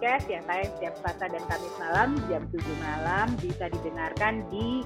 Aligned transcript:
Podcast 0.00 0.32
yang 0.32 0.44
tayang 0.48 0.72
setiap 0.80 0.94
Selasa 0.96 1.24
dan 1.28 1.44
Kamis 1.44 1.74
malam 1.76 2.08
jam 2.32 2.42
7 2.48 2.56
malam 2.80 3.26
bisa 3.36 3.68
didengarkan 3.68 4.48
di 4.48 4.80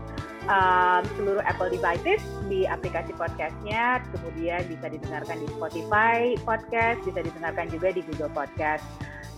um, 0.51 1.07
seluruh 1.15 1.39
Apple 1.47 1.71
devices 1.71 2.19
di 2.51 2.67
aplikasi 2.67 3.15
podcastnya, 3.15 4.03
kemudian 4.11 4.67
bisa 4.67 4.91
didengarkan 4.91 5.39
di 5.39 5.47
Spotify 5.55 6.35
Podcast, 6.43 6.99
bisa 7.07 7.23
didengarkan 7.23 7.71
juga 7.71 7.95
di 7.95 8.03
Google 8.11 8.35
Podcast. 8.35 8.83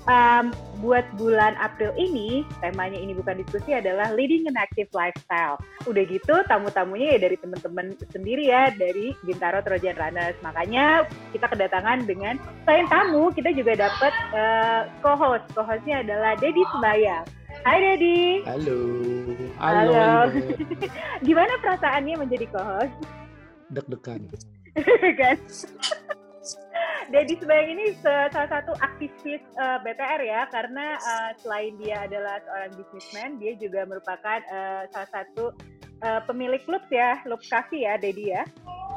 Um, 0.08 0.56
buat 0.86 1.02
bulan 1.18 1.58
April 1.58 1.90
ini, 1.98 2.46
temanya 2.62 2.94
ini 2.94 3.10
bukan 3.10 3.42
diskusi 3.42 3.74
adalah 3.74 4.14
leading 4.14 4.46
an 4.46 4.54
active 4.54 4.86
lifestyle. 4.94 5.58
Udah 5.90 6.06
gitu, 6.06 6.46
tamu-tamunya 6.46 7.18
ya 7.18 7.26
dari 7.26 7.34
teman-teman 7.42 7.98
sendiri 8.14 8.46
ya, 8.46 8.70
dari 8.70 9.18
Bintaro 9.26 9.58
Trojan 9.66 9.98
Runners. 9.98 10.38
Makanya 10.46 11.10
kita 11.34 11.50
kedatangan 11.50 12.06
dengan 12.06 12.38
selain 12.62 12.86
tamu, 12.86 13.34
kita 13.34 13.50
juga 13.50 13.90
dapat 13.90 14.14
uh, 14.30 14.86
co-host. 15.02 15.42
Co-hostnya 15.58 16.06
adalah 16.06 16.38
Dedi 16.38 16.62
Sebaya. 16.70 17.26
Hai 17.66 17.78
Dedi. 17.82 18.46
Halo. 18.46 18.78
Halo. 19.58 20.30
Gimana 21.26 21.52
perasaannya 21.66 22.14
menjadi 22.14 22.46
co-host? 22.54 22.94
Deg-degan. 23.74 24.22
kan? 25.18 25.36
Dedi 27.06 27.38
Sebayang 27.38 27.70
ini 27.78 27.84
salah 28.02 28.50
satu 28.50 28.74
aktivis 28.82 29.42
uh, 29.58 29.78
BTR 29.86 30.20
ya, 30.26 30.40
karena 30.50 30.98
uh, 30.98 31.30
selain 31.38 31.78
dia 31.78 32.02
adalah 32.02 32.42
seorang 32.42 32.72
bisnismen, 32.74 33.30
dia 33.38 33.52
juga 33.58 33.86
merupakan 33.86 34.38
uh, 34.50 34.82
salah 34.90 35.10
satu 35.14 35.54
uh, 36.02 36.20
pemilik 36.26 36.62
klub 36.66 36.82
ya, 36.90 37.22
klub 37.22 37.38
kafe 37.46 37.86
ya, 37.86 37.94
Dedi 37.94 38.34
ya. 38.34 38.42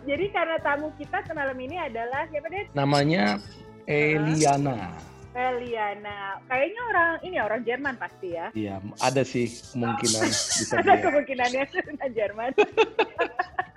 Jadi 0.07 0.31
karena 0.33 0.57
tamu 0.63 0.89
kita 0.97 1.21
malam 1.35 1.57
ini 1.59 1.77
adalah 1.77 2.25
siapa 2.33 2.47
Dedi? 2.49 2.71
Namanya 2.73 3.37
Eliana. 3.85 5.09
Eliana, 5.29 6.41
kayaknya 6.49 6.81
orang 6.89 7.11
ini 7.21 7.37
orang 7.37 7.61
Jerman 7.61 7.95
pasti 8.01 8.33
ya? 8.33 8.49
Iya, 8.57 8.81
ada 8.97 9.21
sih 9.21 9.45
kemungkinan 9.45 10.25
bisa 10.57 10.73
ada 10.81 10.93
kemungkinannya 10.97 11.63
Jerman. 12.17 12.51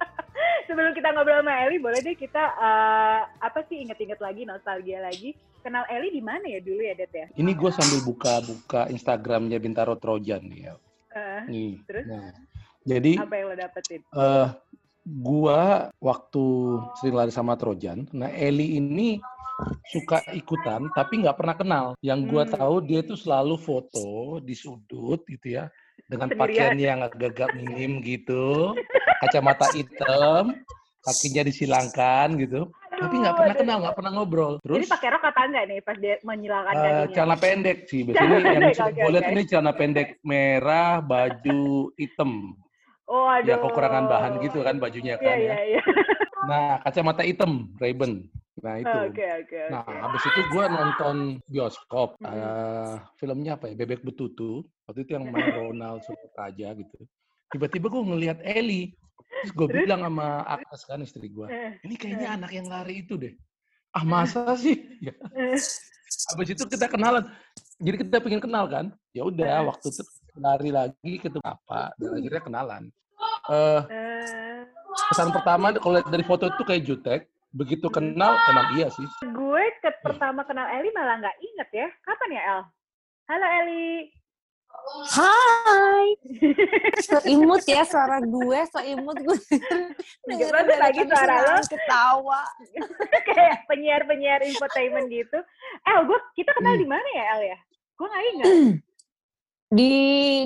Sebelum 0.73 0.97
kita 0.97 1.12
ngobrol 1.12 1.45
sama 1.45 1.69
Eli, 1.69 1.77
boleh 1.77 2.01
deh 2.01 2.17
kita 2.17 2.56
uh, 2.56 3.28
apa 3.45 3.61
sih 3.69 3.84
inget-inget 3.84 4.17
lagi, 4.25 4.48
nostalgia 4.48 5.05
lagi. 5.05 5.37
Kenal 5.61 5.84
Eli 5.92 6.09
di 6.17 6.25
mana 6.25 6.48
ya 6.48 6.64
dulu 6.64 6.81
ya, 6.81 6.97
Det 6.97 7.12
ya? 7.12 7.29
Ini 7.37 7.53
gue 7.53 7.70
sambil 7.77 8.01
buka-buka 8.01 8.89
Instagramnya 8.89 9.61
Bintaro 9.61 10.01
Trojan 10.01 10.41
nih 10.48 10.73
ya. 10.73 10.75
Uh, 11.12 11.45
Nih. 11.45 11.77
terus? 11.84 12.09
Nah, 12.09 12.33
jadi 12.89 13.20
apa 13.20 13.34
yang 13.37 13.47
lo 13.53 13.56
dapetin? 13.61 14.01
eh 14.01 14.48
gua 15.05 15.61
waktu 16.01 16.45
sering 16.97 17.20
lari 17.20 17.33
sama 17.36 17.53
Trojan, 17.61 18.09
nah 18.17 18.33
Eli 18.33 18.81
ini 18.81 19.20
suka 19.92 20.25
ikutan 20.33 20.89
tapi 20.97 21.20
nggak 21.20 21.36
pernah 21.36 21.53
kenal. 21.53 21.86
Yang 22.01 22.33
gua 22.33 22.45
Hmm. 22.48 22.55
tahu 22.57 22.75
dia 22.81 23.05
tuh 23.05 23.20
selalu 23.20 23.61
foto 23.61 24.41
di 24.41 24.57
sudut 24.57 25.20
gitu 25.29 25.53
ya 25.53 25.69
dengan 26.12 26.28
Sendirian. 26.28 26.52
pakaian 26.68 26.77
yang 26.77 26.98
agak-agak 27.00 27.50
minim 27.56 28.05
gitu, 28.05 28.77
kacamata 29.18 29.72
hitam, 29.72 30.52
kakinya 31.00 31.42
disilangkan 31.42 32.28
gitu. 32.36 32.68
Tapi 32.92 33.14
nggak 33.18 33.34
pernah 33.34 33.50
Aduh, 33.50 33.62
kenal, 33.64 33.77
nggak 33.83 33.96
pernah 33.96 34.12
ngobrol. 34.14 34.52
Jadi 34.61 34.68
Terus 34.84 34.92
pakai 34.92 35.08
rok 35.11 35.24
apa 35.24 35.40
enggak 35.42 35.64
nih 35.67 35.78
pas 35.80 35.96
dia 35.98 36.14
menyilangkan 36.22 36.70
eh, 36.70 36.78
kakinya? 36.78 37.06
celana 37.11 37.36
pendek 37.36 37.77
sih. 37.89 38.01
Biasanya 38.06 38.30
yang 38.30 38.45
pendek, 38.46 38.77
gue 38.95 39.11
lihat 39.11 39.24
oke. 39.24 39.33
ini 39.33 39.42
celana 39.42 39.72
pendek 39.72 40.08
merah, 40.22 40.90
baju 41.01 41.61
hitam. 41.96 42.30
Oh, 43.08 43.27
aduh. 43.27 43.48
Ya 43.48 43.56
kekurangan 43.58 44.05
bahan 44.06 44.33
gitu 44.40 44.62
kan 44.62 44.77
bajunya 44.78 45.17
Iya, 45.17 45.24
kan 45.24 45.36
iya, 45.36 45.51
ya. 45.51 45.56
iya. 45.67 45.83
Nah, 46.42 46.68
kacamata 46.80 47.22
hitam, 47.22 47.74
Ray-Ban. 47.77 48.22
Nah, 48.62 48.78
itu. 48.78 48.86
Oke, 49.11 49.27
oke, 49.27 49.27
oke. 49.42 49.62
Nah, 49.74 49.83
habis 49.83 50.23
itu 50.23 50.40
gue 50.46 50.64
nonton 50.70 51.17
bioskop. 51.50 52.14
Mhm. 52.23 52.30
eh, 52.30 52.95
filmnya 53.18 53.52
apa 53.58 53.67
ya? 53.67 53.74
Bebek 53.74 54.06
Betutu. 54.06 54.62
Waktu 54.86 55.02
itu 55.02 55.11
yang 55.18 55.27
main 55.28 55.50
Ronald 55.58 56.06
Surataja 56.06 56.70
gitu. 56.78 56.98
Tiba-tiba 57.51 57.90
gue 57.90 58.02
ngelihat 58.06 58.39
Eli. 58.40 58.95
Terus 59.42 59.52
gue 59.52 59.67
bilang 59.67 60.06
sama 60.06 60.46
Agnes 60.46 60.83
kan 60.86 61.02
istri 61.02 61.27
gue. 61.27 61.46
Eh, 61.51 61.74
Ini 61.83 61.95
kayaknya 61.98 62.28
anak 62.39 62.51
yang 62.55 62.67
lari 62.70 63.02
itu 63.02 63.18
deh. 63.18 63.34
Ah, 63.92 64.08
masa 64.08 64.56
sih? 64.56 64.78
Ya. 65.05 65.12
eh. 65.36 65.58
Habis 66.33 66.48
itu 66.55 66.64
kita 66.64 66.89
kenalan. 66.89 67.28
Jadi 67.77 67.96
kita 68.06 68.22
pengen 68.22 68.40
kenal 68.40 68.64
kan? 68.64 68.89
Ya 69.12 69.27
udah, 69.27 69.58
Eh. 69.58 69.64
waktu 69.68 69.86
itu 69.90 70.02
lari 70.39 70.70
lagi 70.70 71.12
ketemu 71.18 71.42
apa 71.42 71.92
dan 71.98 72.11
akhirnya 72.14 72.40
kenalan. 72.40 72.83
Eh, 73.51 73.83
Eh, 73.90 74.62
kesan 75.12 75.28
pertama 75.28 75.74
kalau 75.74 75.98
lihat 75.98 76.08
dari 76.08 76.22
foto 76.22 76.46
itu 76.46 76.62
kayak 76.62 76.83
jutek. 76.86 77.20
Begitu 77.52 77.85
kenal 77.86 78.33
emang 78.48 78.68
iya 78.74 78.89
sih. 78.89 79.05
gue 79.23 79.64
ke 79.79 79.90
pertama 80.01 80.40
kenal 80.42 80.64
Eli 80.73 80.89
malah 80.90 81.20
nggak 81.20 81.36
inget 81.39 81.68
ya. 81.70 81.89
Kapan 82.01 82.29
ya, 82.33 82.42
El? 82.48 82.61
Halo, 83.29 83.46
Eli. 83.61 84.08
Hai. 85.13 86.07
Seimut 86.98 87.61
ya 87.63 87.85
suara 87.85 88.18
gue, 88.18 88.58
seimut 88.73 89.20
gue. 89.20 89.36
Bagus 89.36 90.24
Dengerin 90.24 90.80
lagi 90.80 91.01
suara 91.05 91.35
lo. 91.45 91.61
Ketawa. 91.61 92.40
Kayak 93.29 93.69
penyiar-penyiar 93.69 94.40
infotainment 94.42 95.13
gitu. 95.13 95.39
El, 95.84 95.98
gue 96.08 96.19
kita 96.34 96.57
kenal 96.57 96.73
Hmm. 96.73 96.83
di 96.83 96.89
mana 96.89 97.08
ya, 97.13 97.24
El 97.36 97.42
ya? 97.46 97.58
Gue 97.95 98.07
nggak 98.08 98.24
inget. 98.33 98.46
Di 99.73 99.92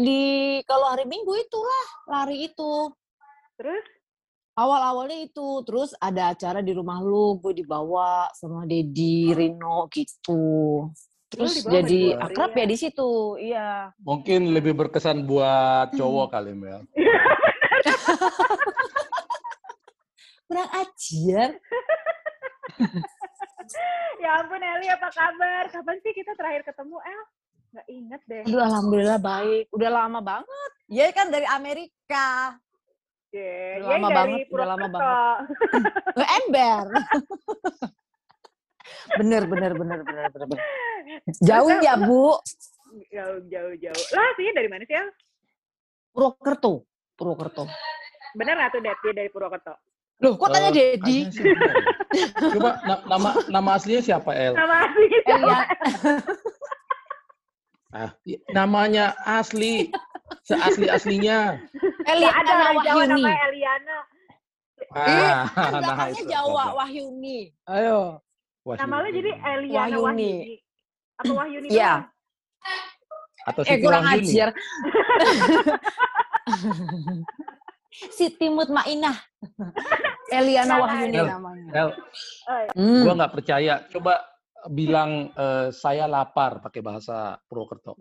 di 0.06 0.20
kalau 0.62 0.86
hari 0.86 1.02
Minggu 1.02 1.34
itulah 1.34 1.84
lari 2.06 2.46
itu. 2.46 2.94
Terus? 3.58 3.82
Awal-awalnya 4.56 5.20
itu, 5.20 5.60
terus 5.68 5.92
ada 6.00 6.32
acara 6.32 6.64
di 6.64 6.72
rumah 6.72 6.96
lu, 7.04 7.36
gue 7.44 7.60
dibawa 7.60 8.32
sama 8.32 8.64
Dedi, 8.64 9.28
Rino 9.36 9.84
gitu. 9.92 10.88
Terus 11.28 11.60
dibawa 11.60 11.72
jadi 11.76 12.16
sama 12.16 12.24
akrab 12.24 12.50
Ria. 12.56 12.64
ya 12.64 12.64
di 12.64 12.76
situ, 12.80 13.36
iya. 13.36 13.92
Mungkin 14.00 14.56
lebih 14.56 14.72
berkesan 14.72 15.28
buat 15.28 15.92
cowok 15.92 16.32
kali, 16.32 16.56
Mel. 16.56 16.88
Kurang 20.48 20.70
ajar. 20.72 21.48
ya 24.24 24.40
ampun, 24.40 24.64
Eli 24.64 24.88
apa 24.88 25.12
kabar? 25.12 25.68
Kapan 25.68 26.00
sih 26.00 26.16
kita 26.16 26.32
terakhir 26.32 26.64
ketemu, 26.64 26.96
El? 27.04 27.22
Nggak 27.76 27.86
inget 27.92 28.20
deh. 28.24 28.42
Aduh, 28.48 28.64
alhamdulillah 28.64 29.20
baik. 29.20 29.68
Udah 29.68 29.92
lama 29.92 30.24
banget. 30.24 30.70
Ya 30.88 31.12
kan 31.12 31.28
dari 31.28 31.44
Amerika. 31.44 32.56
Yeah. 33.30 33.82
Udah 33.82 33.88
lama 33.92 34.08
banget, 34.08 34.38
udah 34.48 34.66
lama 34.66 34.86
banget. 34.86 35.38
Ember. 36.40 36.84
bener, 39.20 39.42
bener, 39.44 39.72
bener, 39.74 39.98
bener, 40.00 40.26
bener, 40.30 40.46
bener. 40.46 40.64
Jauh 41.42 41.68
ya, 41.80 41.94
Bu. 41.98 42.38
Jauh, 43.10 43.38
jauh, 43.44 43.74
jauh. 43.76 44.04
Lah, 44.14 44.24
aslinya 44.32 44.52
dari 44.56 44.68
mana 44.70 44.82
sih, 44.84 44.94
El? 44.94 45.08
Purwokerto. 46.10 46.86
Purwokerto. 47.12 47.64
Bener 48.32 48.56
nggak 48.56 48.70
tuh, 48.72 48.80
Det? 48.80 48.94
Dia 49.02 49.12
dari 49.14 49.28
Purwokerto? 49.28 49.74
Loh, 50.16 50.32
kok 50.40 50.48
tanya 50.48 50.72
Eh, 50.72 50.96
Dedi? 50.96 51.28
sih 51.28 51.44
ya. 51.44 51.60
Coba 52.56 52.80
na- 52.80 53.04
nama 53.04 53.30
nama 53.52 53.70
aslinya 53.76 54.00
siapa, 54.00 54.32
El? 54.32 54.56
Nama 54.56 54.88
aslinya 54.88 55.18
siapa? 55.20 55.36
Elia. 55.36 55.60
Ah, 57.92 58.10
i- 58.24 58.40
namanya 58.50 59.12
asli. 59.22 59.92
Seasli-aslinya. 60.42 61.60
Nggak 62.06 62.34
ada 62.34 62.52
Jawa 62.52 62.70
Wahyuni. 62.72 63.10
namanya 63.12 63.40
Eliana. 63.46 63.98
Ah, 64.92 65.42
Kan 65.48 65.70
nah 65.72 65.80
belakangnya 65.82 66.14
itu. 66.14 66.28
Jawa. 66.28 66.64
Wahyuni. 66.74 67.38
Ayo. 67.66 68.00
Wah, 68.62 68.76
Nama 68.76 68.96
sih. 69.02 69.12
jadi 69.12 69.30
Eliana 69.34 69.96
Wahyuni. 69.96 70.32
Wahyuni. 70.32 70.56
Apa 71.16 71.32
Wahyuni 71.32 71.68
Iya. 71.68 71.92
Atau 73.44 73.62
Eh, 73.62 73.68
Siti 73.68 73.80
kurang 73.80 74.04
Wahyuni. 74.04 74.26
ajar. 74.28 74.48
Siti 78.12 78.46
Mutmainah. 78.46 79.16
Eliana 80.28 80.74
Wahyuni 80.78 81.16
El. 81.16 81.26
namanya. 81.26 81.70
El, 81.72 81.88
Oh, 82.46 82.58
iya. 82.60 82.70
Hmm. 82.74 83.02
gua 83.02 83.14
nggak 83.16 83.32
percaya. 83.32 83.74
Coba 83.88 84.14
bilang 84.68 85.10
eh, 85.32 85.68
saya 85.72 86.04
lapar 86.04 86.58
pakai 86.60 86.80
bahasa 86.80 87.38
Purwokerto. 87.46 87.94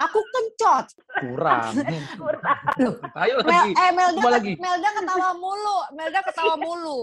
Aku 0.00 0.18
kencot. 0.24 0.86
Kurang. 1.20 1.72
Kurang. 2.22 2.60
Ayo 3.14 3.34
Mel, 3.38 3.46
lagi. 3.46 3.70
eh 3.72 3.90
Melda, 3.90 4.18
Coba 4.18 4.30
lagi. 4.32 4.52
Melda 4.56 4.88
ketawa 4.92 5.30
mulu. 5.34 5.78
Melda 5.92 6.20
ketawa 6.22 6.54
mulu. 6.66 7.00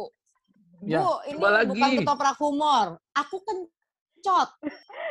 Ya, 0.81 0.99
Bu, 0.99 1.11
ini 1.25 1.35
coba 1.35 1.49
lagi. 1.53 1.69
bukan 1.69 1.89
ketoprak 1.97 2.37
humor. 2.37 2.85
Aku 3.11 3.35
kencot. 3.41 4.49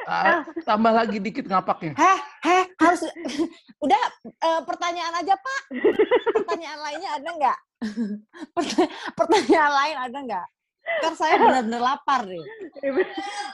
Ah, 0.04 0.40
tambah 0.62 0.88
lagi 0.90 1.16
dikit 1.18 1.44
ngapaknya. 1.44 1.92
Heh, 1.92 2.18
heh, 2.42 2.64
harus 2.78 3.04
Udah 3.84 4.00
eh, 4.24 4.60
pertanyaan 4.64 5.12
aja 5.14 5.34
Pak. 5.34 5.62
Pertanyaan 6.34 6.80
lainnya 6.80 7.10
ada 7.14 7.28
nggak? 7.30 7.58
Perta- 8.50 8.90
pertanyaan 9.14 9.72
lain 9.74 9.96
ada 10.02 10.18
nggak? 10.18 10.46
Kan 10.98 11.14
saya 11.14 11.34
benar-benar 11.38 11.82
lapar 11.82 12.26
nih. 12.26 12.42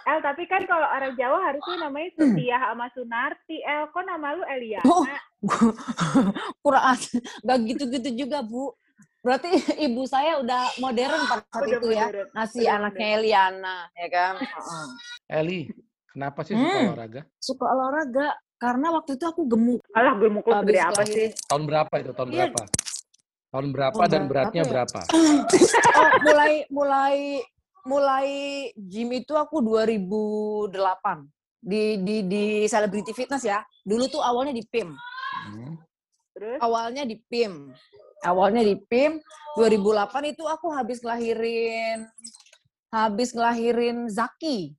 El, 0.04 0.18
tapi 0.20 0.44
kan 0.44 0.64
kalau 0.64 0.84
orang 0.84 1.12
Jawa 1.14 1.38
harusnya 1.42 1.76
namanya 1.80 2.08
Setia 2.16 2.56
sama 2.60 2.86
Sunarti. 2.92 3.56
El, 3.60 3.84
kok 3.88 4.04
nama 4.04 4.26
lu 4.32 4.42
Eliana? 4.44 4.86
Oh. 4.86 5.04
Kurang 6.64 6.96
nggak 7.44 7.58
gitu-gitu 7.68 8.26
juga 8.26 8.40
Bu. 8.40 8.72
Berarti 9.24 9.48
ibu 9.80 10.04
saya 10.04 10.36
udah 10.36 10.76
modern 10.76 11.24
pada 11.24 11.44
saat 11.48 11.64
Udah 11.64 11.80
itu 11.80 11.88
ya. 11.88 12.04
modern. 12.12 12.28
Ngasih 12.36 12.60
Udah 12.60 12.74
anaknya 12.76 13.08
Eliana, 13.16 13.76
ya 13.96 14.08
kan? 14.12 14.34
Heeh. 14.44 14.86
Eli, 15.32 15.60
kenapa 16.12 16.44
sih 16.44 16.52
suka 16.52 16.68
Hmm. 16.76 16.84
olahraga? 16.92 17.20
Suka 17.40 17.64
olahraga 17.64 18.26
karena 18.60 18.86
waktu 18.92 19.16
itu 19.16 19.24
aku 19.24 19.42
gemuk. 19.48 19.80
Alah, 19.96 20.12
mukul 20.20 20.52
Habis 20.52 20.68
gede 20.68 20.80
apa 20.80 21.02
sih? 21.08 21.26
Tahun 21.48 21.64
berapa 21.64 21.94
itu? 22.00 22.12
Tahun 22.12 22.28
Iya. 22.28 22.36
berapa? 22.52 22.62
Tahun 23.54 23.70
berapa 23.70 23.94
Tahun 23.94 24.10
dan 24.10 24.22
berapa 24.26 24.50
beratnya 24.50 24.62
ya? 24.66 24.70
berapa? 24.74 25.00
Oh, 25.94 26.10
mulai 26.26 26.52
mulai 26.74 27.16
mulai 27.86 28.28
gym 28.74 29.14
itu 29.14 29.30
aku 29.38 29.62
2008 29.62 30.74
di 31.62 32.02
di 32.02 32.16
di 32.26 32.44
Celebrity 32.66 33.14
Fitness 33.14 33.46
ya. 33.46 33.62
Dulu 33.86 34.10
tuh 34.10 34.18
awalnya 34.18 34.50
di 34.50 34.66
PIM. 34.66 34.90
Hmm. 34.90 35.78
Terus? 36.34 36.58
Awalnya 36.58 37.06
di 37.06 37.14
PIM. 37.30 37.70
Awalnya 38.26 38.66
di 38.66 38.74
PIM 38.74 39.22
2008 39.54 40.34
itu 40.34 40.42
aku 40.50 40.74
habis 40.74 40.98
ngelahirin 40.98 42.10
habis 42.90 43.30
ngelahirin 43.30 44.10
Zaki, 44.10 44.74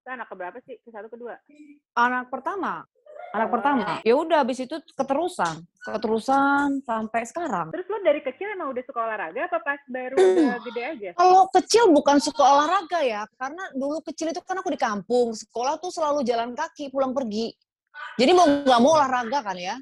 Itu 0.00 0.08
anak 0.12 0.28
keberapa 0.28 0.60
sih? 0.64 0.76
Ke 0.80 0.92
satu, 0.92 1.08
kedua? 1.08 1.40
anak 1.96 2.28
pertama. 2.28 2.84
Anak 3.30 3.48
pertama. 3.54 4.02
Ya 4.02 4.14
udah 4.18 4.42
habis 4.42 4.58
itu 4.58 4.74
keterusan, 4.98 5.62
keterusan 5.86 6.82
sampai 6.82 7.22
sekarang. 7.22 7.70
Terus 7.70 7.86
lo 7.86 8.02
dari 8.02 8.18
kecil 8.26 8.58
emang 8.58 8.74
udah 8.74 8.82
suka 8.82 9.06
olahraga 9.06 9.46
apa 9.46 9.58
pas 9.62 9.78
baru 9.86 10.18
udah 10.18 10.58
gede 10.66 10.82
aja? 10.82 11.10
Kalau 11.14 11.46
kecil 11.54 11.94
bukan 11.94 12.18
suka 12.18 12.42
olahraga 12.42 12.98
ya, 13.06 13.22
karena 13.38 13.70
dulu 13.70 14.02
kecil 14.02 14.34
itu 14.34 14.42
kan 14.42 14.58
aku 14.58 14.74
di 14.74 14.80
kampung, 14.82 15.30
sekolah 15.30 15.78
tuh 15.78 15.94
selalu 15.94 16.26
jalan 16.26 16.58
kaki 16.58 16.90
pulang 16.90 17.14
pergi. 17.14 17.54
Jadi 18.18 18.30
mau 18.34 18.50
nggak 18.50 18.80
mau 18.82 18.98
olahraga 18.98 19.38
kan 19.46 19.54
ya. 19.54 19.78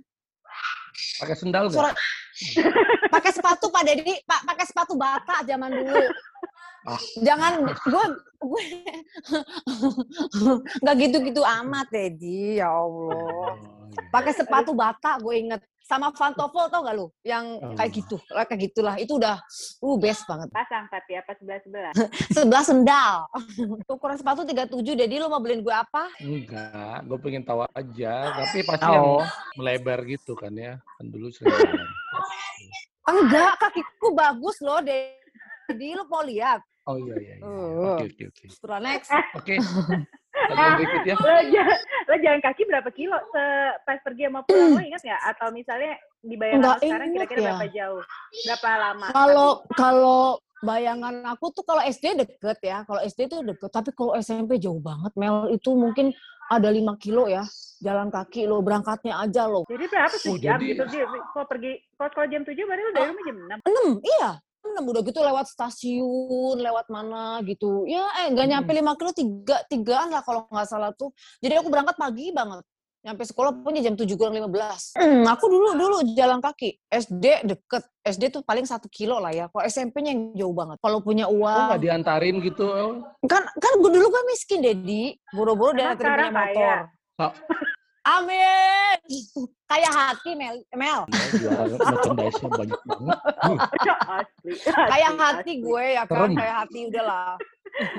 Pakai 1.16 1.36
sendal 1.38 1.72
nggak? 1.72 1.78
Suara- 1.80 1.96
pakai 3.14 3.30
sepatu 3.32 3.72
Pak 3.72 3.82
Dedi, 3.82 4.14
Pak 4.28 4.44
pakai 4.44 4.64
sepatu 4.68 4.92
bata 4.92 5.40
zaman 5.48 5.72
dulu. 5.72 6.04
Ah. 6.84 7.00
Jangan 7.18 7.52
gue 7.66 8.04
gue 8.38 8.64
nggak 10.82 10.96
gitu-gitu 10.98 11.42
amat 11.42 11.86
Dedi, 11.90 12.60
ya 12.60 12.70
Allah. 12.70 13.10
Oh, 13.10 13.50
iya. 13.54 14.06
Pakai 14.08 14.32
sepatu 14.32 14.72
bata 14.72 15.18
gue 15.18 15.34
inget 15.34 15.58
sama 15.82 16.12
Pantofel 16.12 16.68
tau 16.68 16.84
gak 16.84 16.94
lu? 16.94 17.08
Yang 17.24 17.44
kayak 17.74 17.88
Oh. 17.88 17.96
gitu, 17.96 18.16
kayak 18.28 18.60
gitulah. 18.60 18.94
Itu 19.00 19.16
udah 19.16 19.40
uh 19.80 19.96
best 19.96 20.28
banget. 20.28 20.52
Pasang 20.52 20.84
tapi 20.86 21.16
apa 21.16 21.32
sebelah-sebelah? 21.34 21.92
sebelah 22.36 22.62
sendal. 22.62 23.14
Ukuran 23.90 24.20
sepatu 24.20 24.44
37, 24.44 24.68
jadi 24.84 25.14
lu 25.16 25.32
mau 25.32 25.40
beliin 25.40 25.64
gue 25.64 25.72
apa? 25.72 26.12
Enggak, 26.20 27.08
gue 27.08 27.18
pengen 27.18 27.42
tahu 27.42 27.64
aja. 27.66 28.14
Tapi 28.36 28.58
pasti 28.62 28.86
Oh. 28.86 28.94
yang 28.94 29.08
melebar 29.56 30.04
gitu 30.04 30.36
kan 30.36 30.52
ya. 30.52 30.76
Kan 31.00 31.06
dulu 31.08 31.32
sering. 31.32 31.56
Enggak, 33.08 33.56
kakiku 33.56 34.12
bagus 34.12 34.60
loh, 34.60 34.84
Dedi. 35.68 35.92
Lu 35.92 36.04
mau 36.08 36.24
lihat? 36.24 36.64
Oh 36.88 36.96
iya 36.96 37.14
iya. 37.20 37.34
iya. 37.36 37.44
Oh. 37.44 38.00
Oke 38.00 38.08
oke 38.08 38.24
oke. 38.32 38.44
Setelah 38.48 38.80
next. 38.80 39.12
Oke. 39.36 39.54
Lanjut 40.48 40.76
berikut 40.80 41.02
ya. 41.04 41.14
lo, 41.18 41.34
ja- 41.50 41.80
lo 42.06 42.14
jalan 42.16 42.40
kaki 42.40 42.62
berapa 42.64 42.88
kilo 42.90 43.18
se 43.28 43.42
pas 43.82 43.98
pergi 44.00 44.22
sama 44.24 44.40
pulang 44.42 44.70
lo 44.72 44.80
ingat 44.80 45.02
nggak? 45.02 45.22
Atau 45.26 45.48
misalnya 45.52 45.92
dibayar 46.20 46.56
Nggak 46.56 46.78
sekarang 46.80 47.08
kira-kira 47.12 47.38
ya. 47.38 47.44
berapa 47.44 47.66
jauh? 47.68 48.02
Berapa 48.46 48.68
lama? 48.80 49.06
Kalau 49.10 49.50
kalau 49.68 50.20
bayangan 50.58 51.14
aku 51.28 51.52
tuh 51.52 51.62
kalau 51.62 51.82
SD 51.84 52.16
deket 52.16 52.58
ya, 52.64 52.80
kalau 52.82 53.00
SD 53.02 53.20
tuh 53.28 53.44
deket. 53.44 53.68
Tapi 53.68 53.90
kalau 53.92 54.16
SMP 54.16 54.56
jauh 54.56 54.80
banget, 54.80 55.12
Mel. 55.12 55.52
Itu 55.52 55.76
mungkin 55.76 56.14
ada 56.48 56.72
5 56.72 56.80
kilo 56.96 57.28
ya, 57.28 57.44
jalan 57.78 58.08
kaki 58.08 58.48
lo, 58.48 58.64
berangkatnya 58.64 59.20
aja 59.20 59.44
lo. 59.44 59.68
Jadi 59.68 59.84
berapa 59.84 60.16
Oh, 60.16 60.22
sejam 60.32 60.56
jadi- 60.56 60.66
gitu? 60.72 60.82
Kalau 61.28 61.44
pergi, 61.44 61.72
kalau 61.92 62.08
sekolah 62.08 62.28
jam 62.32 62.42
7 62.42 62.56
berarti 62.64 62.82
lo 62.82 62.92
dari 62.96 63.06
rumah 63.12 63.24
jam 63.26 63.36
6. 63.36 63.58
6, 63.68 64.08
iya. 64.16 64.30
6 64.78 64.86
udah 64.86 65.02
gitu 65.02 65.20
lewat 65.20 65.46
stasiun, 65.46 66.56
lewat 66.58 66.86
mana 66.88 67.42
gitu. 67.42 67.84
Ya 67.84 68.06
eh 68.22 68.30
nggak 68.30 68.46
nyampe 68.48 68.70
5 68.70 68.98
kilo, 68.98 69.10
tiga, 69.12 69.56
tigaan 69.66 70.08
lah 70.08 70.22
kalau 70.22 70.46
nggak 70.46 70.66
salah 70.66 70.94
tuh. 70.94 71.10
Jadi 71.38 71.58
aku 71.58 71.68
berangkat 71.68 71.94
pagi 71.94 72.30
banget. 72.30 72.62
Nyampe 72.98 73.22
sekolah 73.22 73.54
punya 73.62 73.78
jam 73.78 73.94
7 73.94 74.10
kurang 74.18 74.34
15. 74.34 74.98
Hmm, 74.98 75.22
aku 75.24 75.46
dulu 75.46 75.70
dulu 75.78 75.96
jalan 76.14 76.42
kaki. 76.42 76.82
SD 76.90 77.46
deket. 77.46 77.86
SD 78.02 78.34
tuh 78.34 78.42
paling 78.42 78.66
satu 78.66 78.90
kilo 78.90 79.22
lah 79.22 79.30
ya. 79.30 79.46
Kalau 79.46 79.64
SMP-nya 79.64 80.10
yang 80.10 80.22
jauh 80.34 80.50
banget. 80.50 80.82
Kalau 80.82 80.98
punya 80.98 81.30
Oh 81.30 81.38
uang. 81.38 81.66
nggak 81.70 81.82
diantarin 81.82 82.42
gitu? 82.42 82.66
Kan 83.24 83.42
kan 83.46 83.72
gue 83.78 83.90
dulu 83.94 84.08
kan 84.10 84.22
miskin, 84.26 84.66
Dedi. 84.66 85.14
Buru-buru 85.30 85.78
Emang 85.78 85.94
dia 85.94 85.94
punya 85.94 86.26
motor. 86.26 86.78
kaya? 87.18 87.30
Oh. 88.06 88.22
Amin. 88.22 88.96
Kayak 89.68 89.92
hati, 89.92 90.30
Mel. 90.38 90.56
Mel. 90.74 91.00
Ya, 91.10 91.24
jualan 91.36 91.68
merchandise-nya 91.76 92.48
banyak 92.48 92.80
banget. 92.88 93.18
asli. 94.08 94.52
Kayak 94.64 95.12
hati 95.18 95.52
gue 95.60 95.84
ya 95.92 96.04
kan. 96.08 96.30
Kayak 96.32 96.56
hati 96.64 96.78
udahlah. 96.88 97.30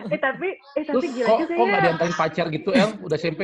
Eh 0.09 0.19
tapi, 0.19 0.49
eh 0.75 0.83
tapi 0.83 1.05
Terus 1.07 1.13
gila 1.13 1.27
kok 1.29 1.37
juga 1.45 1.53
kok 1.55 1.65
nggak 1.69 1.79
ya. 1.79 1.85
diantarin 1.85 2.15
pacar 2.17 2.45
gitu 2.49 2.69
El? 2.73 2.89
Udah 3.05 3.17
SMP? 3.21 3.41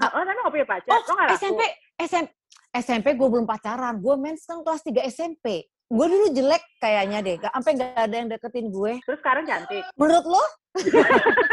Oh, 0.00 0.08
lo 0.08 0.24
emang 0.24 0.44
gak 0.48 0.52
punya 0.56 0.66
pacar? 0.68 0.90
Oh, 1.04 1.14
gak? 1.16 1.36
SMP, 1.36 1.60
SMP, 2.00 2.30
SMP 2.72 3.06
gue 3.12 3.28
belum 3.28 3.44
pacaran. 3.44 4.00
Gue 4.00 4.14
mens 4.16 4.48
kan 4.48 4.64
kelas 4.64 4.82
3 4.88 5.04
SMP. 5.12 5.68
Gue 5.92 6.06
dulu 6.08 6.32
jelek 6.32 6.64
kayaknya 6.80 7.20
deh. 7.20 7.36
Gak, 7.36 7.52
sampai 7.52 7.72
gak 7.76 7.92
ada 8.08 8.16
yang 8.16 8.28
deketin 8.32 8.72
gue. 8.72 8.92
Terus 9.04 9.18
sekarang 9.20 9.44
cantik. 9.44 9.84
Menurut 10.00 10.24
lo? 10.24 10.44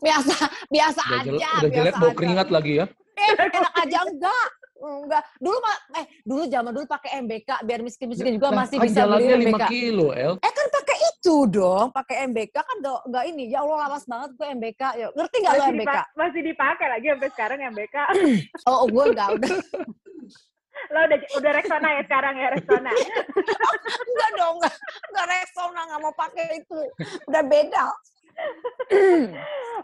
Biasa, 0.00 0.34
biasa 0.68 1.00
Udah, 1.02 1.20
aja. 1.20 1.28
udah 1.28 1.60
biasa 1.62 1.70
jelek 1.70 1.94
bau 1.96 2.12
keringat 2.12 2.48
lagi 2.48 2.72
ya? 2.78 2.84
Eh, 3.12 3.30
enak 3.50 3.74
aja 3.76 3.98
enggak. 4.04 4.48
Enggak. 4.74 5.22
Dulu 5.38 5.56
mah 5.58 5.76
eh 5.94 6.04
dulu 6.22 6.42
zaman 6.44 6.70
dulu 6.72 6.84
pakai 6.86 7.10
MBK 7.20 7.48
biar 7.62 7.80
miskin-miskin 7.80 8.34
juga 8.34 8.48
Lah, 8.50 8.64
masih 8.64 8.76
kan 8.76 8.84
bisa 8.84 9.00
beli 9.04 9.24
5 9.28 9.52
MBK. 9.52 9.64
kilo 9.68 10.06
El. 10.10 10.32
Eh 10.38 10.50
kan 10.50 10.66
pakai 10.72 10.96
itu 11.12 11.36
dong, 11.46 11.92
pakai 11.92 12.16
MBK 12.26 12.56
kan 12.56 12.76
enggak, 12.76 13.00
enggak 13.04 13.24
ini. 13.28 13.44
Ya 13.46 13.58
Allah 13.60 13.76
lawas 13.86 14.04
banget 14.04 14.30
gue 14.32 14.46
MBK. 14.50 14.82
Ya, 14.96 15.06
ngerti 15.12 15.36
enggak 15.38 15.52
lo 15.52 15.64
MBK? 15.68 15.86
dipa- 15.86 16.08
masih 16.16 16.42
dipakai 16.42 16.86
lagi 16.88 17.06
sampai 17.08 17.30
sekarang 17.30 17.58
yang 17.60 17.72
BK. 17.72 17.96
Oh, 18.66 18.76
oh, 18.76 18.86
gue 18.88 19.04
enggak 19.06 19.28
udah. 19.32 19.50
Lo 20.92 21.00
udah 21.08 21.18
udah 21.40 21.50
Rexona 21.56 21.88
ya 21.96 22.02
sekarang 22.04 22.34
ya 22.36 22.48
Rexona. 22.52 22.92
enggak 24.12 24.30
dong, 24.36 24.54
enggak. 24.60 24.76
Enggak 25.08 25.26
Rexona 25.32 25.80
enggak 25.88 26.00
mau 26.04 26.14
pakai 26.14 26.46
itu. 26.60 26.80
Udah 27.32 27.42
beda. 27.48 27.84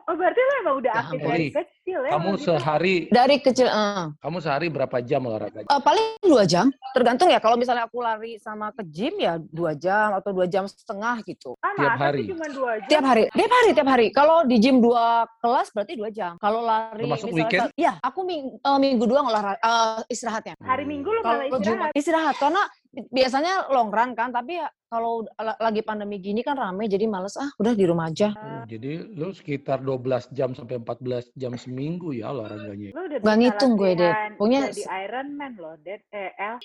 Oh 0.08 0.16
berarti 0.16 0.40
lo 0.40 0.52
emang 0.64 0.76
udah 0.80 0.92
Ya 0.96 1.02
aktif 1.04 1.20
dari 1.20 1.36
Ri, 1.36 1.48
kecil 1.52 1.98
ya? 2.00 2.10
Kamu 2.16 2.30
gitu. 2.32 2.44
sehari 2.48 2.94
Dari 3.12 3.36
kecil 3.44 3.68
eh. 3.68 4.06
kamu 4.24 4.36
sehari 4.40 4.66
berapa 4.72 4.96
jam 5.04 5.20
olahraga? 5.28 5.68
Eh, 5.68 5.80
paling 5.84 6.16
dua 6.24 6.48
jam. 6.48 6.72
Tergantung 6.96 7.28
ya. 7.28 7.36
Kalau 7.36 7.60
misalnya 7.60 7.84
aku 7.84 8.00
lari 8.00 8.40
sama 8.40 8.72
ke 8.72 8.88
gym 8.88 9.20
ya 9.20 9.36
dua 9.36 9.76
jam 9.76 10.16
atau 10.16 10.32
dua 10.32 10.48
jam 10.48 10.64
setengah 10.64 11.20
gitu. 11.28 11.60
Ah, 11.60 11.76
tiap 11.76 12.00
hari? 12.00 12.24
cuma 12.24 12.48
dua 12.48 12.80
jam? 12.80 12.88
Tiap 12.88 13.04
hari, 13.04 13.22
tiap 13.36 13.52
hari, 13.52 13.70
tiap 13.76 13.88
hari. 13.92 14.06
Kalau 14.08 14.48
di 14.48 14.56
gym 14.56 14.80
dua 14.80 15.28
kelas 15.44 15.68
berarti 15.76 15.92
dua 15.92 16.08
jam. 16.08 16.40
Kalau 16.40 16.64
lari 16.64 17.04
Termasuk 17.04 17.28
misalnya, 17.28 17.44
weekend? 17.44 17.70
Iya, 17.76 17.92
aku 18.00 18.20
ming, 18.24 18.44
eh, 18.64 18.78
minggu 18.80 19.04
dua 19.04 19.20
olahraga 19.28 19.60
eh, 19.60 20.08
istirahatnya. 20.08 20.56
Hari 20.56 20.88
Minggu 20.88 21.08
lo 21.12 21.20
malah 21.20 21.52
Jumat 21.60 21.92
istirahat. 21.92 21.92
istirahat 21.92 22.34
karena 22.40 22.62
biasanya 22.92 23.68
long 23.68 23.92
run 23.92 24.16
kan, 24.16 24.32
tapi 24.32 24.56
ya 24.56 24.68
kalau 24.88 25.20
la- 25.36 25.60
lagi 25.60 25.84
pandemi 25.84 26.16
gini 26.16 26.40
kan 26.40 26.56
rame 26.56 26.88
jadi 26.88 27.04
males 27.04 27.36
ah 27.36 27.52
udah 27.60 27.76
di 27.76 27.84
rumah 27.84 28.08
aja. 28.08 28.32
Oh, 28.32 28.64
jadi 28.64 29.04
lu 29.04 29.28
sekitar 29.36 29.84
12 29.84 30.32
jam 30.32 30.56
sampai 30.56 30.80
14 30.80 31.28
jam 31.36 31.52
seminggu 31.60 32.16
ya 32.16 32.32
olahraganya. 32.32 32.96
Lo 32.96 33.04
udah 33.04 33.18
bisa 33.20 33.36
ngitung 33.36 33.72
gue, 33.76 33.92
latihan 33.92 34.30
Pokoknya 34.40 34.60
jadi 34.72 34.82
Iron 35.04 35.28
Man 35.36 35.52
loh, 35.60 35.76
Ded. 35.84 36.00
Eh, 36.08 36.32
El. 36.34 36.56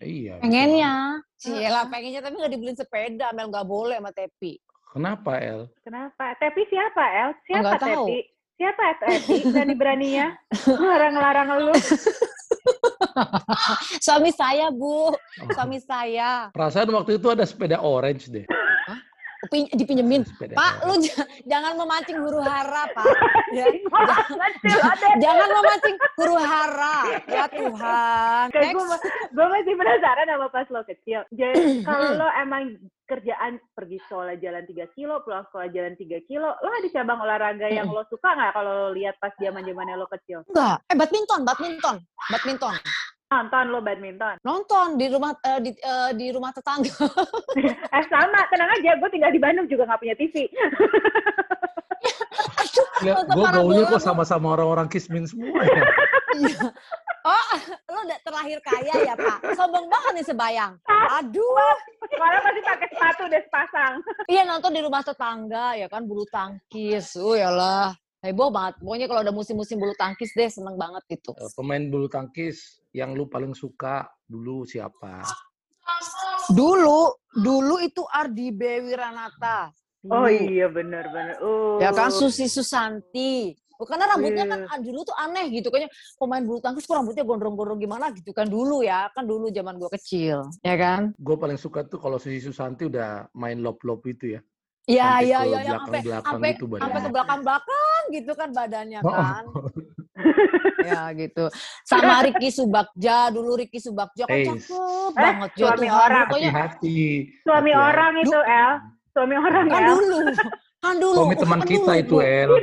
Iya. 0.00 0.34
Pengennya. 0.44 0.92
Cielah 1.40 1.84
pengennya 1.88 2.20
tapi 2.20 2.34
nggak 2.36 2.52
dibeliin 2.52 2.76
sepeda, 2.76 3.32
Mel 3.32 3.48
nggak 3.48 3.68
boleh 3.68 3.96
sama 3.96 4.12
Tepi. 4.12 4.60
Kenapa 4.90 5.38
El? 5.40 5.70
Kenapa? 5.80 6.34
Tepi 6.36 6.62
siapa, 6.68 7.04
El? 7.14 7.30
Siapa 7.48 7.62
Nggak 7.62 7.80
tahu. 7.80 8.06
Siapa 8.60 8.92
Tepi? 9.00 9.48
Berani-beraninya 9.48 10.36
ngelarang-ngelarang 10.68 11.48
lu. 11.64 11.72
Suami 14.04 14.36
saya, 14.36 14.68
Bu. 14.68 15.16
Suami 15.56 15.80
saya. 15.80 16.52
Perasaan 16.52 16.92
waktu 16.92 17.16
itu 17.16 17.32
ada 17.32 17.48
sepeda 17.48 17.80
orange 17.80 18.28
deh. 18.28 18.44
Pin- 19.48 19.72
dipinjemin. 19.72 20.20
Pak, 20.52 20.84
lu 20.84 21.00
orange. 21.00 21.08
j- 21.08 21.24
jangan 21.48 21.72
memancing 21.72 22.20
huru 22.20 22.44
hara, 22.44 22.84
Pak. 22.92 23.06
Ya, 23.50 23.66
lo, 23.66 24.92
Ded. 24.94 25.16
jangan 25.18 25.48
memancing 25.50 25.96
huru 26.14 26.36
hara. 26.36 26.96
Ya 27.24 27.44
Tuhan. 27.48 28.46
Kayak 28.52 28.70
gue, 28.76 28.84
Next. 28.84 29.04
gue 29.32 29.46
masih 29.48 29.74
penasaran 29.74 30.26
sama 30.28 30.46
pas 30.52 30.66
lo 30.68 30.80
kecil. 30.84 31.20
Jadi 31.32 31.62
kalau 31.88 32.20
lo 32.20 32.28
emang 32.36 32.76
kerjaan 33.08 33.58
pergi 33.74 33.98
sekolah 34.06 34.38
jalan 34.38 34.62
3 34.62 34.86
kilo, 34.94 35.18
pulang 35.24 35.42
sekolah 35.50 35.66
jalan 35.72 35.98
3 35.98 36.30
kilo, 36.30 36.46
lo 36.46 36.68
ada 36.70 36.88
cabang 36.94 37.18
olahraga 37.18 37.66
yang 37.66 37.90
lo 37.90 38.06
suka 38.06 38.28
nggak 38.30 38.52
kalau 38.54 38.72
lo 38.86 38.88
lihat 38.94 39.18
pas 39.18 39.34
zaman 39.34 39.66
zamannya 39.66 39.98
lo 39.98 40.06
kecil? 40.06 40.46
Enggak. 40.46 40.78
Eh, 40.86 40.94
badminton, 40.94 41.40
badminton. 41.42 41.96
Badminton. 42.30 42.74
Nonton 43.30 43.64
lo 43.70 43.78
badminton. 43.78 44.42
Nonton 44.42 44.98
di 44.98 45.06
rumah 45.06 45.30
eh, 45.46 45.60
di, 45.62 45.70
eh, 45.70 46.10
di 46.18 46.26
rumah 46.34 46.50
tetangga. 46.50 46.90
Eh 47.90 48.04
sama, 48.10 48.42
tenang 48.50 48.70
aja. 48.74 48.98
Gue 48.98 49.10
tinggal 49.10 49.30
di 49.30 49.38
Bandung 49.38 49.70
juga 49.70 49.86
nggak 49.86 50.00
punya 50.02 50.16
TV. 50.18 50.34
Ya, 53.00 53.16
gue 53.16 53.32
bola. 53.32 53.88
kok 53.88 54.04
sama-sama 54.04 54.52
orang-orang 54.52 54.84
kismin 54.92 55.24
semua 55.24 55.64
ya. 55.64 55.82
Iya. 56.36 56.68
Oh, 57.24 57.52
lo 57.96 57.98
udah 58.04 58.18
terlahir 58.24 58.58
kaya 58.60 58.94
ya, 59.08 59.14
Pak? 59.16 59.56
Sombong 59.56 59.88
banget 59.88 60.20
nih 60.20 60.26
sebayang. 60.28 60.72
Aduh. 61.20 61.76
Malah 62.16 62.40
masih 62.44 62.62
pakai 62.64 62.88
sepatu 62.92 63.22
udah 63.24 63.40
sepasang. 63.40 63.94
Iya, 64.28 64.42
nonton 64.44 64.72
di 64.76 64.80
rumah 64.84 65.00
tetangga, 65.00 65.80
ya 65.80 65.88
kan, 65.88 66.04
bulu 66.04 66.28
tangkis. 66.28 67.16
Oh, 67.16 67.32
yalah. 67.36 67.96
Heboh 68.20 68.52
banget. 68.52 68.76
Pokoknya 68.84 69.06
kalau 69.08 69.20
ada 69.24 69.32
musim-musim 69.32 69.80
bulu 69.80 69.96
tangkis 69.96 70.36
deh, 70.36 70.44
seneng 70.52 70.76
banget 70.76 71.00
gitu. 71.08 71.32
Eh, 71.40 71.48
Pemain 71.56 71.80
bulu 71.88 72.04
tangkis 72.04 72.84
yang 72.92 73.16
lu 73.16 73.24
paling 73.24 73.56
suka 73.56 74.04
dulu 74.28 74.68
siapa? 74.68 75.24
Dulu, 76.52 77.16
dulu 77.32 77.80
itu 77.80 78.04
Ardi 78.12 78.52
Bewi 78.52 78.92
Ranata. 78.92 79.72
Oh 80.04 80.28
iya 80.28 80.68
bener-bener. 80.68 81.40
Oh. 81.40 81.80
Ya 81.80 81.92
kan 81.96 82.12
Susi 82.12 82.44
Susanti. 82.44 83.56
Oh, 83.80 83.88
Karena 83.88 84.12
rambutnya 84.12 84.44
kan 84.44 84.76
Iya. 84.76 84.84
dulu 84.84 85.00
tuh 85.08 85.16
aneh 85.16 85.48
gitu. 85.48 85.72
Kayaknya 85.72 85.88
pemain 86.20 86.44
bulu 86.44 86.60
tangkis 86.60 86.84
kok 86.84 87.00
rambutnya 87.00 87.24
gondrong-gondrong 87.24 87.80
gimana 87.80 88.12
gitu 88.12 88.36
kan 88.36 88.44
dulu 88.44 88.84
ya. 88.84 89.08
Kan 89.16 89.24
dulu 89.24 89.48
zaman 89.48 89.80
gua 89.80 89.88
kecil. 89.96 90.44
Ya 90.60 90.76
kan? 90.76 91.16
Gue 91.16 91.40
paling 91.40 91.56
suka 91.56 91.88
tuh 91.88 91.96
kalau 91.96 92.20
Susi 92.20 92.44
Susanti 92.44 92.84
udah 92.84 93.32
main 93.32 93.64
lop-lop 93.64 94.04
itu 94.04 94.36
ya. 94.36 94.40
Iya, 94.90 95.06
Sampai 95.06 95.22
iya, 95.22 95.38
ke 95.38 95.46
iya. 95.46 95.58
Yang 95.60 95.66
sampai 95.70 96.00
belakang-belakang 96.02 96.26
sampai 96.26 96.50
gitu 96.50 96.64
sampai 96.64 96.80
badannya. 96.82 97.00
ke 97.00 97.10
belakang-belakang 97.10 98.02
gitu 98.10 98.32
kan 98.34 98.48
badannya 98.50 99.00
Oh, 99.00 99.12
kan. 99.12 99.44
ya 100.82 101.02
gitu. 101.14 101.44
Sama 101.82 102.14
Ricky 102.20 102.48
Subakja. 102.50 103.16
Dulu 103.30 103.50
Ricky 103.56 103.78
Subakja 103.78 104.24
kan 104.24 104.34
Eh, 104.34 104.46
cakep 104.46 104.66
eh, 104.68 105.08
banget. 105.14 105.50
Ya 105.50 105.60
suami 105.62 105.86
Tuhan, 105.86 106.02
orang. 106.02 106.24
Pokoknya 106.26 106.50
Hati-hati. 106.50 107.00
Suami 107.40 107.70
Hati-hati. 107.70 107.88
orang 107.88 108.12
itu, 108.18 108.38
El. 108.40 108.72
Suami 109.10 109.34
orang 109.36 109.64
kan 109.64 109.78
ya. 109.78 109.88
dulu. 109.88 110.18
Kan 110.80 110.94
dulu. 110.96 111.14
Suami 111.14 111.34
teman 111.36 111.60
kan 111.60 111.68
kita 111.68 111.92
dulu, 111.92 112.02
itu. 112.02 112.16
El. 112.20 112.50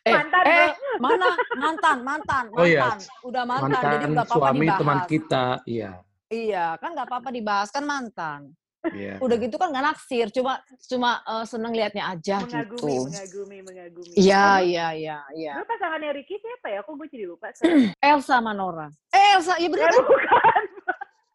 Eh, 0.00 0.14
Mantan, 0.14 0.44
eh, 0.46 0.70
mana 0.96 1.28
mantan, 1.52 1.98
mantan, 1.98 1.98
mantan. 2.00 2.44
Oh 2.54 2.64
iya, 2.64 2.94
Udah 3.20 3.42
mantan, 3.42 3.68
jadi 3.74 3.84
Mantan 3.98 4.08
nggak 4.08 4.24
apa-apa 4.24 4.38
suami 4.38 4.60
dibahas. 4.62 4.78
teman 4.80 4.98
kita. 5.04 5.44
Iya. 5.66 5.90
Iya, 6.30 6.66
kan 6.78 6.88
nggak 6.94 7.06
apa-apa 7.06 7.28
dibahas 7.28 7.68
kan 7.68 7.84
mantan. 7.84 8.40
Iya. 8.88 9.20
Udah 9.24 9.36
gitu 9.36 9.60
kan 9.60 9.68
nggak 9.68 9.84
naksir, 9.84 10.32
cuma 10.32 10.56
cuma 10.88 11.20
eh, 11.20 11.44
seneng 11.44 11.72
liatnya 11.72 12.04
aja 12.08 12.40
Mengagumi, 12.40 12.80
gitu. 12.96 13.04
mengagumi, 13.06 13.56
mengagumi. 13.60 14.12
Iya, 14.16 14.46
iya, 14.64 14.86
iya, 14.96 15.18
iya. 15.36 15.52
Dulu 15.60 15.66
pasangannya 15.68 16.10
Ricky 16.16 16.40
siapa 16.40 16.66
ya? 16.68 16.80
Kok 16.80 16.94
gue 16.96 17.08
jadi 17.12 17.24
lupa. 17.28 17.52
Elsa 18.00 18.40
Manora. 18.40 18.88
Eh, 19.12 19.36
Elsa, 19.36 19.60
iya 19.60 19.68
bener 19.68 19.88
kan? 19.88 20.00
bukan. 20.00 20.62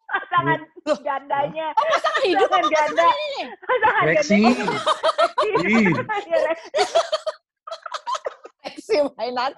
Pasangan 0.06 0.58
Loh. 0.86 0.98
gandanya. 1.02 1.66
Oh, 1.76 1.84
pasangan 1.92 2.22
hidup 2.24 2.48
Pasangan 2.48 2.62
apa 2.62 2.72
ganda. 2.72 3.04
pasangan 3.04 3.18
ini? 3.20 3.42
Pasangan 3.60 4.02
Lexi. 4.06 4.38
ganda. 4.38 4.74
Iya, 5.36 6.38
Lexi. 6.46 6.70
Lexi 8.64 8.96
mainan. 9.14 9.52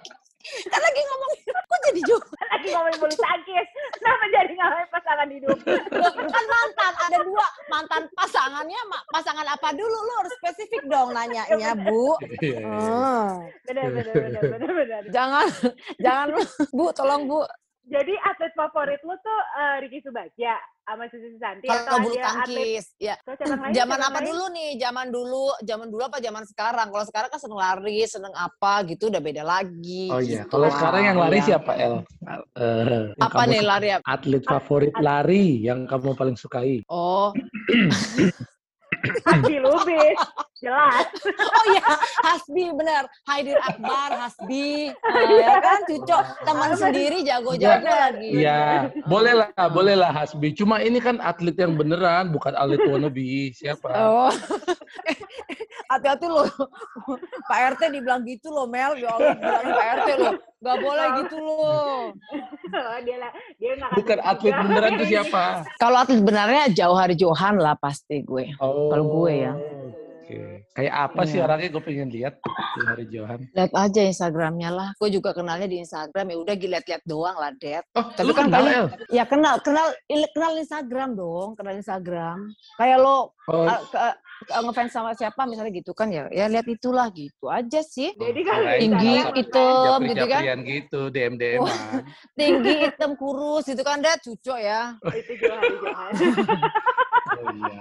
Kan 0.70 0.80
lagi 0.80 1.00
ngomong, 1.02 1.30
kok 1.50 1.80
jadi 1.90 2.00
juga? 2.06 2.38
Lagi 2.48 2.68
ngomongin 2.70 2.98
bulu 3.02 3.14
tangkis. 3.18 3.68
Kenapa 3.98 4.24
jadi 4.30 4.52
ngomongin 4.54 4.88
pasangan 4.88 5.28
hidup? 5.28 5.58
kan 6.30 6.44
mantan, 6.46 6.92
ada 6.94 7.18
dua 7.26 7.46
mantan 7.68 8.02
pasangannya, 8.14 8.80
pasangan 9.10 9.46
apa 9.46 9.68
dulu? 9.74 9.98
Lu 9.98 10.12
harus 10.22 10.34
spesifik 10.38 10.82
dong 10.86 11.10
nanyanya, 11.12 11.74
Bu. 11.74 12.16
Iya, 12.38 12.58
iya. 12.58 12.58
Hmm. 12.64 13.30
Benar, 13.66 13.86
benar, 13.92 14.14
benar, 14.14 14.42
benar, 14.46 14.70
benar. 14.72 15.02
Jangan, 15.10 15.46
jangan, 15.98 16.26
Bu, 16.70 16.86
tolong 16.94 17.22
Bu. 17.26 17.42
Jadi 17.88 18.14
atlet 18.20 18.52
favorit 18.52 19.00
lu 19.00 19.16
tuh 19.16 19.40
eh, 19.56 19.76
Ricky 19.80 20.04
Subagja 20.04 20.60
sama 20.84 21.08
Susi 21.08 21.32
Susanti 21.32 21.68
atau 21.68 21.84
Kalau 21.88 21.98
bulu 22.04 22.16
ada 22.16 22.44
atlet 22.44 22.44
tangkis, 22.44 22.84
ya. 23.00 23.14
atau 23.16 23.56
lain? 23.56 23.72
Zaman 23.72 23.98
apa 24.04 24.18
lain? 24.20 24.26
dulu 24.28 24.44
nih? 24.52 24.70
Zaman 24.76 25.06
dulu, 25.08 25.44
zaman 25.64 25.86
dulu 25.88 26.02
apa 26.04 26.18
zaman 26.20 26.44
sekarang? 26.44 26.86
Kalau 26.92 27.04
sekarang 27.08 27.28
kan 27.32 27.40
seneng 27.40 27.60
lari, 27.60 27.98
seneng 28.04 28.34
apa 28.36 28.72
gitu 28.84 29.08
udah 29.08 29.22
beda 29.24 29.40
lagi. 29.40 30.04
Oh 30.12 30.20
iya. 30.20 30.44
gitu. 30.44 30.52
Kalau 30.52 30.68
sekarang 30.68 31.02
yang 31.08 31.16
lari 31.16 31.38
Iya. 31.40 31.46
siapa 31.48 31.72
El? 31.80 31.94
Yang 31.96 33.24
Apa 33.24 33.42
nih 33.48 33.60
lari? 33.64 33.88
apa? 33.96 34.04
Atlet 34.04 34.44
favorit 34.44 34.94
lari 35.00 35.44
yang 35.64 35.88
kamu 35.88 36.12
paling 36.12 36.36
sukai? 36.36 36.84
Oh, 36.92 37.32
Hasbi 39.26 39.56
Lubis. 39.62 40.18
Jelas. 40.58 41.06
oh 41.22 41.64
iya, 41.70 41.86
Hasbi 42.26 42.64
bener. 42.74 43.06
Haidir 43.30 43.58
Akbar, 43.62 44.10
Hasbi, 44.10 44.90
Eh, 44.90 45.26
ya 45.38 45.62
kan? 45.62 45.86
Cucok 45.86 46.22
teman 46.42 46.70
sendiri 46.74 47.22
jago-jago 47.22 47.86
lagi. 47.86 48.42
Iya, 48.42 48.90
boleh 49.06 49.34
lah, 49.38 49.50
boleh 49.70 49.94
lah 49.94 50.10
Hasbi. 50.10 50.50
Cuma 50.58 50.82
ini 50.82 50.98
kan 50.98 51.22
atlet 51.22 51.54
yang 51.54 51.78
beneran, 51.78 52.34
bukan 52.34 52.58
atlet 52.58 52.82
wannabe. 52.90 53.54
Siapa? 53.54 53.86
Oh, 53.86 54.34
hati-hati 55.94 56.26
loh. 56.26 56.50
Pak 57.46 57.78
RT 57.78 57.94
dibilang 57.94 58.26
gitu 58.26 58.50
loh, 58.50 58.66
Mel. 58.66 58.98
Ya 58.98 59.14
Allah, 59.14 59.38
Pak 59.38 59.86
RT 60.02 60.08
loh. 60.18 60.34
Gak 60.58 60.76
boleh 60.82 61.06
gitu 61.22 61.36
loh. 61.38 62.10
Oh, 62.70 62.98
dia 63.06 63.16
lah, 63.16 63.30
dia 63.56 63.72
Bukan 63.94 64.18
atlet 64.20 64.52
juga. 64.52 64.62
beneran 64.62 64.90
tuh 64.96 65.08
siapa? 65.08 65.42
Kalau 65.82 65.96
atlet 65.98 66.20
benarnya 66.20 66.62
jauh 66.70 66.94
hari 66.94 67.14
Johan 67.14 67.56
lah 67.56 67.74
pasti 67.74 68.20
gue. 68.20 68.52
Oh, 68.58 68.88
Kalau 68.88 69.04
gue 69.08 69.32
ya. 69.34 69.52
Oke. 69.54 70.60
Kayak 70.76 70.94
apa 71.08 71.24
sih 71.24 71.40
Iya. 71.40 71.48
orangnya? 71.48 71.68
Gue 71.72 71.82
pengen 71.82 72.08
lihat 72.12 72.34
di 72.44 72.80
hari 72.84 73.04
Johan. 73.08 73.40
Lihat 73.50 73.72
aja 73.72 74.00
Instagramnya 74.04 74.68
lah. 74.68 74.88
Gue 74.94 75.08
juga 75.08 75.32
kenalnya 75.32 75.64
di 75.64 75.80
Instagram. 75.80 76.28
Ya 76.28 76.36
udah 76.36 76.54
lihat-lihat 76.54 77.02
doang 77.02 77.34
lah, 77.34 77.50
Det. 77.56 77.80
Oh, 77.96 78.12
Tapi 78.12 78.28
lu 78.28 78.32
kan 78.36 78.46
kenal, 78.46 78.64
El? 78.68 78.86
Ya 79.08 79.24
kenal, 79.24 79.56
kenal, 79.58 79.88
kenal 80.06 80.52
Instagram 80.54 81.16
dong, 81.16 81.56
kenal 81.56 81.74
Instagram. 81.74 82.52
Kayak 82.76 83.00
lo 83.00 83.32
Oh, 83.48 83.64
uh, 83.64 83.80
ngefans 84.46 84.92
sama 84.94 85.10
siapa 85.18 85.42
misalnya 85.50 85.74
gitu 85.74 85.90
kan 85.90 86.06
ya, 86.14 86.30
ya 86.30 86.46
lihat 86.46 86.66
itulah 86.70 87.10
gitu 87.10 87.50
aja 87.50 87.82
sih. 87.82 88.14
Jadi 88.14 88.40
kan 88.46 88.62
kirain 88.62 88.80
Tinggi, 88.86 89.14
sama- 89.18 89.34
hitam, 89.34 89.98
gitu 90.06 90.24
kan. 90.30 90.42
gitu, 90.62 91.00
DM 91.10 91.32
DM 91.34 91.62
Tinggi, 92.38 92.74
hitam, 92.86 93.10
kurus 93.18 93.66
gitu 93.66 93.82
kan, 93.82 93.98
cucok 93.98 94.58
ya. 94.62 94.94
itu 95.10 95.32
Johan, 95.42 95.66
Johan. 95.82 96.12
Oh 97.28 97.44
iya. 97.52 97.76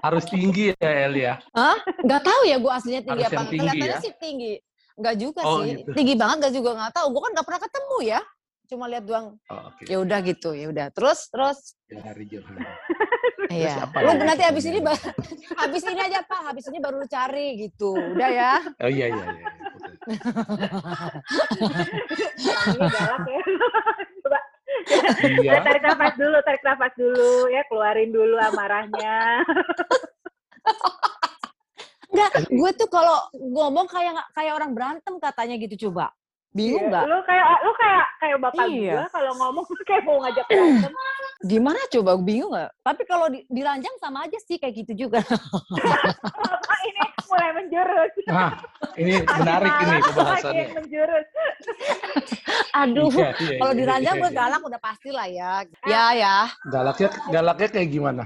Harus 0.00 0.24
tinggi 0.30 0.72
ya 0.78 0.88
El 1.10 1.14
ya. 1.18 1.34
Hah? 1.52 1.76
Nggak 2.00 2.22
tahu 2.24 2.40
ya 2.48 2.56
gue 2.56 2.72
aslinya 2.72 3.02
tinggi 3.04 3.22
Harus 3.22 3.28
apa. 3.28 3.36
yang 3.36 3.50
tinggi 3.50 3.58
Kelihatannya 3.68 3.92
ya? 3.92 4.00
sih 4.00 4.12
tinggi. 4.16 4.52
Nggak 4.98 5.14
juga 5.20 5.40
Oh, 5.44 5.56
sih. 5.60 5.70
gitu. 5.76 5.90
Tinggi 5.92 6.14
banget 6.16 6.36
nggak 6.40 6.54
juga 6.56 6.70
nggak 6.78 6.92
tahu. 6.96 7.06
Gue 7.12 7.20
kan 7.20 7.30
nggak 7.36 7.46
pernah 7.46 7.60
ketemu 7.66 7.96
ya. 8.06 8.20
Cuma 8.68 8.84
lihat 8.88 9.04
doang. 9.04 9.26
Oh, 9.50 9.60
oke. 9.68 9.82
Ya 9.84 9.96
udah 10.00 10.18
gitu, 10.24 10.50
ya 10.56 10.66
udah. 10.72 10.86
Terus, 10.94 11.20
terus. 11.28 11.58
Ya, 11.92 12.00
hari. 12.00 12.24
Iya. 13.48 13.88
Lu 13.88 14.12
nanti 14.14 14.44
habis 14.44 14.64
ini, 14.64 14.78
ba- 14.78 14.96
habis 15.60 15.82
ini 15.82 16.00
aja 16.00 16.20
Pak. 16.20 16.40
Habis 16.52 16.64
ini 16.68 16.78
baru 16.78 17.00
lu 17.00 17.08
cari 17.08 17.56
gitu. 17.58 17.96
Udah 17.96 18.28
ya. 18.28 18.52
Oh 18.78 18.90
iya 18.90 19.06
iya 19.08 19.24
iya. 19.26 19.46
Suaminya 22.36 22.88
galak 22.88 23.24
ya. 23.24 23.42
Coba 24.20 24.38
Iya. 25.24 25.50
Ya, 25.50 25.60
tarik 25.64 25.82
nafas 25.82 26.14
dulu, 26.14 26.36
tarik 26.44 26.62
nafas 26.62 26.92
dulu 26.94 27.48
ya, 27.48 27.62
keluarin 27.66 28.10
dulu 28.12 28.36
amarahnya. 28.38 29.42
Enggak, 32.08 32.30
gue 32.46 32.70
tuh 32.72 32.88
kalau 32.88 33.16
ngomong 33.34 33.84
kayak 33.84 34.16
kayak 34.32 34.52
orang 34.54 34.72
berantem 34.72 35.16
katanya 35.18 35.56
gitu 35.56 35.88
coba. 35.88 36.12
Bingung 36.56 36.88
Iya, 36.88 36.90
nggak? 36.90 37.04
Lu 37.04 37.18
kayak 37.28 37.46
lu 37.60 37.72
kayak 37.76 38.04
kayak 38.18 38.36
bapak 38.40 38.64
Iya. 38.72 38.92
gua 38.96 39.06
kalau 39.12 39.32
ngomong 39.36 39.64
kayak 39.84 40.02
mau 40.08 40.16
ngajak 40.24 40.44
berantem. 40.48 40.92
Gimana 41.44 41.80
coba? 41.92 42.10
Bingung 42.16 42.52
nggak? 42.56 42.70
Tapi 42.82 43.02
kalau 43.04 43.26
di, 43.28 43.44
diranjang 43.52 43.94
sama 44.00 44.24
aja 44.24 44.38
sih 44.40 44.56
kayak 44.56 44.74
gitu 44.84 45.06
juga. 45.06 45.20
Bapak 45.22 46.78
ini 46.88 47.00
mulai 47.28 47.50
menjurus. 47.52 48.12
Nah, 48.32 48.52
ini 48.96 49.14
menarik 49.20 49.72
ini 49.84 49.96
pembahasannya. 50.00 50.64
menjurus. 50.72 51.26
Aduh, 52.72 53.10
Iya, 53.12 53.30
iya, 53.36 53.56
kalau 53.60 53.72
iya, 53.74 53.80
diranjang 53.84 54.16
iya, 54.16 54.22
gue 54.24 54.30
iya. 54.32 54.38
galak 54.40 54.62
udah 54.64 54.80
pasti 54.80 55.10
lah 55.12 55.26
ya. 55.28 55.52
Ya 55.84 56.04
ya, 56.16 56.36
Galaknya 56.72 57.08
galaknya 57.28 57.68
kayak 57.68 57.88
gimana? 57.92 58.24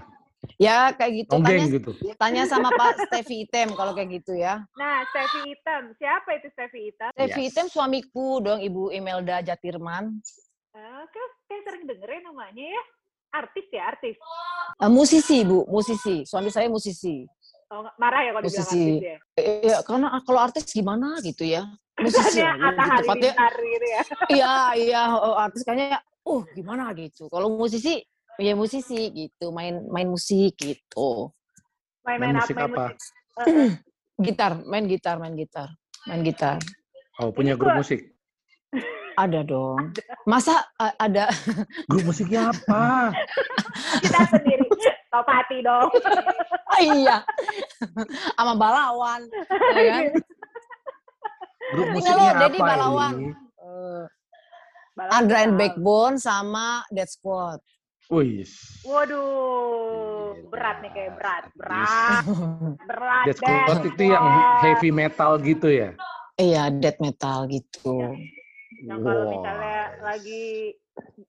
Ya 0.63 0.79
kayak 0.95 1.13
gitu. 1.27 1.33
Tanya, 1.43 1.67
gitu. 1.67 1.91
tanya 2.15 2.43
sama 2.47 2.69
Pak 2.71 3.11
Steffi 3.11 3.43
Item 3.43 3.75
kalau 3.75 3.93
kayak 3.93 4.23
gitu 4.23 4.39
ya. 4.39 4.63
Nah, 4.79 5.03
Steffi 5.11 5.51
Hitam. 5.51 5.83
Siapa 5.99 6.29
itu 6.39 6.49
Steffi 6.55 6.81
Hitam? 6.91 7.11
Steffi 7.13 7.43
Yes. 7.43 7.51
Item 7.51 7.67
suamiku 7.67 8.39
dong, 8.39 8.63
Ibu 8.63 8.95
Imelda 8.95 9.43
Jatirman. 9.43 10.23
Ah, 10.73 11.05
kayak, 11.11 11.31
kayak 11.51 11.63
sering 11.67 11.85
dengerin 11.91 12.23
namanya 12.25 12.65
ya. 12.65 12.83
Artis 13.33 13.67
ya, 13.73 13.83
artis. 13.89 14.17
Eh, 14.77 14.91
musisi, 14.93 15.41
Bu, 15.43 15.65
musisi. 15.67 16.29
Suami 16.29 16.53
saya 16.53 16.69
musisi. 16.69 17.25
Oh, 17.73 17.89
marah 17.97 18.21
ya 18.29 18.31
kalau 18.37 18.45
dibilang 18.45 18.69
Musisi. 18.69 18.85
artis 18.85 19.09
ya. 19.09 19.19
Eh, 19.41 19.61
ya, 19.65 19.77
karena 19.81 20.09
kalau 20.29 20.41
artis 20.45 20.65
gimana 20.69 21.09
gitu 21.25 21.45
ya. 21.49 21.65
Musisi. 22.05 22.45
Ya, 22.45 22.53
tepatnya 22.53 23.33
Halilintar 23.33 23.55
gitu 23.57 23.87
ya. 23.89 24.01
Iya, 24.29 24.55
iya, 24.77 25.03
oh, 25.17 25.37
artis 25.41 25.65
kayaknya 25.65 26.05
uh 26.29 26.43
gimana 26.53 26.93
gitu. 26.95 27.27
Kalau 27.33 27.49
musisi 27.57 28.05
ya 28.39 28.53
musisi 28.55 29.11
gitu, 29.11 29.51
main 29.51 29.85
main 29.89 30.09
musik 30.09 30.57
gitu. 30.57 31.33
Main-main 32.03 32.35
Main 32.35 32.43
musik 32.43 32.57
Main 32.57 32.67
apa? 32.69 32.85
musik. 32.93 33.13
Gitar, 34.27 34.53
main 34.63 34.85
gitar, 34.87 35.17
main 35.19 35.35
gitar. 35.35 35.69
Main 36.07 36.23
gitar. 36.23 36.59
Oh, 37.19 37.33
punya 37.33 37.57
grup 37.57 37.75
musik. 37.75 38.13
Ada 39.13 39.45
dong. 39.45 39.93
Masa 40.25 40.65
ada 40.79 41.29
Grup 41.91 42.05
musiknya 42.07 42.49
apa? 42.49 43.13
Kita 44.01 44.21
sendiri. 44.31 44.65
Top 45.13 45.29
hati 45.29 45.61
dong. 45.61 45.93
Oh, 46.73 46.81
iya. 46.97 47.21
Sama 48.39 48.57
balawan. 48.57 49.21
ya 49.77 49.83
kan? 49.91 50.03
Grup 51.77 51.89
musiknya 51.93 52.33
lo, 52.33 52.41
Dedi 52.41 52.59
apa 52.59 52.67
Balawan. 52.69 53.13
ini? 53.17 53.29
Eh, 53.61 54.03
Balap 54.93 55.13
Andra 55.13 55.39
and. 55.45 55.55
Backbone 55.57 56.17
sama 56.17 56.85
Dead 56.89 57.09
Squad. 57.09 57.61
Wih. 58.13 58.45
Waduh, 58.85 60.37
berat 60.53 60.85
nih 60.85 60.93
kayak 60.93 61.13
berat, 61.17 61.45
berat, 61.57 62.25
berat. 62.93 63.25
Death 63.25 63.41
Death 63.41 63.85
itu 63.89 64.03
yang 64.05 64.27
heavy 64.61 64.91
metal 64.93 65.41
gitu 65.41 65.73
ya? 65.73 65.97
Iya, 66.37 66.69
death 66.69 67.01
metal 67.01 67.49
gitu. 67.49 68.21
Yang 68.85 69.01
kalau 69.01 69.17
Wow. 69.17 69.33
misalnya 69.33 69.79
lagi 70.03 70.77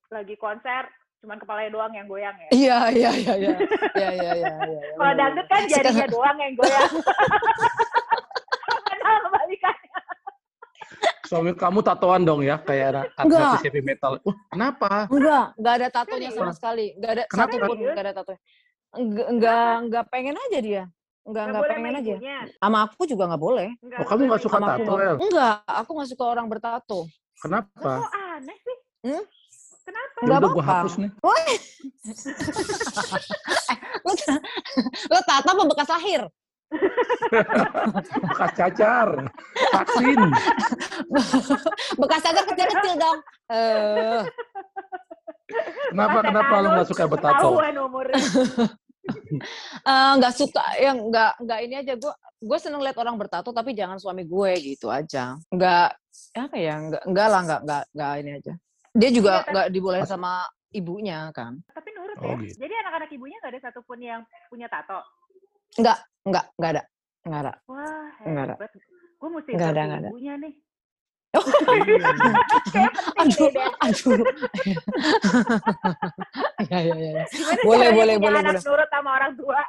lagi 0.09 0.35
konser, 0.35 0.83
cuman 1.23 1.39
kepalanya 1.39 1.71
doang 1.71 1.93
yang 1.95 2.03
goyang 2.03 2.35
ya. 2.35 2.49
Iya, 2.51 2.77
iya, 2.91 3.11
iya, 3.13 3.33
iya. 3.37 3.55
Iya, 3.95 4.09
iya, 4.11 4.31
iya, 4.33 4.33
iya. 4.35 4.55
iya, 4.67 4.81
Kalau 4.93 5.13
dangdut 5.15 5.47
kan 5.47 5.61
bener. 5.61 5.71
jarinya 5.71 6.07
doang 6.11 6.35
yang 6.35 6.53
goyang. 6.53 6.91
Padahal 8.91 9.17
kebalikannya. 9.23 9.99
Suami 11.33 11.51
kamu 11.51 11.79
tatoan 11.81 12.21
dong 12.21 12.45
ya, 12.45 12.61
kayak 12.61 12.85
anak 12.93 13.05
Enggak. 13.17 13.41
artis 13.49 13.65
heavy 13.65 13.81
metal. 13.81 14.21
Wah, 14.21 14.37
kenapa? 14.47 15.09
Enggak, 15.09 15.45
enggak 15.57 15.73
ada 15.73 15.87
tatonya 15.89 16.29
sama 16.29 16.53
sekali. 16.53 16.93
Enggak 16.93 17.11
ada 17.11 17.23
Kenapa? 17.25 17.49
satu 17.49 17.65
pun 17.65 17.77
enggak 17.79 18.03
ada 18.05 18.13
tatonya. 18.13 18.41
Enggak, 18.93 19.27
enggak, 19.27 19.73
enggak 19.81 20.03
pengen 20.07 20.35
aja 20.37 20.59
dia. 20.61 20.83
Enggak, 21.23 21.43
Nggak 21.43 21.57
enggak 21.57 21.71
pengen 21.73 21.93
aja. 21.97 22.15
Sama 22.53 22.77
aku 22.85 23.01
juga 23.09 23.23
enggak 23.25 23.41
boleh. 23.41 23.67
Nggak 23.81 23.97
Oh, 23.97 24.05
kamu 24.05 24.13
boleh 24.13 24.29
nggak 24.29 24.43
suka 24.45 24.57
tato, 24.61 24.93
El? 24.95 25.15
Enggak, 25.17 25.55
aku 25.65 25.89
enggak 25.91 26.09
suka 26.13 26.23
orang 26.27 26.45
bertato. 26.45 26.99
Kenapa? 27.41 27.89
Kok 27.97 28.11
aneh 28.13 28.57
sih? 28.61 28.77
Hmm? 29.03 29.23
Kenapa? 29.83 30.15
Ya 30.15 30.23
Nggak 30.23 30.37
udah 30.37 30.45
gue 30.45 30.53
apa-apa. 30.53 30.75
hapus 30.77 30.93
nih. 30.95 31.09
Lo, 34.03 34.11
lo 35.09 35.19
tato 35.23 35.47
apa 35.49 35.63
bekas 35.65 35.89
lahir? 35.89 36.21
Bekas 38.29 38.51
cacar. 38.53 39.07
Vaksin. 39.71 40.19
Bekas 42.01 42.21
cacar 42.21 42.43
kecil-kecil 42.45 42.93
dong. 42.95 43.17
Eh, 43.49 44.21
Kenapa, 45.91 46.17
Pas 46.17 46.25
kenapa 46.25 46.53
lo 46.55 46.57
tetanus, 46.57 46.71
nggak 46.73 46.87
suka 46.89 47.03
umurnya. 47.83 48.15
eh, 49.83 50.11
enggak 50.15 50.33
suka 50.33 50.63
yang 50.79 50.97
enggak 51.11 51.31
enggak 51.37 51.59
ini 51.61 51.75
aja 51.77 51.93
gue 51.93 52.13
gue 52.39 52.57
seneng 52.57 52.81
lihat 52.81 52.97
orang 52.97 53.19
bertato 53.19 53.51
tapi 53.51 53.75
jangan 53.75 53.99
suami 53.99 54.23
gue 54.23 54.51
gitu 54.63 54.87
aja 54.87 55.35
enggak 55.51 55.91
apa 56.33 56.55
ya 56.55 56.73
enggak 56.79 57.03
enggak 57.03 57.27
lah 57.27 57.41
enggak 57.43 57.61
enggak 57.61 57.83
enggak 57.91 58.13
ini 58.17 58.29
aja 58.33 58.53
dia 58.93 59.09
juga 59.11 59.33
Iya, 59.35 59.45
enggak 59.51 59.67
dibolehin 59.69 60.07
sama 60.07 60.31
ibunya 60.71 61.19
kan 61.35 61.53
Tapi 61.69 61.89
nurut 61.91 62.17
Oh, 62.17 62.33
ya. 62.33 62.45
gitu. 62.47 62.55
Jadi 62.63 62.73
anak-anak 62.79 63.09
ibunya 63.11 63.37
nggak 63.43 63.51
ada 63.51 63.61
satupun 63.61 63.99
yang 63.99 64.21
punya 64.47 64.71
tato. 64.71 65.03
enggak 65.75 65.97
enggak 66.23 66.45
enggak 66.55 66.71
ada 66.73 66.83
enggak 67.23 67.39
ada 67.41 67.53
Wah, 67.67 68.07
Nggak 68.23 68.45
ada. 68.45 68.55
Gue 69.19 69.29
mesti 69.31 69.49
Nggak 69.51 69.69
ada, 69.69 69.71
interview 69.73 69.87
nggak 69.87 69.99
ada. 69.99 70.09
ibunya 70.11 70.33
nih. 70.37 70.53
Oh. 71.33 71.41
Kayak 72.73 72.91
penting 72.93 73.17
aduh 73.23 73.47
deh, 73.49 73.53
Dan. 73.57 73.71
aduh 73.81 74.21
ya 76.69 76.79
ya 76.79 76.95
ya 76.95 77.09
ya. 77.15 77.25
Boleh, 77.63 77.89
boleh, 77.89 78.15
boleh, 78.19 78.39
boleh. 78.43 78.59
nurut 78.59 78.89
sama 78.89 79.09
orang 79.17 79.33
tua? 79.33 79.61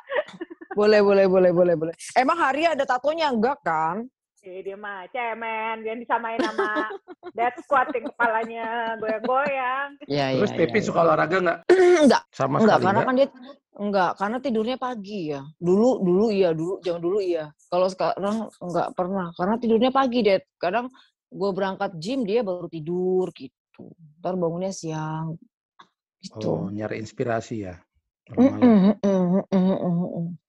boleh 0.74 1.00
boleh 1.00 1.26
boleh 1.30 1.50
boleh 1.50 1.74
boleh 1.78 1.94
emang 2.14 2.34
hari 2.36 2.66
ada 2.66 2.82
tatonya 2.82 3.30
enggak 3.30 3.58
kan 3.62 4.04
Eh, 4.44 4.60
dia 4.60 4.76
mah 4.76 5.08
cemen, 5.08 5.80
yang 5.80 5.96
disamain 5.96 6.36
sama 6.36 6.92
dead 7.32 7.56
squad 7.64 7.88
yang 7.96 8.12
kepalanya 8.12 8.92
goyang-goyang. 9.00 9.96
ya 10.04 10.36
Terus 10.36 10.52
Tepi 10.52 10.84
suka 10.84 11.00
olahraga 11.00 11.40
nggak? 11.40 11.58
enggak 12.04 12.22
Sama 12.28 12.60
enggak 12.60 12.76
sekali 12.76 12.84
karena 12.84 12.92
nggak? 12.92 13.08
kan 13.08 13.14
dia 13.16 13.28
enggak 13.74 14.16
karena 14.18 14.38
tidurnya 14.38 14.76
pagi 14.78 15.34
ya. 15.34 15.42
Dulu 15.58 16.02
dulu 16.02 16.24
iya 16.30 16.50
dulu 16.54 16.78
jangan 16.80 17.02
dulu 17.02 17.18
iya. 17.18 17.50
Kalau 17.70 17.86
sekarang 17.90 18.36
enggak 18.62 18.88
pernah 18.94 19.30
karena 19.34 19.54
tidurnya 19.58 19.90
pagi 19.90 20.18
deh 20.22 20.40
kadang 20.58 20.90
gue 21.34 21.50
berangkat 21.50 21.98
gym 21.98 22.22
dia 22.22 22.46
baru 22.46 22.70
tidur 22.70 23.30
gitu. 23.34 23.90
Ntar 24.22 24.38
bangunnya 24.38 24.70
siang 24.70 25.34
Oh, 26.24 26.24
gitu 26.24 26.72
nyari 26.72 27.04
inspirasi 27.04 27.68
ya. 27.68 27.76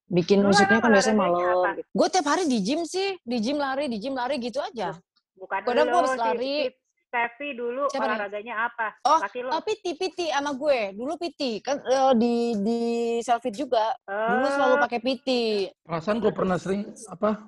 Bikin 0.06 0.40
musiknya 0.46 0.80
kan 0.80 0.90
biasanya 0.94 1.18
malam 1.20 1.42
apa? 1.44 1.70
gue 1.82 2.08
tiap 2.08 2.28
hari 2.30 2.48
di 2.48 2.64
gym 2.64 2.88
sih 2.88 3.20
di 3.20 3.38
gym 3.44 3.60
lari 3.60 3.92
di 3.92 3.98
gym 4.00 4.16
lari 4.16 4.40
gitu 4.40 4.64
aja. 4.64 4.96
Bukan 5.36 5.60
Kadang 5.68 5.92
lu, 5.92 5.98
harus 6.00 6.16
lari. 6.16 6.72
Steffi 7.06 7.54
dulu 7.54 7.88
Siapa 7.88 8.04
nih? 8.04 8.10
olahraganya 8.12 8.54
apa? 8.66 8.88
Oh, 9.02 9.20
Laki 9.20 9.40
lu. 9.40 9.50
oh 9.50 9.62
PT 9.62 9.86
PT 9.96 10.20
sama 10.28 10.52
gue 10.52 10.80
dulu 10.92 11.14
PT 11.16 11.42
kan 11.62 11.78
eh, 11.80 12.12
di 12.14 12.34
di 12.58 12.80
selfie 13.22 13.50
juga 13.50 13.94
dulu 14.04 14.48
selalu 14.48 14.76
Oh, 14.76 14.82
pakai 14.82 15.00
PT 15.00 15.28
Perasaan 15.82 16.18
gue 16.18 16.32
pernah 16.32 16.58
sering 16.58 16.84
apa? 17.08 17.46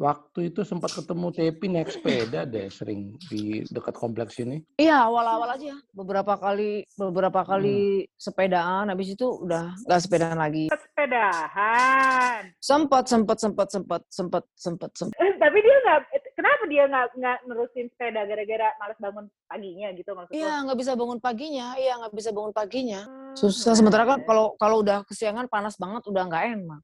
Waktu 0.00 0.48
itu 0.48 0.64
sempat 0.64 0.96
ketemu 0.96 1.28
Tepi 1.28 1.66
naik 1.68 1.92
sepeda 1.92 2.48
deh 2.48 2.72
sering 2.72 3.20
di 3.28 3.60
dekat 3.68 3.92
kompleks 3.92 4.40
ini. 4.40 4.64
Iya 4.80 5.04
awal-awal 5.04 5.60
aja 5.60 5.76
beberapa 5.92 6.40
kali 6.40 6.88
beberapa 6.96 7.44
kali 7.44 8.08
sepedaan 8.16 8.88
habis 8.88 9.12
itu 9.12 9.28
udah 9.28 9.76
nggak 9.84 10.00
sepedaan 10.00 10.40
lagi. 10.40 10.72
Sepedahan. 10.72 12.48
sempat 12.64 13.12
sempat 13.12 13.44
sempat 13.44 13.68
sempat 13.68 14.00
sempat 14.08 14.44
sempat 14.56 14.90
sempat. 14.96 15.16
Eh, 15.20 15.36
Tapi 15.36 15.58
dia 15.60 15.76
nggak, 15.84 16.00
kenapa 16.32 16.62
dia 16.72 16.84
nggak 16.88 17.06
nggak 17.20 17.38
nerusin 17.44 17.86
sepeda 17.92 18.24
gara-gara 18.24 18.68
males 18.80 18.96
bangun 19.04 19.24
paginya 19.52 19.88
gitu 19.92 20.10
maksudnya? 20.16 20.40
iya 20.40 20.52
nggak 20.64 20.78
bisa 20.80 20.92
bangun 20.96 21.18
paginya. 21.20 21.66
Iya 21.76 21.92
nggak 22.00 22.14
bisa 22.16 22.30
bangun 22.32 22.52
paginya. 22.56 23.00
Susah. 23.36 23.76
Sementara 23.76 24.08
kan 24.08 24.24
kalau 24.24 24.56
kalau 24.56 24.80
udah 24.80 25.04
kesiangan 25.04 25.44
panas 25.52 25.76
banget 25.76 26.08
udah 26.08 26.24
nggak 26.24 26.56
enak 26.56 26.80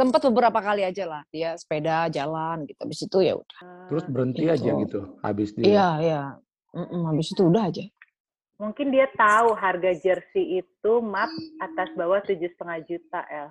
sempat 0.00 0.20
beberapa 0.24 0.58
kali 0.58 0.80
aja 0.80 1.04
lah 1.04 1.22
dia 1.28 1.52
sepeda 1.54 2.08
jalan 2.08 2.64
gitu 2.64 2.78
habis 2.80 2.98
itu 3.02 3.16
ya 3.20 3.34
udah 3.36 3.58
Terus 3.86 4.02
berhenti 4.06 4.40
Gitu. 4.40 4.50
aja 4.50 4.70
gitu 4.78 4.98
habis 5.20 5.48
dia. 5.52 5.64
iya 5.66 5.88
iya 6.00 6.20
Mm-mm, 6.72 7.02
habis 7.04 7.28
itu 7.28 7.42
udah 7.44 7.68
aja 7.68 7.84
Mungkin 8.56 8.88
dia 8.88 9.04
tahu 9.10 9.52
harga 9.52 9.90
jersey 9.94 10.60
itu 10.60 10.92
map 11.00 11.28
atas 11.58 11.88
bawah 11.92 12.20
tujuh 12.20 12.46
setengah 12.46 12.78
juta 12.84 13.20
El. 13.26 13.48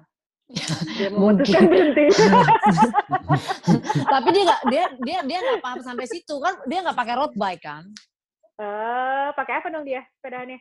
Dia 0.96 1.08
memutuskan 1.12 1.66
berhenti. 1.66 2.14
tapi 4.14 4.28
dia 4.30 4.44
nggak 4.46 4.62
dia 4.66 4.84
dia 5.02 5.18
dia 5.24 5.38
nggak 5.42 5.60
paham 5.60 5.80
sampai 5.82 6.06
situ 6.06 6.38
kan 6.38 6.62
dia 6.66 6.82
nggak 6.82 6.94
pakai 6.94 7.14
road 7.16 7.34
bike 7.34 7.62
kan 7.62 7.86
Eh, 8.60 9.28
pakai 9.34 9.56
apa 9.56 9.68
dong 9.70 9.82
dia 9.82 10.06
sepedahannya? 10.16 10.60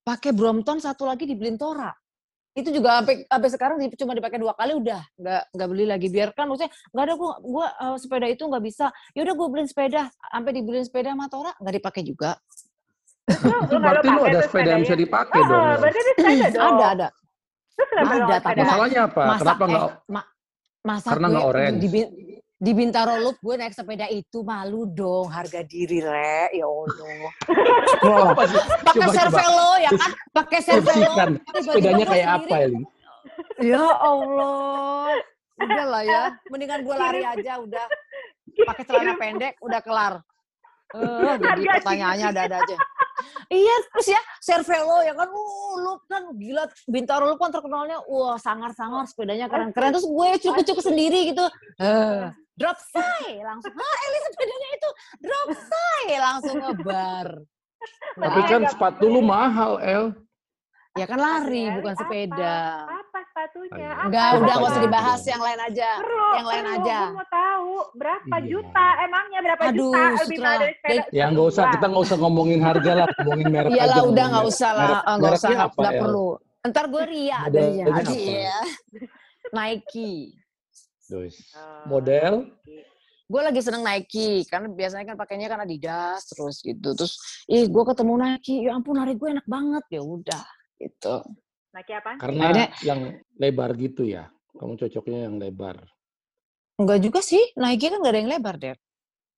pakai 0.00 0.30
Brompton 0.30 0.78
satu 0.78 1.02
lagi 1.02 1.26
dibeliin 1.26 1.58
Tora. 1.58 1.90
Itu 2.56 2.72
juga 2.72 3.04
sampai 3.04 3.28
sampai 3.28 3.48
sekarang 3.52 3.76
cuma 4.00 4.16
dipakai 4.16 4.40
dua 4.40 4.56
kali 4.56 4.72
udah 4.80 5.04
nggak 5.20 5.42
nggak 5.52 5.68
beli 5.68 5.84
lagi 5.84 6.08
biarkan 6.08 6.48
maksudnya 6.48 6.72
nggak 6.88 7.04
ada 7.04 7.14
gua 7.20 7.32
gua 7.44 7.66
eh, 7.68 7.96
sepeda 8.00 8.26
itu 8.32 8.42
nggak 8.48 8.64
bisa 8.64 8.86
ya 9.12 9.20
udah 9.28 9.34
gua 9.36 9.46
beliin 9.52 9.68
sepeda 9.68 10.08
sampai 10.08 10.50
dibeliin 10.56 10.86
sepeda 10.88 11.12
sama 11.12 11.28
Tora 11.28 11.52
nggak 11.60 11.74
dipakai 11.76 12.02
juga 12.02 12.40
Lu, 13.26 13.76
berarti 13.76 14.08
lu 14.08 14.22
pakai 14.22 14.32
ada 14.32 14.40
sepeda 14.40 14.68
yang 14.72 14.82
bisa 14.86 14.96
dipakai 14.96 15.40
Oh, 15.42 15.48
dong. 15.50 15.76
berarti 15.82 16.00
sepeda 16.00 16.46
dong. 16.48 16.64
ada 16.80 16.86
ada 16.96 17.08
Terus 17.76 17.88
kenapa 17.92 18.08
lu 18.08 18.24
Ada, 18.24 18.36
tapi? 18.40 18.60
Masalahnya 18.64 19.00
apa? 19.04 19.22
masa 19.28 19.40
Kenapa 19.44 19.62
eh, 19.62 19.68
nggak? 19.68 19.90
ma- 20.08 20.28
masa 20.80 21.08
Karena 21.12 21.26
nggak 21.28 21.44
orange. 21.44 21.80
Di, 22.56 22.72
Bin- 22.72 22.88
di 22.88 22.88
Bintaro 22.88 23.20
Loop 23.20 23.36
gue 23.44 23.54
naik 23.60 23.76
sepeda 23.76 24.08
itu 24.08 24.40
malu 24.40 24.88
dong 24.88 25.28
harga 25.28 25.60
diri 25.60 26.00
re 26.00 26.48
ya 26.56 26.64
Allah 26.64 28.32
pakai 28.80 29.08
servelo 29.12 29.70
ya 29.76 29.90
kan 29.92 30.10
pakai 30.32 30.60
servelo 30.64 31.12
Tiba-tiba 31.12 31.60
sepedanya 31.60 32.04
kayak 32.08 32.28
apa 32.40 32.56
Eli? 32.64 32.82
Ya 33.60 33.84
Allah. 34.00 35.12
Udah 35.56 35.86
lah 35.88 36.02
ya. 36.04 36.24
Mendingan 36.48 36.84
gue 36.84 36.94
lari 36.96 37.24
aja 37.24 37.60
udah. 37.60 37.86
Pakai 38.64 38.84
celana 38.88 39.12
pendek 39.16 39.56
udah 39.60 39.80
kelar. 39.84 40.14
Eh, 40.94 41.34
jadi 41.42 41.42
Harga 41.42 41.72
pertanyaannya 41.82 42.26
ada-ada 42.30 42.56
aja. 42.62 42.76
Iya, 43.50 43.74
terus 43.94 44.08
ya 44.10 44.20
Cervelo 44.42 45.02
ya 45.02 45.14
kan, 45.14 45.26
uh, 45.30 45.74
lu 45.82 45.94
kan 46.06 46.22
gila 46.34 46.66
Bintaro 46.86 47.26
lu 47.30 47.36
kan 47.38 47.50
terkenalnya, 47.50 47.98
wah 48.06 48.38
sangar-sangar 48.38 49.06
sepedanya 49.06 49.50
keren-keren. 49.50 49.94
Terus 49.94 50.06
gue 50.06 50.28
cukup-cukup 50.46 50.84
sendiri 50.84 51.34
gitu, 51.34 51.42
eh, 51.82 52.30
drop 52.54 52.78
say 52.78 53.42
langsung. 53.42 53.74
Ah, 53.74 53.96
Eli 54.06 54.18
sepedanya 54.30 54.68
itu 54.74 54.88
drop 55.26 55.48
say 55.58 56.06
langsung 56.18 56.56
ngebar. 56.62 57.28
Tapi 58.16 58.38
Nah, 58.40 58.46
kan 58.48 58.60
nggak 58.64 58.72
sepatu 58.72 59.04
lu 59.06 59.20
mahal, 59.22 59.78
El. 59.78 60.04
Ya 60.96 61.04
kan 61.04 61.18
lari, 61.18 61.36
Sepatunya 61.60 61.76
bukan 61.76 61.92
apa? 61.92 62.00
sepeda. 62.00 62.56
Apa 62.88 63.18
sepatunya? 63.22 63.88
Apa? 63.90 64.02
Enggak, 64.08 64.28
udah 64.34 64.54
nggak 64.56 64.70
usah 64.72 64.82
dibahas 64.82 65.20
yang 65.22 65.42
lain 65.44 65.60
aja. 65.62 65.88
Perlu, 66.00 66.26
yang 66.32 66.46
lain 66.46 66.64
perlu. 66.64 66.76
aja. 66.80 66.96
Gue 66.98 67.12
mau 67.12 67.28
tahu 67.28 67.70
berapa 67.94 68.36
Iya. 68.36 68.46
juta 68.48 68.86
emangnya 68.98 69.40
berapa 69.44 69.62
Aduh, 69.62 69.76
juta 69.76 70.00
lebih 70.16 70.38
mahal 70.38 70.56
dari 70.58 70.74
sepeda. 70.74 71.04
Ya 71.12 71.24
nggak 71.28 71.46
usah, 71.46 71.64
kita 71.70 71.84
nggak 71.86 72.02
usah 72.02 72.16
ngomongin 72.16 72.60
harga 72.60 72.92
lah, 72.94 73.06
ngomongin 73.14 73.46
merek 73.46 73.70
aja. 73.70 73.76
Iyalah 73.76 74.02
udah 74.06 74.24
nggak 74.26 74.46
usah 74.46 74.70
lah, 74.72 74.88
Ah, 74.98 75.14
nggak 75.16 75.32
usah 75.34 75.48
nggak 75.52 75.92
El? 75.92 76.00
perlu. 76.00 76.28
Ntar 76.64 76.84
gue 76.88 77.04
ria 77.06 77.36
apa? 77.38 77.58
Iya. 78.08 78.56
Nike. 79.52 80.12
Terus. 81.06 81.34
Oh, 81.54 81.92
Model? 81.92 82.32
gue 83.26 83.42
lagi 83.42 83.58
seneng 83.58 83.82
Nike 83.82 84.46
karena 84.46 84.70
biasanya 84.70 85.02
kan 85.04 85.16
pakainya 85.18 85.50
kan 85.50 85.58
Adidas 85.58 86.30
terus 86.30 86.62
gitu 86.62 86.94
terus 86.94 87.18
ih 87.50 87.66
gue 87.66 87.82
ketemu 87.84 88.14
Nike 88.14 88.62
ya 88.62 88.78
ampun 88.78 88.94
hari 88.94 89.18
gue 89.18 89.26
enak 89.26 89.42
banget 89.44 89.82
ya 89.90 89.98
udah 89.98 90.46
gitu 90.76 91.16
Nike 91.70 91.92
apa? 91.92 92.10
Karena 92.16 92.42
Akhirnya- 92.46 92.70
yang 92.80 93.00
lebar 93.36 93.70
gitu 93.74 94.02
ya. 94.02 94.32
Kamu 94.50 94.74
cocoknya 94.74 95.28
yang 95.28 95.36
lebar. 95.36 95.76
enggak 96.76 97.00
juga 97.00 97.20
sih 97.20 97.40
Nike 97.54 97.88
kan 97.88 98.00
gak 98.00 98.12
ada 98.12 98.20
yang 98.20 98.28
lebar 98.30 98.56
deh 98.56 98.76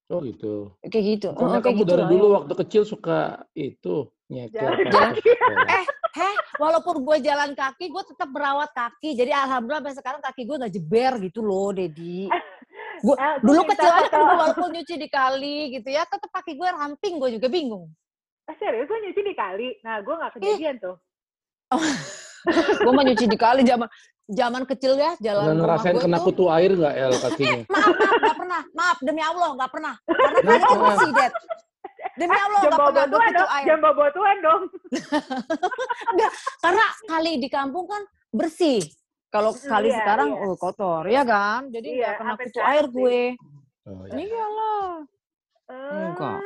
Oh 0.08 0.18
gitu. 0.20 0.74
kayak 0.80 1.04
gitu 1.04 1.26
Pokoknya 1.32 1.58
Oh, 1.58 1.62
kayak 1.62 1.66
kamu 1.68 1.80
gitu 1.80 1.90
dari 1.92 2.00
lah, 2.00 2.10
dulu 2.10 2.24
ya. 2.24 2.34
waktu 2.34 2.52
kecil 2.56 2.82
suka 2.82 3.18
itu 3.52 3.94
nyeker. 4.26 4.58
Jalan 4.58 4.78
kaki. 5.12 5.20
ke 5.20 5.30
sekolah. 5.32 5.66
Eh, 5.74 5.84
heh, 6.16 6.34
walaupun 6.56 6.96
gue 6.98 7.16
jalan 7.20 7.50
kaki, 7.52 7.84
gue 7.86 8.02
tetap 8.04 8.28
merawat 8.28 8.70
kaki. 8.72 9.14
Jadi 9.14 9.30
alhamdulillah 9.30 9.80
sampai 9.80 9.94
sekarang 9.94 10.20
kaki 10.20 10.42
gue 10.44 10.56
nggak 10.56 10.74
jeber 10.74 11.12
gitu 11.20 11.40
loh, 11.40 11.70
Dedi. 11.70 12.26
Gua, 13.04 13.14
Eh, 13.16 13.36
dulu 13.40 13.62
kecil 13.64 13.86
aja 13.88 14.08
kan 14.08 14.18
gue 14.18 14.34
walaupun 14.34 14.68
nyuci 14.72 14.94
di 14.96 15.08
kali 15.08 15.56
gitu 15.72 15.88
ya, 15.88 16.02
tetap 16.04 16.30
kaki 16.32 16.54
gue 16.54 16.66
ramping, 16.68 17.14
gue 17.16 17.30
juga 17.32 17.46
bingung. 17.46 17.86
Ah, 18.44 18.56
serius 18.56 18.84
gue 18.84 18.98
nyuci 19.00 19.20
di 19.20 19.34
kali. 19.34 19.68
Nah, 19.80 20.00
gue 20.00 20.14
nggak 20.14 20.32
kejadian 20.34 20.76
tuh. 20.78 20.96
gue 22.80 22.92
mah 22.92 23.04
nyuci 23.04 23.24
di 23.24 23.36
kali 23.36 23.60
zaman 23.62 23.88
zaman 24.26 24.62
kecil 24.64 24.92
ya, 24.94 25.12
jalan 25.18 25.40
Pernah 25.42 25.52
rumah 25.54 25.64
ngerasain 25.74 25.96
kena 25.98 26.18
tuh. 26.18 26.24
kutu 26.26 26.44
air 26.48 26.70
nggak 26.70 26.94
El 26.94 27.12
kakinya? 27.14 27.62
Maaf, 27.64 27.88
maaf, 27.88 28.16
nggak 28.18 28.36
pernah. 28.36 28.62
Maaf, 28.72 28.98
demi 29.00 29.22
Allah, 29.22 29.50
nggak 29.54 29.70
pernah. 29.70 29.94
Karena 30.04 30.56
itu 30.58 31.08
Dad. 31.10 31.32
Demi 32.14 32.34
Allah, 32.34 32.60
Jam 32.60 32.70
nggak 32.70 32.80
pernah 32.84 33.04
gue 33.06 33.18
kutu 33.18 33.34
dong. 33.34 33.48
air. 33.50 33.64
Jam 33.64 33.78
bawa 33.78 34.06
tuan 34.10 34.36
dong. 34.38 34.62
Karena 36.64 36.84
kali 37.06 37.32
di 37.38 37.48
kampung 37.48 37.84
kan 37.84 38.02
bersih. 38.30 38.80
Kalau 39.28 39.52
Mm, 39.52 39.60
kali 39.62 39.88
iya, 39.88 39.96
sekarang, 39.98 40.28
iya. 40.30 40.40
oh 40.42 40.56
kotor, 40.56 41.04
ya 41.04 41.20
kan? 41.22 41.68
Jadi 41.68 41.88
Iya, 41.90 42.00
nggak 42.02 42.16
kena 42.16 42.28
sampai 42.30 42.44
kutu 42.46 42.60
air 42.62 42.84
sih. 42.84 42.92
gue. 42.94 43.20
Oh, 43.84 44.02
ya. 44.02 44.12
Iyalah. 44.18 44.88
Eh, 45.68 46.00
Enggak. 46.06 46.40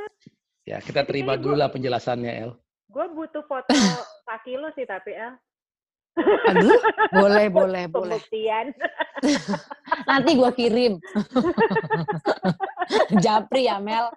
ya 0.64 0.78
kita 0.78 1.00
terima 1.02 1.34
dulu 1.34 1.54
lah 1.54 1.66
penjelasannya 1.68 2.32
El. 2.36 2.50
Gue 2.92 3.06
butuh 3.08 3.44
foto 3.48 3.72
kaki 4.28 4.60
lu 4.60 4.68
sih 4.76 4.84
tapi 4.84 5.16
El. 5.16 5.34
Aduh, 6.20 6.76
boleh, 7.08 7.48
boleh, 7.56 7.84
boleh. 7.88 8.20
Pembuktian. 8.20 8.66
Nanti 10.10 10.30
gua 10.36 10.52
kirim. 10.52 11.00
Japri 13.16 13.64
ya, 13.64 13.80
Mel. 13.80 14.12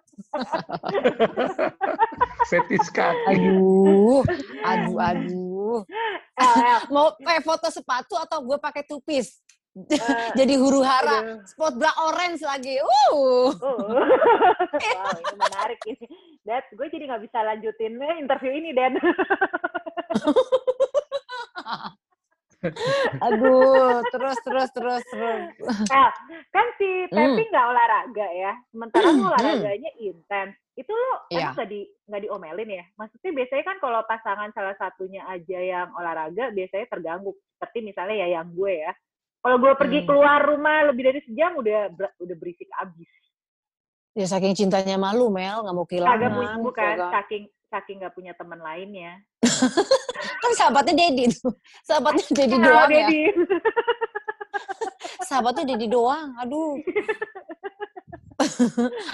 Fetis 2.51 2.91
kaki. 2.91 3.31
Aduh, 3.31 4.27
aduh, 4.67 4.97
aduh. 4.99 5.79
El, 6.35 6.55
El. 6.59 6.81
Mau 6.91 7.15
pakai 7.15 7.39
foto 7.39 7.71
sepatu 7.71 8.19
atau 8.19 8.43
gue 8.43 8.59
pakai 8.59 8.83
tupis? 8.83 9.39
Eh, 9.75 9.99
Jadi 10.39 10.55
huru 10.55 10.79
hara, 10.83 11.19
aduh. 11.19 11.39
spot 11.47 11.75
bra 11.75 11.91
orange 12.11 12.43
lagi. 12.47 12.79
Uh. 12.79 12.91
Oh. 13.11 13.47
wow, 14.71 15.11
ini 15.15 15.35
menarik 15.35 15.79
ini. 15.83 16.07
Dad, 16.45 16.61
gue 16.69 16.87
jadi 16.87 17.09
nggak 17.09 17.25
bisa 17.25 17.41
lanjutin 17.41 17.97
interview 18.15 18.53
ini, 18.53 18.69
Dan. 18.71 18.93
Aduh, 23.21 24.01
terus, 24.09 24.37
terus, 24.41 24.69
terus, 24.73 25.01
terus. 25.05 25.43
El, 25.85 26.07
kan 26.49 26.67
si 26.77 26.89
Hmm. 27.05 27.13
Tepi 27.13 27.43
nggak 27.49 27.67
olahraga 27.67 28.27
ya. 28.31 28.53
Sementara 28.69 29.05
lu 29.09 29.21
Hmm. 29.21 29.29
olahraganya 29.29 29.91
intens. 29.97 30.53
Itu 30.73 30.91
lo 30.91 31.29
Iya. 31.29 31.49
emang 31.49 31.53
nggak 31.55 31.69
di 31.69 31.81
nggak 32.09 32.21
diomelin 32.25 32.69
ya? 32.73 32.85
Maksudnya 32.95 33.31
biasanya 33.31 33.63
kan 33.63 33.77
kalau 33.79 34.01
pasangan 34.03 34.49
salah 34.51 34.75
satunya 34.75 35.21
aja 35.25 35.59
yang 35.61 35.87
olahraga, 35.93 36.49
biasanya 36.51 36.85
terganggu. 36.89 37.31
Seperti 37.55 37.77
misalnya 37.81 38.15
ya 38.17 38.41
yang 38.41 38.49
gue 38.51 38.73
ya. 38.81 38.91
Kalau 39.39 39.57
gue 39.61 39.73
pergi 39.77 39.99
Hmm. 40.01 40.07
keluar 40.09 40.39
rumah 40.41 40.89
lebih 40.89 41.03
dari 41.05 41.19
sejam 41.21 41.53
udah 41.55 41.93
udah 42.17 42.35
berisik 42.35 42.69
abis. 42.81 43.09
Ya 44.15 44.25
saking 44.25 44.55
cintanya 44.55 44.95
malu, 44.95 45.27
Mel, 45.27 45.59
nggak 45.59 45.75
mau 45.75 45.83
Kagak 45.83 45.91
kehilangan. 45.91 46.31
punya 46.31 46.55
bukan 46.63 46.87
ya 46.87 46.95
kan? 46.95 47.11
saking 47.19 47.43
saking 47.67 47.95
nggak 47.99 48.15
punya 48.15 48.31
teman 48.31 48.59
lainnya. 48.63 49.19
Kan 50.41 50.51
sahabatnya 50.55 50.95
Dedi 50.95 51.27
tuh. 51.29 51.51
Sahabatnya 51.83 52.25
Dedi 52.39 52.55
doang 52.55 52.89
ya. 52.89 53.07
Sahabatnya 55.27 55.63
Dedi 55.67 55.87
doang. 55.91 56.31
Aduh. 56.39 56.79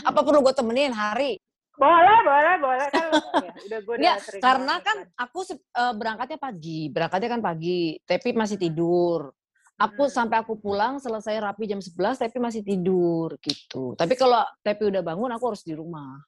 Apa 0.04 0.20
perlu 0.22 0.42
gue 0.42 0.54
temenin 0.54 0.94
hari? 0.94 1.38
boleh, 1.72 2.18
boleh, 2.22 2.56
boleh 2.62 2.88
kan. 2.94 3.10
Ya, 3.42 3.52
udah 3.58 3.80
gue 3.82 3.90
udah 3.90 3.98
Nggak, 3.98 4.18
sering 4.22 4.42
karena 4.44 4.76
kan 4.86 4.98
aku 5.18 5.40
se- 5.42 5.58
eh, 5.58 5.94
berangkatnya 5.98 6.38
pagi, 6.38 6.80
berangkatnya 6.94 7.30
kan 7.32 7.42
pagi, 7.42 7.98
tapi 8.06 8.38
masih 8.38 8.62
tidur. 8.62 9.34
Aku 9.82 10.06
Hmm. 10.06 10.14
sampai 10.14 10.38
aku 10.46 10.54
pulang 10.62 11.02
selesai 11.02 11.42
rapi 11.42 11.66
jam 11.66 11.82
11, 11.82 12.22
tapi 12.22 12.38
masih 12.38 12.62
tidur 12.62 13.34
gitu. 13.42 13.98
Tapi 13.98 14.14
kalau 14.14 14.46
tapi 14.62 14.82
udah 14.86 15.02
bangun, 15.02 15.34
aku 15.34 15.54
harus 15.54 15.66
di 15.66 15.74
rumah 15.74 16.22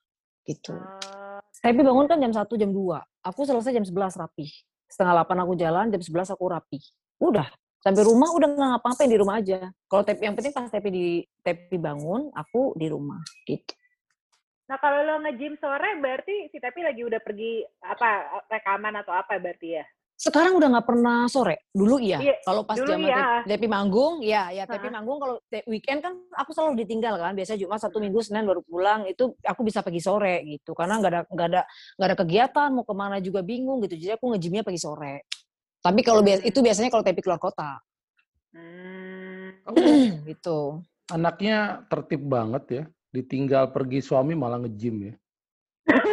gitu. 0.44 0.74
Eh, 0.74 1.40
Tapi 1.62 1.80
bangun 1.80 2.10
kan 2.10 2.18
jam 2.18 2.34
1, 2.34 2.58
jam 2.58 2.74
2. 2.74 3.00
Aku 3.24 3.46
selesai 3.46 3.72
jam 3.72 3.86
11 3.86 4.18
rapi. 4.18 4.50
Setengah 4.90 5.22
8 5.22 5.38
aku 5.46 5.54
jalan, 5.56 5.88
jam 5.94 6.02
11 6.02 6.34
aku 6.34 6.50
rapi. 6.50 6.82
Udah. 7.22 7.48
Sampai 7.80 8.04
rumah 8.08 8.32
udah 8.32 8.48
nggak 8.48 8.70
ngapa-ngapain 8.80 9.12
di 9.12 9.20
rumah 9.20 9.36
aja. 9.44 9.60
Kalau 9.92 10.04
tapi 10.08 10.24
yang 10.24 10.36
penting 10.40 10.56
pas 10.56 10.72
tapi 10.72 10.90
di 10.90 11.08
tapi 11.44 11.76
bangun, 11.76 12.32
aku 12.32 12.74
di 12.80 12.88
rumah 12.88 13.20
gitu. 13.44 13.76
Nah 14.72 14.80
kalau 14.80 15.04
lo 15.04 15.20
nge-gym 15.28 15.60
sore 15.60 16.00
berarti 16.00 16.48
si 16.48 16.58
Tepi 16.64 16.80
lagi 16.80 17.04
udah 17.04 17.20
pergi 17.20 17.60
apa 17.84 18.40
rekaman 18.48 18.96
atau 19.04 19.12
apa 19.12 19.36
berarti 19.36 19.76
ya? 19.76 19.86
Sekarang 20.24 20.56
udah 20.56 20.72
nggak 20.72 20.88
pernah 20.88 21.28
sore. 21.28 21.68
Dulu 21.70 22.00
iya. 22.00 22.16
Iya, 22.16 22.36
Kalau 22.42 22.64
pas 22.64 22.80
zaman 22.80 22.96
iya. 23.04 23.44
Depi 23.44 23.68
manggung, 23.68 24.24
ya, 24.24 24.48
ya 24.50 24.64
Depi 24.64 24.88
Ha-ha. 24.88 24.96
manggung 24.96 25.20
kalau 25.20 25.36
weekend 25.68 26.00
kan 26.00 26.16
aku 26.32 26.56
selalu 26.56 26.80
ditinggal 26.80 27.20
kan. 27.20 27.36
Biasanya 27.36 27.60
Jumat 27.60 27.84
satu 27.84 28.00
minggu 28.00 28.24
Senin 28.24 28.48
baru 28.48 28.64
pulang. 28.64 29.04
Itu 29.04 29.36
aku 29.44 29.68
bisa 29.68 29.84
pergi 29.84 30.00
sore 30.00 30.40
gitu. 30.48 30.72
Karena 30.72 30.96
nggak 30.98 31.12
ada 31.12 31.22
nggak 31.28 31.48
ada 31.52 31.62
nggak 32.00 32.08
ada 32.08 32.16
kegiatan, 32.16 32.68
mau 32.72 32.88
ke 32.88 32.96
mana 32.96 33.20
juga 33.20 33.44
bingung 33.44 33.84
gitu. 33.84 34.00
Jadi 34.00 34.16
aku 34.16 34.32
nge-gymnya 34.32 34.64
pagi 34.64 34.80
sore. 34.80 35.28
Tapi 35.84 36.00
kalau 36.00 36.24
bias- 36.24 36.40
itu 36.42 36.56
biasanya 36.58 36.88
kalau 36.88 37.04
Tepi 37.04 37.20
keluar 37.20 37.38
kota 37.38 37.84
Hmm. 38.56 39.60
Kamu 39.60 39.76
gitu. 40.32 40.80
anaknya 41.10 41.84
tertib 41.86 42.24
banget 42.24 42.64
ya. 42.72 42.84
Ditinggal 43.12 43.70
pergi 43.70 44.00
suami 44.00 44.34
malah 44.34 44.56
nge-gym 44.58 45.12
ya. 45.12 45.14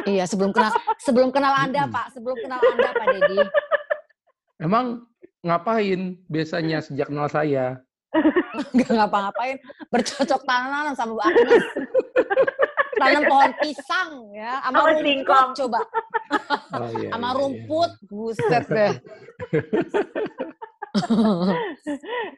Iya, 0.03 0.25
sebelum 0.27 0.51
kenal 0.51 0.75
sebelum 0.99 1.31
kenal 1.31 1.55
Anda. 1.55 1.87
Pak. 1.87 2.11
Sebelum 2.11 2.35
kenal 2.35 2.59
Anda, 2.59 2.91
Pak 2.91 3.07
Dedi. 3.07 3.39
Emang 4.61 5.09
ngapain 5.41 6.21
biasanya 6.29 6.85
sejak 6.85 7.09
kenal 7.09 7.27
saya? 7.27 7.81
Nggak 8.77 8.91
ngapa-ngapain, 8.93 9.57
bercocok 9.89 10.43
tanam 10.45 10.93
sama 10.93 11.17
Bu 11.17 11.21
Agnes. 11.23 11.65
Tanam 13.01 13.23
pohon 13.25 13.53
pisang 13.65 14.11
ya, 14.37 14.61
sama 14.61 14.79
rumput 14.85 15.01
singkong. 15.01 15.51
coba. 15.57 15.81
Oh, 16.77 16.89
iya, 17.01 17.09
Sama 17.09 17.25
iya, 17.25 17.33
iya. 17.33 17.39
rumput, 17.41 17.91
buset 18.07 18.65
deh. 18.69 18.93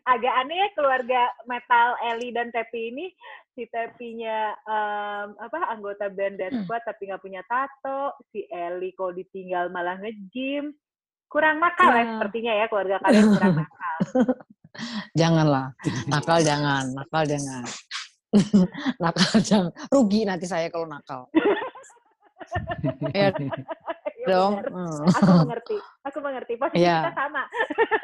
Agak 0.05 0.35
aneh 0.39 0.57
ya 0.57 0.69
keluarga 0.77 1.23
metal 1.45 1.89
Eli 2.05 2.31
dan 2.31 2.53
Tepi 2.53 2.93
ini 2.93 3.07
si 3.53 3.65
Tepinya 3.67 4.53
em, 4.63 5.29
apa 5.37 5.73
anggota 5.73 6.07
band 6.09 6.37
Dead 6.39 6.53
Hmm. 6.53 6.63
Squad 6.63 6.85
tapi 6.85 7.09
nggak 7.09 7.23
punya 7.23 7.43
tato, 7.49 8.15
si 8.31 8.45
Eli 8.47 8.93
kalau 8.95 9.11
ditinggal 9.11 9.67
malah 9.69 9.99
nge-gym. 9.99 10.71
Kurang 11.33 11.57
nakal 11.59 11.89
ya 11.89 11.97
Nah. 11.97 12.11
sepertinya 12.13 12.53
ya 12.53 12.65
keluarga 12.69 12.97
kalian 13.01 13.25
kurang 13.33 13.55
nakal. 13.57 13.97
Janganlah, 15.21 15.67
nakal 16.09 16.39
jangan, 16.41 16.85
nakal 16.93 17.23
jangan. 17.25 17.65
nakal 19.03 19.33
jangan. 19.41 19.73
Rugi 19.89 20.25
nanti 20.25 20.45
saya 20.45 20.69
kalau 20.69 20.85
nakal. 20.85 21.29
ya 23.13 23.33
Ya 24.23 24.27
dong. 24.31 24.55
Hmm. 24.63 25.03
Aku 25.03 25.33
mengerti. 25.43 25.77
Aku 26.07 26.19
mengerti. 26.23 26.53
Posisi 26.55 26.79
Iya. 26.79 26.99
kita 27.03 27.13
sama. 27.13 27.43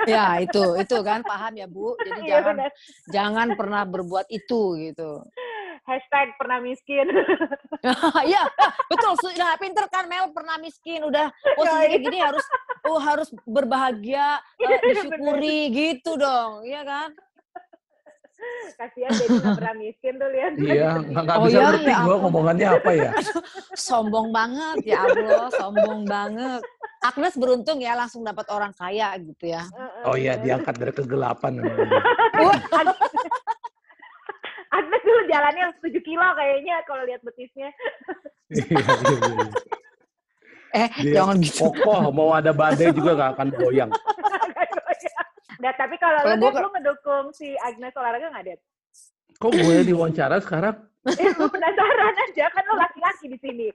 Ya 0.04 0.24
itu, 0.42 0.64
itu 0.76 0.96
kan 1.00 1.22
paham 1.22 1.54
ya 1.54 1.70
Bu. 1.70 1.94
Jadi 1.96 2.20
Iya 2.26 2.42
jangan 2.42 2.56
jangan 3.08 3.48
pernah 3.54 3.82
berbuat 3.86 4.26
itu 4.28 4.60
gitu. 4.82 5.22
Hashtag 5.88 6.36
pernah 6.36 6.60
miskin. 6.60 7.08
Iya, 8.28 8.42
betul. 8.90 9.14
Sudah 9.22 9.54
pinter 9.56 9.86
kan 9.88 10.04
Mel 10.10 10.28
pernah 10.34 10.60
miskin, 10.60 11.00
udah 11.06 11.30
posisi 11.56 11.86
kayak 11.88 12.00
gini 12.04 12.18
harus 12.20 12.44
oh 12.84 13.00
harus 13.00 13.28
berbahagia, 13.46 14.42
eh, 14.60 14.80
disyukuri 14.82 15.70
gitu 15.72 16.18
dong, 16.18 16.66
iya 16.66 16.82
kan? 16.84 17.10
Kasihan 18.78 19.10
jadi 19.10 19.34
nggak 19.34 19.56
pernah 19.58 19.74
miskin 19.78 20.12
tuh 20.14 20.28
lihat. 20.30 20.52
Iya, 20.58 20.90
nggak 21.06 21.36
Oh 21.38 21.44
bisa 21.46 21.58
iya, 21.58 21.66
ngerti 21.70 21.90
ya 21.90 21.98
gue 22.06 22.16
ngomongannya 22.22 22.68
apa 22.70 22.90
ya. 22.94 23.10
Sombong 23.74 24.28
banget 24.30 24.76
ya 24.86 24.98
Allah, 25.02 25.46
sombong 25.54 26.02
banget. 26.06 26.62
Agnes 26.98 27.34
beruntung 27.38 27.78
ya 27.82 27.98
langsung 27.98 28.22
dapat 28.22 28.46
orang 28.50 28.70
kaya 28.74 29.14
gitu 29.18 29.54
ya. 29.54 29.66
Oh 30.06 30.14
iya, 30.14 30.38
diangkat 30.38 30.74
dari 30.78 30.92
kegelapan. 30.94 31.62
Agnes 34.68 35.02
dulu 35.04 35.20
jalannya 35.32 35.64
7 35.80 36.00
kilo 36.04 36.26
kayaknya 36.36 36.76
kalau 36.84 37.02
lihat 37.08 37.20
betisnya. 37.24 37.72
Iya, 38.48 38.64
iya, 38.64 39.16
iya. 39.16 39.48
Eh, 40.68 40.88
Dia 41.00 41.12
jangan 41.20 41.36
gitu. 41.40 41.72
Kokoh, 41.72 42.12
mau 42.12 42.36
ada 42.36 42.52
badai 42.52 42.92
juga 42.92 43.16
nggak 43.16 43.30
akan 43.36 43.48
goyang. 43.56 43.92
Nah, 45.58 45.74
tapi 45.74 45.98
kalau 45.98 46.22
lu, 46.22 46.38
gua 46.38 46.54
Dad, 46.54 46.62
lu 46.62 46.70
ngedukung 46.70 47.26
si 47.34 47.50
Agnes 47.58 47.90
olahraga 47.98 48.30
nggak, 48.30 48.44
Dad? 48.46 48.60
Kok 49.42 49.50
gue 49.50 49.76
diwawancara 49.90 50.38
sekarang? 50.38 50.76
Eh, 51.08 51.30
gue 51.34 51.48
penasaran 51.48 52.14
aja 52.14 52.46
kan 52.52 52.62
lo 52.68 52.76
laki-laki 52.76 53.32
di 53.32 53.38
sini. 53.40 53.66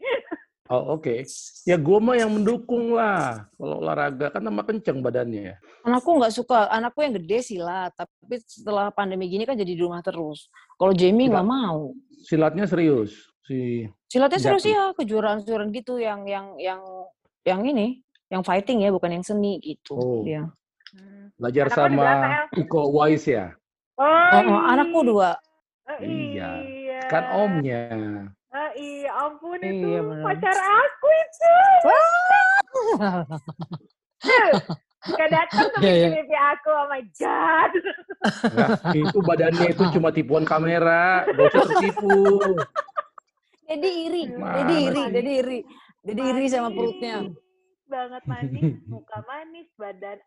Oh 0.72 0.96
oke. 0.96 1.28
Ya 1.68 1.76
gue 1.76 1.98
mah 2.00 2.16
yang 2.16 2.32
mendukung 2.32 2.96
lah. 2.96 3.52
Kalau 3.60 3.84
olahraga 3.84 4.32
kan 4.32 4.40
tambah 4.40 4.64
kenceng 4.64 5.04
badannya. 5.04 5.60
Anakku 5.84 6.16
nggak 6.16 6.32
suka, 6.32 6.72
anakku 6.72 7.04
yang 7.04 7.20
gede 7.20 7.44
silat, 7.44 7.92
tapi 8.00 8.40
setelah 8.48 8.88
pandemi 8.88 9.28
gini 9.28 9.44
kan 9.44 9.60
jadi 9.60 9.76
di 9.76 9.84
rumah 9.84 10.00
terus. 10.00 10.48
Kalau 10.80 10.96
Jamie 10.96 11.28
nggak 11.28 11.44
mau. 11.44 11.92
Silatnya 12.24 12.64
serius. 12.64 13.28
Si 13.44 13.84
Silatnya 14.08 14.40
serius 14.40 14.64
ya, 14.64 14.96
kejuaraan-kejuaraan 14.96 15.68
gitu 15.76 16.00
yang 16.00 16.24
yang 16.24 16.56
yang 16.56 16.80
yang 17.44 17.60
ini, 17.68 18.00
yang 18.32 18.40
fighting 18.40 18.88
ya, 18.88 18.90
bukan 18.96 19.20
yang 19.20 19.26
seni 19.26 19.60
gitu. 19.60 20.00
Oh. 20.00 20.24
Dia. 20.24 20.48
Hmm. 20.94 21.34
belajar 21.42 21.74
berapa, 21.74 21.90
sama? 21.90 22.10
Iko 22.54 22.82
Wise 22.94 23.26
ya. 23.34 23.58
Oh, 23.98 24.62
anakku 24.70 25.02
dua. 25.02 25.34
Oh, 25.90 25.98
Iya. 26.00 26.50
iya. 26.64 27.00
Kan 27.10 27.24
omnya. 27.34 27.82
Oh, 28.54 28.72
iya, 28.78 29.10
ampun 29.18 29.58
itu 29.58 29.88
Iya, 29.90 30.02
bener. 30.06 30.22
pacar 30.22 30.54
aku 30.54 31.08
itu. 31.10 31.56
Jika 35.04 35.26
datang 35.28 35.68
ke 35.68 35.78
Iya, 35.82 35.94
iya. 35.98 36.08
mimpi 36.16 36.38
aku, 36.38 36.70
oh 36.70 36.86
my 36.88 37.04
god. 37.18 37.72
Nah, 38.56 38.70
itu 38.96 39.18
badannya 39.20 39.68
itu 39.74 39.84
cuma 39.92 40.10
tipuan 40.14 40.46
kamera. 40.46 41.28
Gak 41.28 41.50
usah 41.50 41.66
tertipu. 41.76 42.14
Jadi 43.68 43.90
iri, 44.08 44.22
Mana 44.32 44.54
jadi 44.62 44.74
iri, 44.80 45.02
jadi 45.12 45.32
iri. 45.42 45.60
Jadi 46.06 46.22
iri 46.24 46.46
sama 46.48 46.70
perutnya. 46.70 47.26
Banget 47.90 48.24
manis, 48.24 48.80
muka 48.86 49.18
manis, 49.26 49.68
badan 49.76 50.20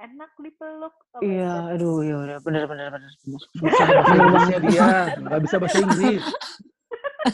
enak 0.00 0.30
dipeluk. 0.40 0.94
Oh 1.14 1.20
Iya, 1.22 1.70
aduh, 1.70 2.00
iya 2.00 2.16
udah 2.18 2.38
benar 2.42 2.64
benar 2.66 2.86
benar. 2.90 3.10
Susah 3.54 3.86
bahasa 3.86 4.14
Inggrisnya 4.16 4.58
dia. 4.66 4.88
Gak 5.20 5.40
bisa 5.44 5.56
bahasa 5.60 5.78
Inggris. 5.78 6.22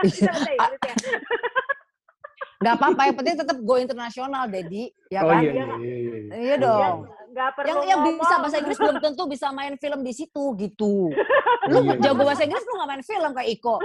Gak 2.60 2.76
apa-apa, 2.76 3.08
yang 3.08 3.16
penting 3.16 3.40
tetap 3.40 3.56
go 3.64 3.80
internasional, 3.80 4.44
Dedi. 4.44 4.92
Ya 5.08 5.24
oh 5.24 5.32
kan? 5.32 5.40
iya, 5.40 5.48
Iya, 5.48 5.64
iya, 5.64 5.72
iya, 5.80 5.96
iya. 5.96 6.36
Iya 6.36 6.54
dong. 6.60 7.08
Nggak 7.30 7.48
perlu 7.56 7.68
Yang 7.72 7.80
yang 7.88 8.00
ngomong. 8.04 8.20
bisa 8.20 8.34
bahasa 8.36 8.56
Inggris 8.60 8.76
belum 8.78 8.96
tentu 9.00 9.22
bisa 9.24 9.48
main 9.48 9.74
film 9.80 10.04
di 10.04 10.12
situ 10.12 10.44
gitu. 10.60 11.08
Lu 11.72 11.78
Iya, 11.80 11.96
iya. 11.96 12.02
jago 12.04 12.20
bahasa 12.20 12.44
Inggris 12.44 12.60
lu 12.66 12.76
gak 12.76 12.90
main 12.90 13.00
film 13.00 13.30
kayak 13.32 13.48
Iko. 13.56 13.80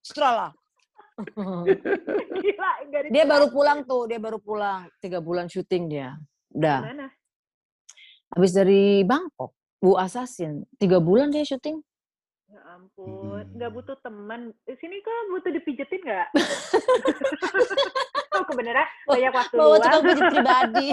Setelah 0.00 0.32
lah. 0.32 0.50
Gila, 2.38 2.70
nggak 2.88 3.10
dia 3.10 3.24
baru 3.26 3.50
pulang 3.50 3.82
tuh, 3.82 4.06
dia 4.06 4.22
baru 4.22 4.38
pulang 4.38 4.86
tiga 5.02 5.18
bulan 5.18 5.50
syuting 5.50 5.90
dia. 5.90 6.14
Udah. 6.54 6.86
Habis 8.32 8.54
dari 8.54 9.02
Bangkok, 9.02 9.50
Bu 9.76 9.98
Assassin, 9.98 10.62
tiga 10.78 11.02
bulan 11.02 11.28
dia 11.28 11.42
syuting. 11.42 11.82
Ya 12.48 12.60
ampun, 12.72 13.44
Hmm. 13.44 13.54
nggak 13.60 13.72
butuh 13.76 13.96
teman. 14.00 14.56
Di 14.64 14.72
sini 14.80 15.04
kok 15.04 15.12
butuh 15.28 15.52
dipijetin 15.52 16.00
nggak? 16.00 16.28
oh, 18.32 18.42
kebenaran 18.48 18.88
banyak 19.04 19.32
waktu 19.36 19.52
Bawa 19.52 19.68
luang. 19.68 19.82
tukang 19.84 20.02
pijit 20.02 20.24
pribadi. 20.32 20.86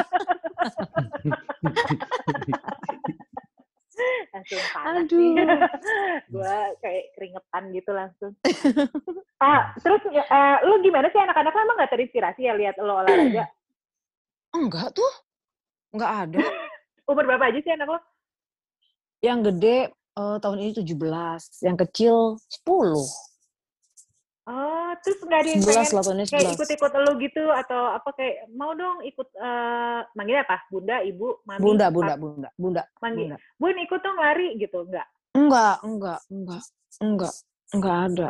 langsung 4.36 4.60
panas 4.76 5.08
Aduh. 5.08 5.32
Gua 6.36 6.56
kayak 6.84 7.04
keringetan 7.16 7.64
gitu 7.72 7.92
langsung. 7.96 8.32
ah, 9.40 9.72
terus 9.80 10.04
eh, 10.12 10.58
lu 10.68 10.84
gimana 10.84 11.08
sih 11.08 11.24
anak-anak 11.24 11.56
emang 11.56 11.76
nggak 11.80 11.92
terinspirasi 11.96 12.42
ya 12.44 12.54
lihat 12.60 12.76
lo 12.84 13.00
olahraga? 13.00 13.48
Enggak 14.60 14.92
tuh. 14.92 15.12
Enggak 15.96 16.12
ada. 16.28 16.40
Umur 17.10 17.24
berapa 17.24 17.48
aja 17.48 17.60
sih 17.64 17.72
anak 17.72 17.88
lo? 17.88 18.00
Yang 19.24 19.40
gede 19.56 19.78
eh, 20.16 20.38
tahun 20.40 20.58
ini 20.60 20.72
17, 20.76 21.64
yang 21.64 21.78
kecil 21.78 22.40
10. 22.64 23.04
Oh, 24.46 24.94
terus 25.02 25.18
nggak 25.26 25.40
ada 25.42 25.50
yang 25.50 25.64
11 25.66 25.90
pengen 25.90 25.90
lah 25.90 26.04
kayak 26.06 26.30
11. 26.30 26.54
ikut-ikut 26.54 26.92
lo 27.02 27.12
gitu 27.18 27.44
atau 27.50 27.82
apa 27.98 28.10
kayak 28.14 28.46
mau 28.54 28.78
dong 28.78 29.02
ikut 29.02 29.26
eh 29.34 30.00
manggilnya 30.14 30.46
apa? 30.46 30.58
Bunda, 30.70 30.96
ibu, 31.02 31.42
mami? 31.50 31.62
Bunda, 31.66 31.86
pap- 31.90 31.94
bunda, 31.98 32.14
bunda, 32.22 32.50
bunda, 32.54 32.84
Manggil, 33.02 33.34
bunda. 33.34 33.38
Bun 33.58 33.78
ikut 33.82 34.00
dong 34.06 34.18
lari 34.22 34.48
gitu, 34.62 34.86
enggak? 34.86 35.08
Enggak, 35.34 35.76
enggak, 35.82 36.20
enggak, 36.30 36.64
enggak, 37.02 37.34
enggak 37.74 37.98
ada. 38.08 38.30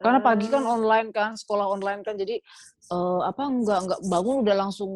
Karena 0.00 0.18
pagi 0.24 0.46
kan 0.48 0.64
Eh, 0.64 0.72
online 0.72 1.08
kan, 1.12 1.30
sekolah 1.36 1.66
online 1.68 2.00
kan, 2.00 2.16
jadi 2.16 2.40
eh, 2.88 3.20
apa 3.28 3.42
enggak 3.44 3.78
enggak 3.84 4.00
bangun 4.08 4.40
udah 4.40 4.56
langsung 4.56 4.92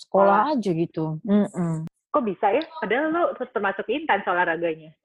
sekolah 0.00 0.56
aja 0.56 0.70
gitu. 0.72 1.20
Mm-mm. 1.20 1.84
Kok 2.16 2.24
bisa 2.24 2.46
ya? 2.48 2.64
Padahal 2.80 3.12
lo 3.12 3.22
termasuk 3.36 3.84
intens 3.92 4.24
olahraganya. 4.24 4.96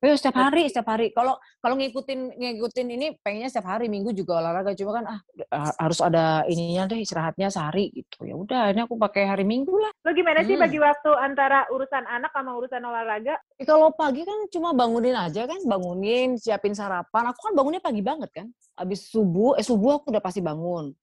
Ya 0.00 0.16
setiap 0.16 0.32
hari, 0.40 0.64
setiap 0.64 0.88
hari. 0.88 1.12
Kalau 1.12 1.36
kalau 1.60 1.76
ngikutin 1.76 2.32
ngikutin 2.32 2.88
ini 2.88 3.06
pengennya 3.20 3.52
setiap 3.52 3.76
hari, 3.76 3.84
minggu 3.84 4.16
juga 4.16 4.40
olahraga. 4.40 4.72
Cuma 4.72 4.96
kan 4.96 5.04
ah 5.04 5.20
ha- 5.52 5.76
harus 5.76 6.00
ada 6.00 6.40
ininya 6.48 6.88
deh 6.88 7.04
istirahatnya 7.04 7.52
sehari 7.52 7.92
gitu. 7.92 8.24
Ya 8.24 8.32
udah, 8.32 8.72
ini 8.72 8.80
aku 8.80 8.96
pakai 8.96 9.28
hari 9.28 9.44
Minggu 9.44 9.76
lah. 9.76 9.92
Lo 10.00 10.16
gimana 10.16 10.40
sih 10.40 10.56
Hmm. 10.56 10.64
bagi 10.64 10.80
waktu 10.80 11.10
antara 11.20 11.68
urusan 11.68 12.08
anak 12.08 12.32
sama 12.32 12.56
urusan 12.56 12.80
olahraga? 12.80 13.36
Eh, 13.60 13.68
kalau 13.68 13.92
pagi 13.92 14.24
kan 14.24 14.48
cuma 14.48 14.72
bangunin 14.72 15.12
aja 15.12 15.44
kan, 15.44 15.60
bangunin, 15.68 16.40
siapin 16.40 16.72
sarapan. 16.72 17.28
Aku 17.28 17.40
kan 17.44 17.52
bangunnya 17.52 17.84
pagi 17.84 18.00
banget 18.00 18.32
kan. 18.32 18.46
Habis 18.80 19.04
subuh, 19.04 19.60
eh 19.60 19.66
subuh 19.66 20.00
aku 20.00 20.16
udah 20.16 20.24
pasti 20.24 20.40
bangun. 20.40 20.96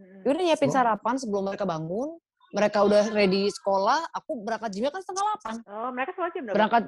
Hmm. 0.00 0.24
Ya 0.24 0.28
udah 0.32 0.42
nyiapin 0.48 0.72
Oh. 0.72 0.76
sarapan 0.80 1.20
sebelum 1.20 1.44
mereka 1.44 1.68
bangun. 1.68 2.16
Mereka 2.48 2.78
udah 2.80 3.12
ready 3.12 3.52
sekolah, 3.52 4.08
aku 4.10 4.40
berangkat 4.40 4.72
gymnya 4.72 4.88
kan 4.88 5.02
setengah 5.04 5.24
delapan. 5.24 5.54
Oh, 5.68 5.90
mereka 5.92 6.10
sekolah 6.16 6.30
jam 6.32 6.42
berapa? 6.48 6.56
Berangkat 6.56 6.82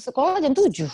sekolah 0.00 0.36
jam 0.40 0.52
tujuh. 0.56 0.90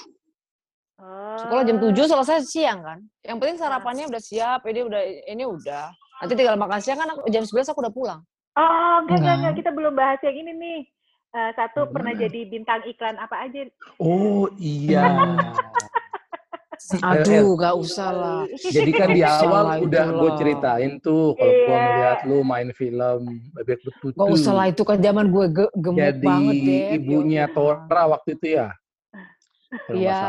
Oh. 0.97 1.37
Sekolah 1.37 1.63
jam 1.69 1.77
7 1.77 1.93
selesai 2.09 2.39
siang 2.49 2.81
kan. 2.81 2.99
Yang 3.21 3.37
penting 3.37 3.57
sarapannya 3.61 4.05
udah 4.09 4.23
siap, 4.23 4.65
ini 4.65 4.81
udah 4.81 5.03
ini 5.29 5.45
udah. 5.45 5.93
Nanti 6.25 6.33
tinggal 6.33 6.57
makan 6.57 6.81
siang 6.81 6.97
kan 6.97 7.13
aku, 7.13 7.29
jam 7.29 7.45
11 7.45 7.69
aku 7.69 7.85
udah 7.85 7.93
pulang. 7.93 8.21
Oh, 8.57 9.05
enggak, 9.05 9.21
enggak, 9.21 9.21
Enggak. 9.21 9.35
enggak. 9.37 9.55
Kita 9.61 9.71
belum 9.77 9.93
bahas 9.93 10.19
yang 10.25 10.37
ini 10.41 10.53
nih. 10.57 10.81
Eh, 11.37 11.51
satu 11.53 11.85
Yang 11.85 11.93
pernah 11.93 12.13
jadi 12.17 12.41
bintang 12.49 12.81
iklan 12.89 13.17
apa 13.21 13.37
aja? 13.45 13.69
Oh 14.01 14.49
iya. 14.57 15.05
Aduh, 17.03 17.55
gak 17.55 17.75
usah 17.75 18.11
lah. 18.11 18.41
Jadi 18.63 18.91
kan 18.91 19.09
di 19.11 19.21
awal 19.21 19.81
udah 19.81 20.07
gue 20.13 20.31
ceritain 20.37 20.93
tuh 20.99 21.35
kalau 21.35 21.53
gue 21.53 21.67
Iya. 21.67 21.81
melihat 21.83 22.19
lu 22.25 22.39
main 22.43 22.69
film 22.71 23.21
bebek 23.53 23.81
betutu. 23.83 24.15
Gak 24.15 24.31
usah 24.31 24.53
lah 24.53 24.67
itu 24.67 24.83
kan 24.83 24.99
zaman 24.99 25.29
gue 25.29 25.47
ge- 25.49 25.75
gemuk 25.75 25.99
Jadi 25.99 26.23
banget 26.23 26.55
deh. 26.59 26.81
ibunya 26.95 27.37
Ya 27.37 27.47
udah. 27.47 27.55
Tora 27.55 28.03
waktu 28.09 28.31
itu 28.35 28.47
ya. 28.55 28.69
Iya. 29.89 30.23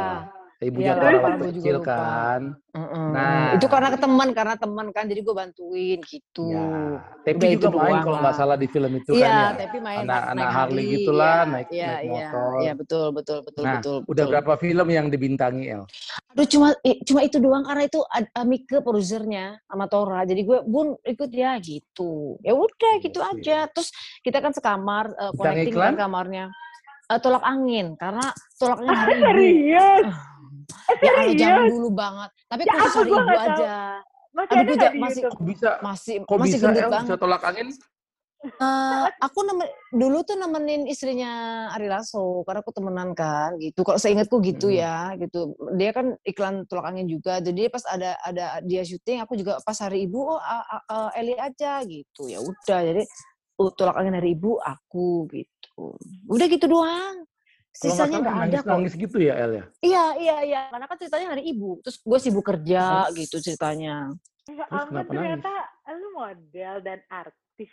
Ibunya 0.57 0.97
Iya, 0.97 1.21
gua 1.21 1.29
juga 1.29 1.53
kecil 1.53 1.77
kan. 1.85 2.41
Mm-mm. 2.73 3.09
Nah. 3.13 3.53
itu 3.53 3.69
karena 3.69 3.93
teman, 3.93 4.33
karena 4.33 4.57
teman 4.57 4.89
kan, 4.89 5.05
jadi 5.05 5.21
gue 5.21 5.35
bantuin 5.37 6.01
gitu. 6.01 6.49
Ya. 6.49 6.97
Tapi 7.21 7.37
Udah 7.37 7.49
juga 7.53 7.61
itu 7.61 7.67
main 7.77 8.01
kalau 8.01 8.17
nggak 8.17 8.33
lah. 8.33 8.41
salah 8.41 8.57
di 8.57 8.65
film 8.65 8.91
itu 8.97 9.11
Iya, 9.13 9.21
kan 9.21 9.29
ya. 9.29 9.45
tapi 9.61 9.77
main 9.77 9.97
Anak- 10.01 10.09
naik 10.17 10.33
anak 10.33 10.49
Harley 10.49 10.83
gitulah, 10.89 11.39
naik- 11.45 11.69
iya, 11.69 11.87
naik 11.93 12.01
iya, 12.01 12.09
motor. 12.09 12.49
Iya, 12.57 12.73
betul, 12.73 13.05
betul, 13.13 13.37
betul, 13.37 13.37
betul, 13.45 13.63
Nah, 13.63 13.73
betul. 13.77 13.95
Udah 14.01 14.09
betul. 14.09 14.29
berapa 14.33 14.53
film 14.57 14.87
yang 14.89 15.05
dibintangi 15.13 15.63
El? 15.69 15.83
Aduh 16.33 16.47
cuma 16.49 16.67
eh, 16.81 16.97
cuma 17.05 17.21
itu 17.21 17.37
doang 17.37 17.61
karena 17.61 17.83
itu 17.85 17.99
Amike 18.33 18.77
produsernya 18.81 19.45
sama 19.61 19.85
Tora. 19.85 20.25
Jadi 20.25 20.41
gue 20.41 20.59
bun 20.65 20.97
ikut 21.05 21.29
ya 21.29 21.53
gitu. 21.61 22.41
Ya 22.41 22.57
udah 22.57 22.93
Iya 22.97 23.03
gitu 23.05 23.19
sih. 23.21 23.29
aja. 23.45 23.57
Terus 23.69 23.89
kita 24.25 24.41
kan 24.41 24.57
sekamar 24.57 25.13
Bintang 25.13 25.37
connecting 25.37 25.73
kan 25.77 25.93
kamarnya. 25.93 26.45
Eh, 27.07 27.19
tolak 27.23 27.39
angin 27.39 27.95
karena 27.95 28.25
tolak 28.57 28.83
angin 28.83 28.91
hari 29.23 29.45
ibu. 29.47 29.61
Serius? 29.71 30.05
Eh, 30.87 30.95
Ya 31.03 31.11
kalau 31.13 31.31
zaman 31.35 31.63
dulu 31.67 31.89
banget. 31.91 32.29
Tapi 32.47 32.61
Ya 32.63 32.71
khusus 32.73 32.93
hari 32.95 33.11
ibu 33.11 33.35
aja. 33.35 33.73
Masih 34.37 34.53
Aduh, 34.53 34.75
ada 34.77 34.87
gue 34.87 35.01
masih? 35.01 35.21
Kok 35.27 35.41
bisa? 35.43 35.69
masih 35.81 36.15
Kok 36.23 36.37
masih 36.37 36.49
bisa 36.53 36.63
gendut 36.63 36.83
El 36.83 36.91
banget. 36.93 37.05
bisa 37.09 37.15
tolak 37.17 37.43
angin? 37.43 37.67
Eh, 38.37 39.05
aku 39.17 39.39
nemen, 39.43 39.65
dulu 39.89 40.21
tuh 40.21 40.37
nemenin 40.37 40.85
istrinya 40.85 41.65
Ari 41.73 41.89
Lasso 41.89 42.45
karena 42.45 42.61
aku 42.61 42.69
temenan 42.69 43.17
kan 43.17 43.57
gitu. 43.57 43.81
Kalau 43.81 43.97
seingatku 43.97 44.37
gitu 44.45 44.69
ya 44.69 45.17
gitu. 45.17 45.57
Dia 45.73 45.89
kan 45.89 46.13
iklan 46.21 46.69
tolak 46.69 46.93
angin 46.93 47.09
juga. 47.09 47.41
Jadi 47.41 47.65
pas 47.73 47.81
ada 47.89 48.13
ada 48.21 48.61
dia 48.61 48.85
syuting 48.85 49.25
aku 49.25 49.33
juga 49.35 49.57
pas 49.65 49.75
hari 49.81 50.05
ibu 50.05 50.21
oh 50.21 50.37
a- 50.37 50.85
a- 50.85 51.11
Eli 51.17 51.33
aja 51.33 51.81
gitu. 51.83 52.29
Ya 52.29 52.37
udah 52.37 52.79
jadi 52.85 53.03
uh, 53.57 53.71
tolak 53.73 53.97
angin 53.97 54.15
hari 54.15 54.37
ibu 54.37 54.61
aku 54.61 55.25
gitu. 55.33 55.97
Udah 56.29 56.45
gitu 56.45 56.69
doang. 56.69 57.25
Sisanya 57.77 58.17
nggak 58.25 58.33
ada 58.33 58.41
kok. 58.41 58.41
nangis-nangis 58.41 58.93
gitu 58.97 59.17
ya 59.21 59.33
El 59.37 59.51
ya? 59.53 59.65
Iya 59.85 60.05
iya 60.17 60.37
iya. 60.41 60.61
Karena 60.73 60.85
kan 60.89 60.97
ceritanya 60.97 61.27
hari 61.37 61.43
ibu. 61.45 61.77
Terus 61.85 61.97
gue 62.01 62.19
sibuk 62.19 62.45
kerja 62.45 63.05
gitu 63.13 63.37
ceritanya. 63.37 64.09
Ya 64.49 64.65
Terus 64.65 64.81
ampun, 64.81 64.89
kenapa 64.97 65.11
ternyata 65.13 65.53
lu 65.93 66.09
model 66.17 66.75
dan 66.81 66.99
artis. 67.11 67.71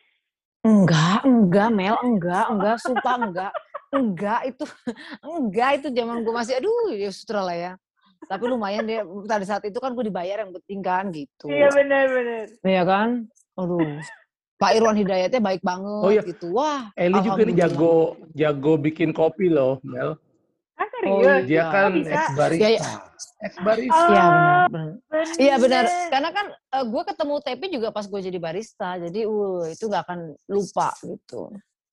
Enggak, 0.64 1.20
enggak 1.24 1.68
Mel, 1.72 1.96
enggak, 2.04 2.44
enggak, 2.52 2.76
sumpah 2.84 3.16
enggak. 3.16 3.52
Enggak 3.94 4.40
itu 4.44 4.64
enggak 5.40 5.70
itu 5.80 5.88
zaman 5.88 6.20
gue 6.20 6.34
masih 6.34 6.60
aduh 6.60 6.92
ya 6.92 7.08
sutra 7.08 7.40
lah 7.40 7.56
ya. 7.56 7.72
Tapi 8.24 8.44
lumayan 8.48 8.84
deh 8.84 9.00
pada 9.28 9.44
saat 9.44 9.64
itu 9.64 9.76
kan 9.80 9.92
gue 9.96 10.04
dibayar 10.04 10.44
yang 10.44 10.52
penting 10.52 10.80
kan 10.84 11.04
gitu. 11.12 11.48
Iya 11.48 11.72
benar-benar. 11.72 12.46
Iya 12.60 12.82
kan? 12.84 13.08
Aduh. 13.56 14.00
Pak 14.54 14.70
Irwan 14.72 14.94
Hidayatnya 14.94 15.40
baik 15.40 15.60
banget 15.60 16.00
Oh 16.00 16.10
iya. 16.10 16.22
gitu. 16.22 16.46
Wah, 16.50 16.94
Eli 16.94 17.18
juga 17.20 17.42
nih 17.42 17.56
jago 17.58 17.94
jago 18.32 18.72
bikin 18.76 19.10
kopi 19.10 19.48
loh, 19.48 19.82
Mel. 19.82 20.14
Ah, 20.74 20.86
Iya, 21.04 21.04
Oh, 21.04 21.20
Serius? 21.20 21.42
Dia 21.44 21.54
iya. 21.54 21.64
kan 21.68 21.90
Oh, 21.92 22.08
ex 22.08 22.24
barista. 22.32 22.56
Iya, 22.56 22.68
iya. 22.70 22.80
Ex 23.40 23.52
barista. 23.58 23.94
Oh, 23.94 24.08
Iya 24.08 24.24
benar, 24.24 24.66
benar. 24.66 24.90
bener. 25.04 25.26
Iya 25.36 25.54
benar. 25.58 25.84
Karena 26.08 26.30
kan 26.30 26.46
gue 26.84 27.02
ketemu 27.04 27.34
Tepi 27.40 27.66
juga 27.68 27.88
pas 27.90 28.04
gue 28.04 28.20
jadi 28.22 28.38
barista. 28.38 28.88
Jadi 28.96 29.20
uh 29.22 29.62
itu 29.66 29.84
nggak 29.84 30.02
akan 30.02 30.18
lupa 30.48 30.88
gitu. 31.00 31.42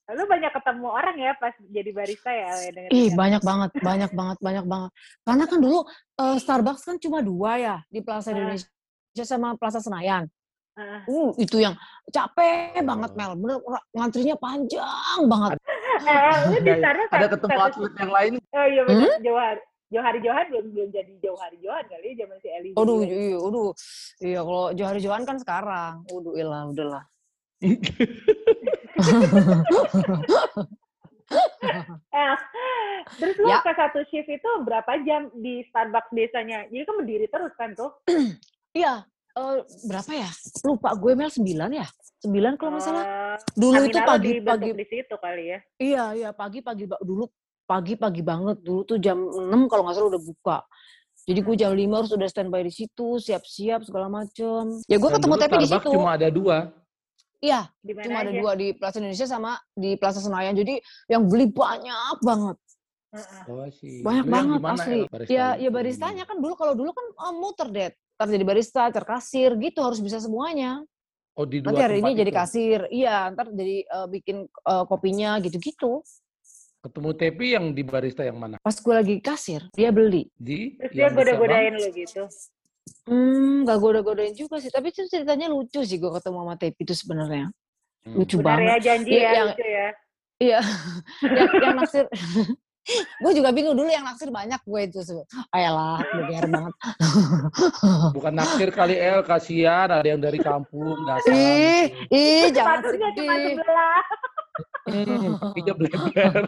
Lu 0.08 0.24
banyak 0.28 0.52
ketemu 0.52 0.88
orang 0.88 1.16
ya 1.16 1.32
pas 1.34 1.54
jadi 1.62 1.92
barista 1.92 2.30
ya? 2.30 2.52
dengan 2.70 2.90
Ih 2.90 3.08
dengan- 3.08 3.16
banyak 3.18 3.42
banget, 3.42 3.70
banyak 3.80 4.12
banget, 4.12 4.38
banyak 4.40 4.66
banget. 4.66 4.92
Karena 5.22 5.44
kan 5.46 5.58
dulu 5.58 5.80
eh, 6.18 6.38
Starbucks 6.38 6.84
kan 6.84 6.96
cuma 6.98 7.20
dua 7.22 7.52
ya 7.58 7.76
di 7.88 8.00
Plaza 8.00 8.30
Ah. 8.30 8.34
Indonesia 8.34 8.68
sama 9.24 9.56
Plaza 9.56 9.80
Senayan. 9.80 10.26
Ah. 10.72 11.04
Uh 11.04 11.36
itu 11.36 11.60
yang 11.60 11.76
capek 12.08 12.80
banget 12.80 13.12
Mel. 13.14 13.36
Bener 13.36 13.58
ngantrinya 13.92 14.36
panjang 14.40 15.20
banget. 15.28 15.60
Eh, 16.02 16.36
lu 16.48 16.58
di 16.64 16.72
Ada- 16.72 16.82
sana 16.82 17.02
Ada 17.12 17.28
ketemu 17.28 17.60
atlet 17.60 17.94
yang 18.00 18.12
lain. 18.12 18.34
Oh 18.52 18.66
iya 18.66 18.82
benar, 18.88 19.08
Hmm? 19.12 19.22
Johar. 19.22 19.58
Johari 19.92 20.20
Johan 20.24 20.48
belum 20.48 20.66
belum 20.72 20.90
jadi 20.90 21.14
Johari 21.20 21.60
Johan 21.60 21.84
kali 21.84 22.16
ya 22.16 22.24
zaman 22.24 22.38
si 22.40 22.48
Eli. 22.48 22.70
Aduh, 22.80 23.04
iya, 23.04 23.36
aduh. 23.36 23.70
Iya, 24.24 24.40
kalau 24.40 24.66
Johari 24.72 25.00
Johan 25.04 25.24
kan 25.28 25.36
sekarang. 25.36 25.94
Udah, 26.08 26.32
ilah, 26.40 26.62
udahlah. 26.72 27.04
Eh, 32.12 32.36
terus 33.16 33.36
lu 33.40 33.48
Ya. 33.48 33.64
ke 33.64 33.72
satu 33.72 34.00
shift 34.08 34.28
itu 34.28 34.50
berapa 34.64 34.92
jam 35.04 35.32
di 35.34 35.64
Starbucks 35.68 36.12
biasanya? 36.12 36.68
Jadi 36.68 36.84
kan 36.84 36.96
berdiri 37.00 37.28
terus 37.28 37.54
kan 37.56 37.72
tuh? 37.72 37.92
Iya, 38.72 39.04
eh, 39.38 39.58
berapa 39.88 40.12
ya? 40.12 40.30
Lupa 40.68 40.90
gue 40.96 41.12
Mel 41.16 41.32
9 41.32 41.46
ya? 41.72 41.88
9 42.24 42.60
kalau 42.60 42.72
nggak 42.78 42.86
salah. 42.86 43.06
Eh, 43.06 43.38
Dulu 43.58 43.82
itu 43.88 44.00
pagi-pagi. 44.00 44.70
di 44.76 44.86
situ 44.86 45.16
kali 45.18 45.44
ya? 45.52 45.60
Iya, 45.80 46.04
iya, 46.16 46.30
pagi-pagi. 46.36 46.86
Dulu 47.02 47.26
pagi-pagi 47.66 48.22
banget. 48.22 48.58
Dulu 48.62 48.82
tuh 48.86 48.98
jam 49.00 49.18
6 49.18 49.72
kalau 49.72 49.88
nggak 49.88 49.96
salah 49.98 50.10
udah 50.12 50.24
buka. 50.24 50.58
Jadi 51.22 51.40
gue 51.46 51.56
jam 51.56 51.72
5 51.72 51.98
harus 52.02 52.12
udah 52.18 52.28
standby 52.30 52.62
di 52.66 52.74
situ, 52.74 53.08
siap-siap 53.22 53.86
segala 53.86 54.10
macem. 54.10 54.82
Ya 54.90 54.98
gue 54.98 55.10
Dan 55.10 55.16
ketemu 55.22 55.34
Tepi 55.38 55.56
di 55.62 55.68
situ. 55.70 55.90
cuma 55.94 56.18
ada 56.18 56.28
dua. 56.34 56.58
Iya, 57.42 57.74
cuma 57.82 58.18
ada 58.22 58.30
aja? 58.30 58.38
dua 58.38 58.52
di 58.54 58.68
Plaza 58.78 59.02
Indonesia 59.02 59.26
sama 59.26 59.58
di 59.74 59.98
Plaza 59.98 60.22
Senayan. 60.22 60.54
Jadi 60.54 60.78
yang 61.10 61.26
beli 61.26 61.50
banyak 61.50 62.18
banget. 62.22 62.58
Heeh. 63.12 63.44
Oh, 63.50 63.68
sih. 63.74 64.00
Banyak 64.06 64.26
Lu 64.26 64.32
banget 64.32 64.60
asli. 64.62 65.00
Ya, 65.28 65.58
lu? 65.58 65.68
ya 65.68 65.70
baristanya 65.74 66.24
kan 66.24 66.38
dulu 66.40 66.54
kalau 66.56 66.74
dulu 66.78 66.94
kan 66.96 67.06
oh, 67.18 67.34
muter 67.38 67.68
deh. 67.74 67.90
Ntar 68.22 68.38
jadi 68.38 68.46
barista, 68.46 68.86
ntar 68.86 69.02
kasir 69.02 69.58
gitu 69.58 69.82
harus 69.82 69.98
bisa 69.98 70.22
semuanya. 70.22 70.86
Oh, 71.34 71.42
di 71.42 71.58
dua 71.58 71.74
Nanti 71.74 71.82
hari 71.82 71.96
ini 71.98 72.14
tempat 72.14 72.22
jadi 72.22 72.30
itu. 72.30 72.38
kasir, 72.38 72.80
iya. 72.94 73.18
Ntar 73.34 73.50
jadi 73.50 73.78
eh, 73.82 74.08
bikin 74.14 74.38
eh, 74.46 74.84
kopinya 74.86 75.42
gitu-gitu. 75.42 76.06
Ketemu 76.86 77.10
Tepi 77.18 77.46
yang 77.58 77.66
di 77.74 77.82
barista 77.82 78.22
yang 78.22 78.38
mana? 78.38 78.62
Pas 78.62 78.78
gue 78.78 78.94
lagi 78.94 79.18
kasir, 79.18 79.66
dia 79.74 79.90
beli. 79.90 80.30
Di 80.38 80.78
Terus 80.78 80.94
dia 80.94 81.10
goda-godain 81.10 81.74
lu 81.74 81.90
gitu. 81.90 82.30
Hmm, 83.10 83.66
gak 83.66 83.78
goda-godain 83.82 84.34
juga 84.38 84.62
sih. 84.62 84.70
Tapi 84.70 84.94
itu 84.94 85.02
ceritanya 85.10 85.50
lucu 85.50 85.82
sih 85.82 85.98
gue 85.98 86.12
ketemu 86.14 86.46
sama 86.46 86.56
Tepi 86.62 86.82
itu 86.86 86.94
sebenarnya. 86.94 87.50
Hmm. 88.06 88.16
Lucu 88.22 88.38
Benar 88.38 88.46
banget. 88.54 88.70
ya 88.70 88.78
janji 88.86 89.10
Iya, 89.10 89.18
ya, 89.18 89.32
yang- 89.34 89.50
lucu 89.50 89.66
ya. 89.66 89.88
Iya, 90.38 90.60
yang, 91.42 91.50
yang 91.58 91.76
naksir. 91.82 92.06
gue 93.22 93.32
juga 93.38 93.54
bingung 93.54 93.78
dulu 93.78 93.88
yang 93.88 94.02
naksir 94.02 94.34
banyak 94.34 94.58
gue 94.66 94.82
itu. 94.90 95.00
Ayolah, 95.54 96.02
bener 96.02 96.46
banget. 96.50 96.74
Bukan 98.18 98.34
naksir 98.34 98.70
kali 98.74 98.96
El, 98.98 99.22
kasihan 99.22 99.90
ada 99.90 100.08
yang 100.08 100.18
dari 100.18 100.42
kampung 100.42 100.98
dasar. 101.06 101.30
ih, 101.30 101.94
ih, 102.10 102.50
jangan 102.50 102.82
sedih. 102.82 103.62
Hmm, 104.90 105.38
kakinya 105.38 105.74
bleber. 105.78 106.44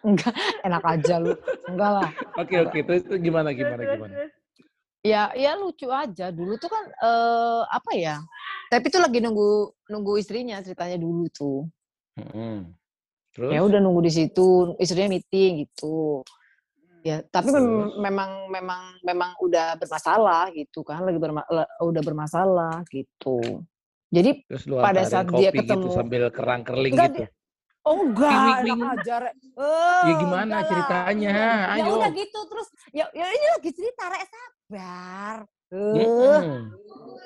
Enggak, 0.00 0.34
enak 0.64 0.82
aja 0.82 1.14
lu. 1.20 1.32
Enggak 1.68 1.90
lah. 2.00 2.10
Oke 2.40 2.56
oke, 2.64 2.78
terus 2.82 3.04
itu 3.04 3.16
gimana 3.20 3.52
gimana 3.52 3.82
gimana? 3.84 4.14
Ya, 5.04 5.28
ya 5.36 5.52
lucu 5.60 5.92
aja. 5.92 6.32
Dulu 6.32 6.56
tuh 6.56 6.72
kan 6.72 6.84
eh 6.88 7.62
apa 7.68 7.90
ya? 7.92 8.16
Tapi 8.72 8.88
tuh 8.88 9.04
lagi 9.04 9.20
nunggu 9.20 9.76
nunggu 9.92 10.16
istrinya 10.16 10.64
ceritanya 10.64 10.96
dulu 10.96 11.28
tuh. 11.28 11.68
Hmm. 12.16 12.72
Terus? 13.34 13.50
Ya 13.50 13.60
udah 13.60 13.82
nunggu 13.82 14.06
di 14.06 14.12
situ, 14.14 14.78
istrinya 14.78 15.10
meeting 15.10 15.66
gitu. 15.66 16.22
Ya, 17.04 17.20
tapi 17.20 17.52
mem- 17.52 18.00
memang 18.00 18.48
memang 18.48 18.80
memang 19.04 19.30
udah 19.36 19.76
bermasalah 19.76 20.48
gitu 20.54 20.80
kan, 20.80 21.04
lagi 21.04 21.18
berma- 21.18 21.44
udah 21.76 22.00
bermasalah 22.00 22.80
gitu. 22.88 23.42
Jadi 24.08 24.46
Terus 24.46 24.64
lu 24.64 24.78
pada 24.78 25.02
saat 25.02 25.26
dia 25.34 25.50
gitu 25.50 25.66
ketemu- 25.66 25.92
sambil 25.92 26.22
kerang 26.30 26.62
kerling 26.62 26.94
Enggak, 26.94 27.10
gitu. 27.12 27.22
oh 27.84 27.96
enggak, 28.00 28.30
Wing, 28.32 28.56
enak 28.56 28.78
wing. 28.78 28.92
aja. 28.96 29.14
Rek. 29.20 29.34
Oh, 29.52 30.02
Ya 30.06 30.14
gimana 30.16 30.54
ceritanya? 30.64 31.36
Ya 31.74 31.82
Ayo. 31.84 31.92
udah 31.98 32.10
gitu 32.14 32.38
terus 32.46 32.68
ya 32.94 33.04
ya 33.10 33.26
ini 33.28 33.46
lagi 33.52 33.70
cerita 33.74 34.02
rek 34.08 34.24
sabar. 34.24 35.36
Eh, 35.74 35.98
Mm-mm. 35.98 36.44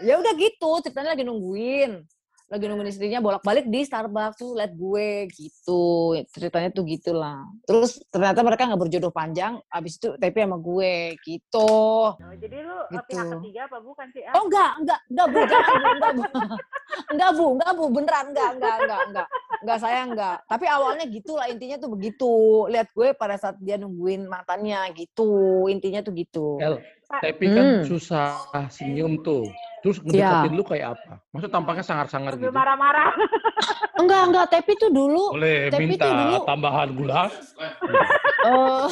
ya 0.01 0.15
udah 0.17 0.33
gitu 0.35 0.71
ceritanya 0.81 1.13
lagi 1.13 1.23
nungguin 1.23 2.03
lagi 2.49 2.65
nungguin 2.65 2.89
istrinya 2.89 3.21
bolak-balik 3.21 3.69
di 3.69 3.85
Starbucks 3.85 4.41
tuh 4.41 4.57
liat 4.57 4.73
gue 4.73 5.29
gitu. 5.37 6.17
Ceritanya 6.33 6.73
tuh 6.73 6.89
gitulah. 6.89 7.45
Terus 7.69 8.01
ternyata 8.09 8.41
mereka 8.41 8.65
nggak 8.65 8.81
berjodoh 8.89 9.13
panjang 9.13 9.61
abis 9.69 10.01
itu 10.01 10.17
tapi 10.17 10.41
sama 10.41 10.57
gue 10.57 11.13
gitu. 11.21 11.73
Oh, 12.17 12.35
jadi 12.41 12.65
lu 12.65 12.73
eh, 12.73 12.97
Gitu. 12.97 13.05
pihak 13.13 13.27
ketiga 13.37 13.61
apa 13.69 13.79
bukan 13.85 14.07
sih? 14.17 14.25
Ah, 14.25 14.33
oh 14.41 14.49
enggak 14.49 14.71
enggak 14.81 15.01
enggak 15.13 15.27
bu 15.29 15.39
jangan 15.45 15.75
bu 15.77 15.89
enggak 15.93 16.13
bu. 16.17 16.23
Enggak 17.13 17.31
bu 17.37 17.45
enggak 17.53 17.73
bu 17.77 17.85
beneran 17.93 18.27
enggak 18.33 18.51
enggak 18.57 18.75
enggak 18.81 19.01
enggak 19.13 19.27
enggak 19.61 19.79
saya 19.79 20.01
enggak 20.09 20.37
tapi 20.49 20.67
awalnya 20.67 21.05
gitulah 21.05 21.47
intinya 21.53 21.77
tuh 21.77 21.91
begitu. 21.93 22.33
Lihat 22.73 22.89
gue 22.97 23.09
pada 23.13 23.37
saat 23.37 23.61
dia 23.61 23.77
nungguin 23.77 24.25
mantannya 24.25 24.89
gitu. 24.97 25.69
Intinya 25.69 26.01
tuh 26.01 26.17
gitu. 26.17 26.57
El, 26.57 26.81
tapi 27.11 27.45
kan 27.49 27.65
Hmm. 27.65 27.83
susah 27.83 28.29
senyum 28.69 29.17
tuh. 29.19 29.49
Terus 29.81 29.97
Iya. 30.05 30.29
ngedeketin 30.45 30.53
lu 30.53 30.63
kayak 30.63 30.87
apa? 30.93 31.13
Maksud 31.31 31.49
tampaknya 31.49 31.81
sangar-sangar 31.83 32.37
gitu. 32.37 32.53
marah-marah. 32.53 33.09
enggak 34.01 34.23
enggak 34.27 34.47
tapi 34.49 34.73
tuh 34.75 34.91
dulu 34.91 35.33
Boleh 35.33 35.71
Tapi 35.71 35.85
minta 35.87 36.05
tuh 36.05 36.15
dulu- 36.15 36.45
tambahan 36.45 36.89
gula? 36.93 37.23
eh 38.45 38.87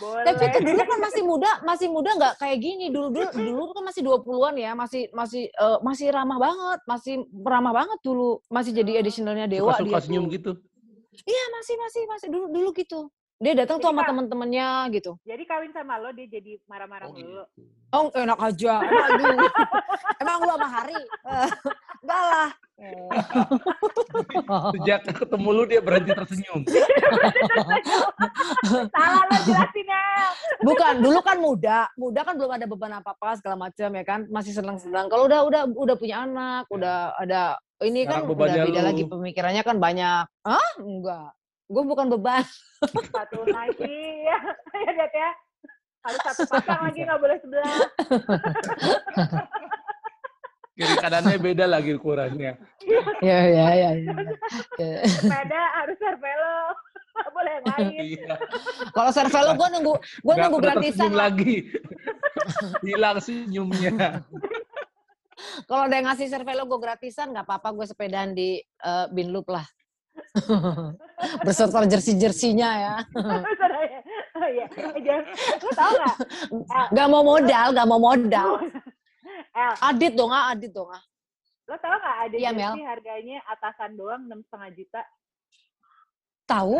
Boleh. 0.00 0.24
Tapi 0.24 0.42
itu 0.46 0.58
dulu 0.64 0.82
kan 0.82 0.98
masih 0.98 1.22
muda, 1.22 1.50
masih 1.62 1.88
muda 1.88 2.10
nggak 2.14 2.34
kayak 2.38 2.58
gini. 2.58 2.86
Dulu 2.88 3.12
dulu 3.12 3.26
dulu 3.28 3.72
kan 3.72 3.84
masih 3.84 4.02
20-an 4.02 4.54
ya, 4.56 4.72
masih 4.72 5.02
masih 5.12 5.42
eh, 5.46 5.78
masih 5.82 6.06
ramah 6.08 6.38
banget, 6.40 6.80
masih 6.86 7.14
ramah 7.36 7.74
banget 7.74 7.98
dulu. 8.00 8.40
Masih 8.48 8.72
jadi 8.72 8.92
additionalnya 8.96 9.46
Dewa 9.46 9.74
Suka-suka 9.74 9.84
dia 9.92 10.00
senyum 10.00 10.24
tuh. 10.26 10.32
gitu. 10.32 10.52
Iya, 11.18 11.44
masih 11.52 11.74
masih 11.76 12.02
masih 12.06 12.28
dulu 12.30 12.46
dulu 12.50 12.68
gitu. 12.72 13.00
Dia 13.36 13.52
datang 13.52 13.76
tuh 13.76 13.92
sama 13.92 14.00
teman-temannya 14.02 14.68
gitu. 14.92 15.20
Jadi 15.22 15.44
kawin 15.44 15.68
sama 15.68 16.00
lo 16.00 16.08
dia 16.10 16.24
jadi 16.26 16.56
marah-marah 16.64 17.04
Oh, 17.04 17.12
mulu. 17.12 17.20
gitu. 17.20 17.42
Oh, 17.92 18.08
enak 18.10 18.38
aja. 18.42 18.74
Emang 18.80 19.36
lu, 19.36 19.46
emang 20.24 20.36
lu 20.40 20.50
sama 20.50 20.68
Hari? 20.70 20.96
Eh, 20.96 21.48
Enggak 22.00 22.22
lah. 22.22 22.48
Eh. 22.76 23.08
Sejak 24.72 25.00
ketemu 25.06 25.48
lu 25.50 25.62
dia 25.64 25.80
berhenti 25.80 26.12
tersenyum. 26.12 26.60
Salah 28.88 29.22
lo 29.22 29.36
jelasin 29.42 29.86
ya. 29.86 30.04
Bukan, 30.58 30.94
dulu 31.00 31.18
kan 31.20 31.36
muda, 31.36 31.78
muda 31.94 32.20
kan 32.22 32.34
belum 32.34 32.52
ada 32.52 32.64
beban 32.64 32.94
apa-apa 32.94 33.36
segala 33.36 33.56
macam 33.58 33.88
ya 33.90 34.04
kan, 34.06 34.24
masih 34.28 34.52
senang-senang. 34.52 35.06
Kalau 35.06 35.26
udah 35.26 35.44
udah 35.44 35.62
udah 35.68 35.96
punya 35.96 36.24
anak, 36.24 36.64
udah 36.68 37.12
ada 37.16 37.60
ini 37.82 38.02
kan 38.02 38.24
Sekarang 38.24 38.24
udah 38.24 38.32
bebannya 38.32 38.62
beda 38.64 38.80
lu. 38.80 38.86
lagi 38.86 39.02
pemikirannya 39.04 39.62
kan 39.62 39.76
banyak. 39.76 40.24
Hah? 40.42 40.68
Enggak. 40.78 41.35
Gue 41.66 41.82
bukan 41.82 42.06
beban. 42.14 42.46
Satu 43.10 43.42
lagi 43.50 43.98
ya. 44.30 44.38
Ya 44.86 44.90
lihat 44.94 45.12
ya. 45.12 45.30
Harus 46.06 46.20
satu 46.22 46.42
pasang 46.46 46.80
lagi 46.86 47.00
nggak 47.02 47.18
boleh 47.18 47.36
sebelah. 47.42 47.66
Kiri 50.76 50.94
kanannya 51.00 51.40
beda 51.40 51.64
lagi 51.66 51.96
ukurannya. 51.96 52.52
Ya 53.24 53.38
ya 53.48 53.66
ya. 53.74 53.90
ya. 53.96 54.90
Sepeda 55.08 55.62
harus 55.82 55.96
servelo. 55.98 56.58
Nggak 57.16 57.30
boleh 57.32 57.50
yang 57.50 57.64
lain. 57.66 57.90
Iya. 58.06 58.34
Kalau 58.94 59.10
servelo 59.10 59.50
gue 59.58 59.68
nunggu 59.72 59.94
gue 59.98 60.34
nunggu 60.36 60.58
gratisan. 60.62 61.10
lagi. 61.10 61.66
Hilang 62.86 63.18
senyumnya. 63.18 64.22
Kalau 65.66 65.90
ada 65.90 65.94
yang 65.98 66.06
ngasih 66.06 66.30
servelo 66.30 66.62
gue 66.70 66.78
gratisan 66.78 67.34
nggak 67.34 67.50
apa-apa 67.50 67.74
gue 67.74 67.86
sepedaan 67.90 68.30
di 68.36 68.62
eh, 68.62 69.06
Binloop 69.10 69.50
lah. 69.50 69.66
Berserta 71.42 71.84
jersey-jersinya 71.84 72.70
ya. 72.76 72.94
Oh 74.36 74.44
iya. 74.52 74.68
Eh, 74.68 75.56
lo 75.64 75.70
tau 75.72 75.92
nggak? 75.96 76.16
Gak 76.92 77.08
mau 77.08 77.24
modal, 77.24 77.72
gak 77.72 77.88
mau 77.88 77.96
modal. 77.96 78.60
El, 79.56 79.72
Adit 79.80 80.12
dong 80.12 80.28
ah, 80.28 80.52
adit 80.52 80.68
dong 80.68 80.92
ah. 80.92 81.00
lo 81.64 81.74
tau 81.80 81.96
nggak 81.96 82.16
ada 82.28 82.34
Iya, 82.36 82.50
Mel. 82.52 82.76
jersey 82.76 82.84
harganya 82.84 83.38
atasan 83.48 83.96
doang 83.96 84.28
enam 84.28 84.44
setengah 84.44 84.70
juta? 84.76 85.00
Tahu. 86.44 86.76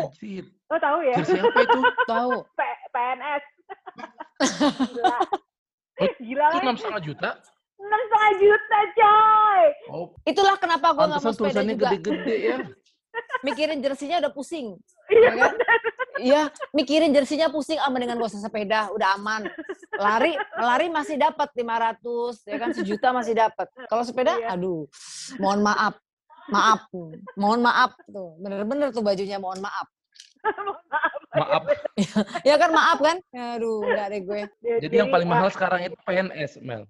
Lo 0.69 0.77
tahu 0.77 0.97
ya? 1.01 1.15
Jersey 1.17 1.41
apa 1.41 1.59
itu? 1.59 1.79
tahu. 2.13 2.31
P- 2.53 2.81
PNS. 2.87 3.43
Gila. 4.93 5.17
Gila 6.21 6.45
Itu 6.45 6.53
kan? 6.53 6.61
enam 6.63 6.77
setengah 6.77 7.01
juta? 7.03 7.29
Enam 7.77 8.01
setengah 8.05 8.31
juta, 8.37 8.77
coy. 8.93 9.63
Oh, 9.89 10.05
Itulah 10.23 10.55
kenapa 10.55 10.87
gue 10.93 11.05
nggak 11.09 11.21
mau 11.21 11.33
sepeda 11.33 11.61
juga. 11.63 11.89
gede-gede 11.89 12.35
ya. 12.37 12.57
Mikirin 13.45 13.79
jersinya 13.79 14.17
udah 14.23 14.33
pusing. 14.33 14.77
Iya, 15.07 15.21
Ya 15.21 15.31
kan? 15.37 15.53
Iya, 16.17 16.41
mikirin 16.73 17.13
jersinya 17.13 17.53
pusing 17.53 17.77
ah 17.77 17.93
dengan 17.93 18.17
gak 18.17 18.33
usah 18.33 18.41
sepeda, 18.49 18.89
udah 18.89 19.21
aman. 19.21 19.45
Lari, 19.93 20.33
lari 20.57 20.89
masih 20.89 21.13
dapat 21.13 21.53
500, 21.53 22.41
ya 22.49 22.57
kan 22.57 22.69
sejuta 22.73 23.13
masih 23.13 23.37
dapat. 23.37 23.69
Kalau 23.85 24.01
sepeda, 24.01 24.33
Iya. 24.33 24.57
aduh, 24.57 24.89
mohon 25.37 25.61
maaf. 25.61 25.93
Maaf, 26.49 26.89
mohon 27.37 27.61
maaf 27.61 27.93
tuh. 28.09 28.33
Bener-bener 28.41 28.89
tuh 28.89 29.05
bajunya 29.05 29.37
mohon 29.37 29.61
maaf. 29.61 29.85
Maaf. 31.37 31.63
Ya 32.41 32.55
kan 32.57 32.71
maaf 32.73 32.97
kan? 32.97 33.17
Aduh, 33.35 33.85
enggak 33.85 34.07
deh 34.09 34.21
gue. 34.25 34.41
Jadi 34.81 34.95
yang 34.97 35.13
paling 35.13 35.29
mahal 35.29 35.53
sekarang 35.53 35.85
itu 35.85 35.95
PNS, 36.01 36.63
Mel. 36.65 36.89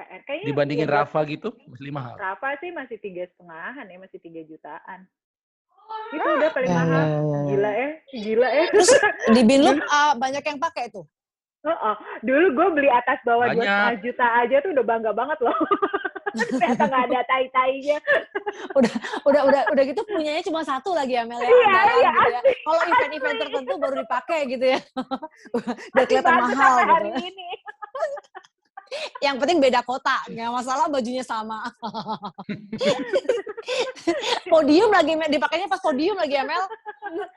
PR. 0.00 0.20
Kayaknya 0.24 0.46
Dibandingin 0.48 0.88
ya, 0.88 0.94
Rafa 1.04 1.20
gitu, 1.28 1.48
masih 1.68 1.92
mahal. 1.92 2.14
Rafa 2.16 2.48
sih 2.64 2.70
masih 2.72 2.96
tiga 2.96 3.28
setengahan 3.28 3.84
ya, 3.84 3.98
masih 4.00 4.18
tiga 4.24 4.40
jutaan. 4.48 5.04
Itu 6.14 6.28
udah 6.38 6.50
paling 6.54 6.70
Ya, 6.70 6.78
mahal. 6.80 6.88
ya, 6.88 7.04
ya, 7.04 7.20
ya. 7.20 7.40
Gila 7.50 7.70
ya, 7.74 7.90
gila 8.14 8.48
ya. 8.48 8.64
Terus 8.72 8.90
di 9.34 9.42
Binlook 9.44 9.78
ah, 9.90 10.12
banyak 10.16 10.44
yang 10.46 10.58
pakai 10.62 10.88
tuh. 10.88 11.04
Heeh. 11.60 11.94
Dulu 12.24 12.46
gue 12.56 12.66
beli 12.72 12.88
atas 12.88 13.20
bawah 13.20 13.52
dua 13.52 13.60
setengah 13.60 13.96
juta 14.00 14.26
aja 14.40 14.56
tuh 14.64 14.70
udah 14.72 14.84
bangga 14.86 15.12
banget 15.12 15.38
loh. 15.44 15.52
Ternyata 16.56 16.84
nggak 16.86 17.04
ada 17.10 17.20
tai-tainya. 17.26 17.98
Udah 18.78 18.94
udah 19.26 19.62
udah 19.74 19.82
gitu 19.84 20.00
punyanya 20.06 20.40
cuma 20.46 20.62
satu 20.62 20.94
lagi 20.94 21.18
ya 21.18 21.26
Mel 21.26 21.42
ya. 21.42 21.50
Iya, 21.50 21.80
iya, 22.00 22.10
gitu 22.14 22.30
ya. 22.32 22.40
Kalau 22.64 22.80
event-event 22.86 23.38
tertentu 23.42 23.72
baru 23.76 23.94
dipakai 24.00 24.40
gitu 24.46 24.64
ya. 24.72 24.80
Udah 25.92 26.04
kelihatan 26.06 26.34
mahal 26.38 26.72
gitu. 26.78 26.86
hari 26.86 27.10
ini. 27.18 27.48
Yang 29.24 29.36
penting 29.44 29.58
beda 29.62 29.80
kota, 29.86 30.16
nggak 30.26 30.50
masalah 30.50 30.86
bajunya 30.90 31.22
sama. 31.22 31.62
podium 34.52 34.90
lagi 34.90 35.14
dipakainya 35.30 35.68
pas 35.70 35.78
podium 35.78 36.16
lagi 36.18 36.34
ya 36.34 36.44
Mel. 36.44 36.64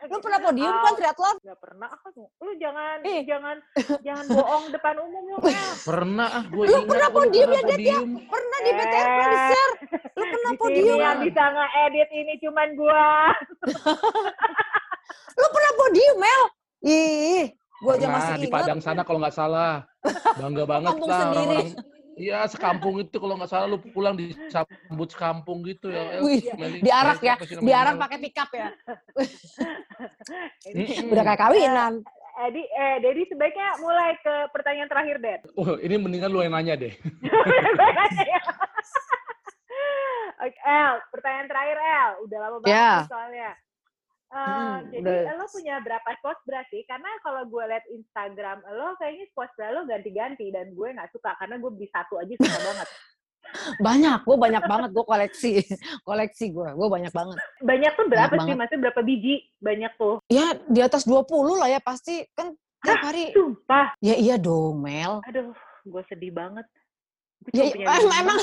Lu 0.09 0.17
pernah 0.21 0.39
podium 0.41 0.73
kan 0.73 0.93
triathlon? 0.97 1.35
Gak 1.43 1.59
pernah 1.61 1.89
ah. 1.89 2.01
Lu 2.41 2.51
jangan 2.57 2.97
Ih. 3.05 3.21
jangan 3.25 3.55
jangan 4.01 4.25
bohong 4.29 4.65
depan 4.73 4.95
umum 5.01 5.23
lu 5.29 5.37
Mel. 5.43 5.71
Pernah 5.83 6.27
ah, 6.29 6.43
gue 6.47 6.63
Lu 6.63 6.73
ingat. 6.73 6.89
pernah 6.89 7.07
gua 7.09 7.17
podium 7.21 7.47
pernah 7.49 7.61
ya, 7.61 7.67
Det, 7.67 7.77
ya? 7.77 7.97
podium. 7.99 8.09
Pernah 8.29 8.59
di 8.63 8.71
BTR 8.73 9.05
pernah 9.05 9.27
di 9.27 9.37
share. 9.49 9.73
Lu 10.13 10.23
pernah 10.29 10.51
podium? 10.57 10.97
yang 10.97 11.17
bisa 11.21 11.43
nge-edit 11.43 12.09
ini 12.13 12.33
cuman 12.41 12.67
gua. 12.77 13.05
Lu 15.33 15.45
pernah 15.49 15.71
podium 15.77 16.15
Mel? 16.17 16.43
Ih, 16.83 17.43
gua 17.81 17.91
aja 17.97 18.05
Pernah 18.05 18.13
masih 18.19 18.33
di. 18.37 18.47
Padang 18.51 18.79
sana 18.83 19.01
kalau 19.01 19.19
nggak 19.23 19.35
salah. 19.35 19.87
Bangga 20.37 20.63
banget 20.73 20.93
lah 20.99 21.19
sendiri. 21.25 21.47
orang-orang. 21.47 21.91
Iya, 22.13 22.45
sekampung 22.45 23.01
itu 23.01 23.17
kalau 23.17 23.33
nggak 23.41 23.49
salah 23.49 23.65
lu 23.65 23.81
pulang 23.89 24.13
disambut 24.13 25.09
sekampung 25.09 25.65
gitu 25.65 25.89
ya. 25.89 26.21
El. 26.21 26.21
Wih, 26.21 26.45
diarak 26.85 27.17
Eh, 27.25 27.25
ya, 27.25 27.35
diarak 27.57 27.97
pakai 27.97 28.17
pickup 28.21 28.49
ya. 28.53 28.69
Udah 31.09 31.23
kayak 31.25 31.41
kawinan. 31.41 31.93
Edi, 32.33 32.65
eh, 32.65 32.97
Dedi 32.97 33.29
sebaiknya 33.29 33.77
mulai 33.77 34.17
ke 34.21 34.49
pertanyaan 34.49 34.89
terakhir, 34.89 35.17
Den. 35.21 35.39
Oh, 35.57 35.77
ini 35.77 35.95
mendingan 35.97 36.33
lu 36.33 36.41
yang 36.41 36.53
nanya 36.53 36.73
deh. 36.77 36.93
Oke, 40.37 40.57
El, 40.65 40.93
pertanyaan 41.13 41.47
terakhir, 41.47 41.77
El. 41.77 42.11
Udah 42.25 42.37
lama 42.41 42.57
banget 42.61 42.73
nih 42.73 43.09
soalnya. 43.09 43.49
Hmm, 44.33 44.89
jadi 44.89 45.29
udah. 45.29 45.37
lo 45.37 45.45
punya 45.45 45.77
berapa 45.85 46.09
bra 46.41 46.65
sih? 46.73 46.81
Karena 46.89 47.05
kalau 47.21 47.45
gue 47.45 47.63
liat 47.69 47.85
Instagram 47.85 48.65
lo, 48.65 48.97
kayaknya 48.97 49.29
bra 49.53 49.69
lo 49.69 49.85
ganti-ganti 49.85 50.49
dan 50.49 50.73
gue 50.73 50.89
nggak 50.89 51.13
suka 51.13 51.37
karena 51.37 51.61
gue 51.61 51.69
beli 51.69 51.87
satu 51.93 52.17
aja 52.17 52.33
susah 52.41 52.61
banget. 52.73 52.89
Banyak, 53.85 54.25
gue 54.25 54.33
banyak 54.33 54.63
banget, 54.65 54.89
gue 54.97 55.05
koleksi. 55.05 55.61
koleksi 56.09 56.45
gue, 56.49 56.69
gue 56.73 56.87
banyak 56.89 57.13
banget. 57.13 57.37
Banyak 57.61 57.91
tuh 57.93 58.05
berapa 58.09 58.33
Banyak 58.33 58.49
sih? 58.49 58.57
Maksudnya 58.57 58.81
berapa 58.89 59.01
biji? 59.05 59.35
Banyak 59.61 59.91
tuh. 59.93 60.15
Ya, 60.25 60.57
di 60.65 60.81
atas 60.81 61.05
20 61.05 61.61
lah 61.61 61.69
ya 61.69 61.77
pasti. 61.77 62.25
Kan 62.33 62.57
tiap 62.81 63.05
hari. 63.05 63.29
Sumpah. 63.29 63.93
Ya 64.01 64.17
iya 64.17 64.41
dong, 64.41 64.81
Mel. 64.81 65.21
Aduh, 65.29 65.53
gue 65.85 66.03
sedih 66.09 66.33
banget. 66.33 66.65
Gue 67.45 67.61
Ya, 67.61 67.63
punya 67.77 67.85
emang, 67.85 68.01
emang, 68.25 68.39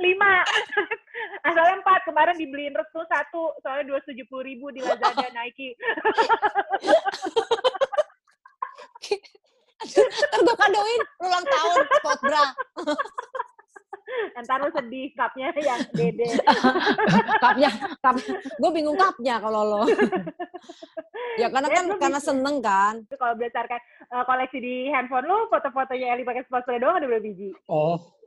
lima. 0.00 0.42
Asalnya 1.46 1.78
empat. 1.78 2.00
Kemarin 2.04 2.36
dibeliin 2.36 2.74
restu 2.74 3.00
satu. 3.06 3.52
Soalnya 3.60 3.84
dua 3.86 4.00
tujuh 4.02 4.26
puluh 4.26 4.44
ribu 4.44 4.72
di 4.72 4.80
Lazada 4.80 5.28
Nike. 5.36 5.76
Ntar 9.80 10.40
gue 10.44 10.56
kadoin 10.56 11.02
ulang 11.24 11.44
tahun 11.44 11.84
sport 11.96 12.20
bra. 12.20 12.44
Ntar 14.44 14.58
lo 14.60 14.68
sedih 14.76 15.08
cupnya 15.16 15.48
yang 15.56 15.80
dede. 15.96 16.28
Kapnya, 17.40 17.70
kap, 17.98 18.16
gue 18.34 18.70
bingung 18.74 18.98
kapnya 18.98 19.40
kalau 19.40 19.62
lo. 19.64 19.82
ya 21.40 21.48
karena 21.48 21.68
Ya, 21.70 21.76
kan 21.80 21.84
karena 21.96 22.20
bisa. 22.20 22.28
seneng 22.28 22.56
kan. 22.60 22.94
Kalau 23.08 23.32
berdasarkan 23.38 23.80
eh, 24.04 24.24
koleksi 24.28 24.58
di 24.60 24.74
handphone 24.92 25.24
lo, 25.24 25.48
foto-fotonya 25.48 26.12
Eli 26.12 26.28
pakai 26.28 26.44
sepatu 26.44 26.76
doang 26.76 27.00
ada 27.00 27.06
berapa 27.08 27.24
biji? 27.24 27.54
Oh. 27.64 28.19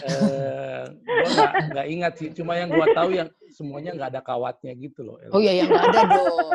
Eh, 0.00 0.82
gua 0.88 1.28
nggak 1.28 1.52
nggak 1.72 1.86
ingat 1.92 2.12
sih. 2.16 2.28
Cuma 2.32 2.56
yang 2.56 2.72
gua 2.72 2.88
tahu 2.96 3.12
yang 3.12 3.28
semuanya 3.52 3.92
nggak 3.96 4.10
ada 4.16 4.22
kawatnya 4.24 4.72
gitu 4.76 5.04
loh. 5.04 5.20
Oh 5.32 5.40
iya, 5.40 5.64
yang 5.64 5.68
nggak 5.68 5.86
ada 5.92 6.02
dong. 6.08 6.48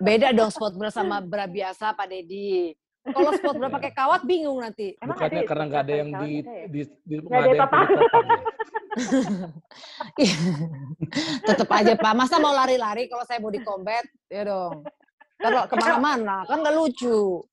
Beda 0.00 0.28
dong 0.32 0.50
sport 0.52 0.74
bra 0.76 0.88
sama 0.88 1.20
bra 1.20 1.44
biasa, 1.44 1.92
Pak 1.92 2.08
Dedi. 2.08 2.72
Kalau 3.06 3.30
sport 3.38 3.56
bra 3.60 3.68
pakai 3.70 3.92
kawat 3.94 4.24
bingung 4.24 4.58
nanti. 4.64 4.96
Emang 4.98 5.14
Bukannya 5.14 5.40
ada 5.40 5.44
ya 5.44 5.48
karena 5.48 5.64
nggak 5.68 5.82
ada 5.84 5.94
yang 5.94 6.10
di, 6.10 6.32
kawat 6.42 6.56
ya? 6.56 6.66
di, 6.66 6.80
di 7.06 7.14
Nggak 7.16 7.28
nggak 7.28 7.44
ada 7.44 7.56
yang 7.56 7.68
ya? 10.16 10.36
Tetep 11.44 11.68
aja 11.68 11.92
Pak. 12.00 12.12
Masa 12.16 12.40
mau 12.40 12.56
lari-lari 12.56 13.12
kalau 13.12 13.24
saya 13.28 13.38
body 13.44 13.60
combat? 13.60 14.08
Ya 14.32 14.48
dong. 14.48 14.82
Kalau 15.36 15.68
ke 15.68 15.76
mana-mana, 15.76 16.48
kan 16.48 16.64
nggak 16.64 16.76
lucu. 16.76 17.44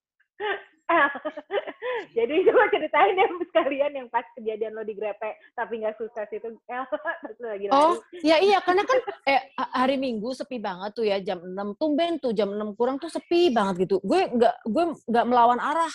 Jadi 2.18 2.36
coba 2.48 2.64
ceritain 2.72 3.14
deh 3.18 3.30
sekalian 3.50 3.92
yang 3.94 4.08
pas 4.08 4.26
kejadian 4.38 4.74
lo 4.78 4.84
digrepe 4.86 5.36
tapi 5.58 5.84
nggak 5.84 5.98
sukses 6.00 6.28
itu. 6.32 6.48
El, 6.72 6.86
lagi. 7.44 7.66
Oh, 7.72 8.00
ya 8.24 8.40
iya 8.40 8.60
karena 8.64 8.84
kan 8.88 9.00
eh 9.34 9.42
ha- 9.60 9.72
hari 9.84 10.00
Minggu 10.00 10.32
sepi 10.32 10.58
banget 10.62 10.96
tuh 10.96 11.06
ya 11.06 11.18
jam 11.20 11.42
6 11.44 11.80
tumben 11.80 12.18
tuh 12.22 12.32
jam 12.32 12.50
6 12.54 12.78
kurang 12.78 12.98
tuh 13.02 13.12
sepi 13.12 13.52
banget 13.52 13.88
gitu. 13.88 14.00
Gue 14.04 14.30
nggak 14.30 14.56
gue 14.68 14.84
nggak 15.10 15.26
melawan 15.28 15.60
arah. 15.60 15.94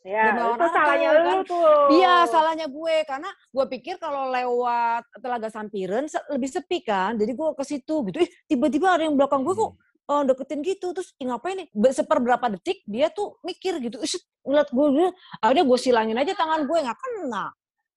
ya, 0.00 0.32
melawan 0.32 0.56
itu 0.56 0.66
salahnya 0.72 1.08
tuh, 1.12 1.20
lu 1.20 1.28
kan. 1.28 1.38
tuh. 1.44 1.84
Iya, 1.92 2.14
salahnya 2.24 2.66
gue 2.72 2.96
karena 3.04 3.30
gue 3.52 3.64
pikir 3.68 3.94
kalau 4.00 4.32
lewat 4.32 5.04
Telaga 5.20 5.52
Sampiren 5.52 6.08
lebih 6.32 6.48
sepi 6.48 6.80
kan. 6.80 7.20
Jadi 7.20 7.36
gue 7.36 7.48
ke 7.52 7.64
situ 7.68 8.08
gitu. 8.08 8.16
Eh, 8.24 8.30
tiba-tiba 8.48 8.96
ada 8.96 9.04
yang 9.04 9.12
belakang 9.12 9.44
gue 9.44 9.52
kok 9.52 9.76
oh, 10.06 10.22
deketin 10.22 10.60
gitu 10.60 10.92
terus 10.92 11.12
"Ih, 11.16 11.26
ngapain 11.26 11.58
nih 11.58 11.68
Be- 11.70 11.90
seperberapa 11.90 12.46
detik 12.50 12.80
dia 12.84 13.10
tuh 13.10 13.36
mikir 13.40 13.76
gitu 13.78 13.98
Ish, 13.98 14.16
ngeliat 14.40 14.68
gue 14.68 14.86
gitu. 14.90 15.10
akhirnya 15.38 15.64
gue 15.64 15.78
silangin 15.78 16.16
aja 16.16 16.32
tangan 16.32 16.64
gue 16.64 16.78
nggak 16.78 16.98
kena 16.98 17.44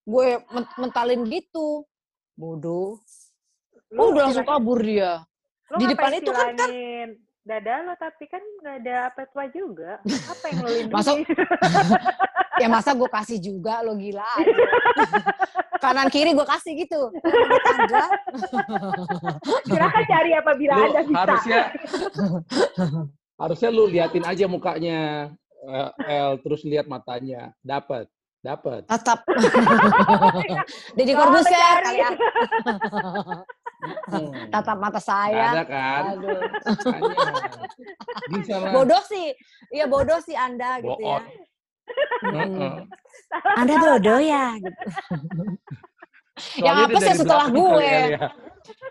gue 0.04 0.28
men- 0.50 0.74
mentalin 0.78 1.22
gitu 1.24 1.88
bodoh 2.34 3.00
Lu 3.94 4.00
oh 4.00 4.08
udah 4.10 4.28
langsung 4.28 4.44
kabur 4.44 4.82
dia 4.82 5.22
lu 5.70 5.78
di 5.78 5.86
depan 5.88 6.12
itu 6.14 6.30
kan- 6.30 6.54
kan- 6.54 7.16
dada 7.44 7.74
lo 7.84 7.94
tapi 7.94 8.24
kan 8.26 8.40
nggak 8.40 8.76
ada 8.80 8.98
petwa 9.12 9.44
juga. 9.52 9.92
Apa 10.04 10.46
yang 10.48 10.60
lo 10.60 10.70
lindungi? 10.72 10.96
Masa- 10.96 11.20
ya 12.56 12.68
masa 12.68 12.92
gue 12.92 13.08
kasih 13.08 13.38
juga 13.38 13.82
lo 13.82 13.94
gila 13.94 14.26
kanan 15.84 16.08
kiri 16.08 16.32
gue 16.32 16.46
kasih 16.46 16.74
gitu 16.78 17.10
Silakan 19.64 20.04
cari 20.06 20.32
apabila 20.34 20.74
Lu 20.76 20.84
ada 20.86 21.02
bisa. 21.02 21.18
harusnya 21.20 21.60
harusnya 23.36 23.70
lu 23.70 23.84
liatin 23.86 24.24
aja 24.24 24.46
mukanya 24.46 25.00
eh, 25.64 25.90
El 26.08 26.40
terus 26.40 26.62
lihat 26.64 26.86
matanya. 26.86 27.52
Dapat, 27.60 28.08
dapat. 28.40 28.84
tetap 28.86 29.24
Deddy 30.96 31.12
Kalau 31.12 31.20
Corbuzier 31.28 31.52
mencari- 31.58 31.84
kali 31.84 32.00
ya 32.00 32.12
Hmm. 33.84 34.48
tatap 34.48 34.80
mata 34.80 34.96
saya 34.96 35.52
ada 35.52 35.68
kan? 35.68 36.16
Aduh. 36.16 36.40
Makanya. 36.40 37.16
Bisa 38.32 38.56
lah. 38.58 38.72
bodoh 38.72 39.04
sih 39.04 39.36
iya 39.70 39.84
bodoh 39.86 40.24
sih 40.24 40.32
anda 40.32 40.80
gitu 40.80 41.04
ya 41.04 41.20
anda 43.60 43.74
salah. 43.76 43.84
bodoh 44.00 44.20
ya 44.22 44.46
gitu. 44.60 44.84
Yang 46.66 46.78
apa 46.90 46.98
sih 46.98 47.16
setelah 47.22 47.48
gue? 47.54 47.90
Ya. 48.18 48.30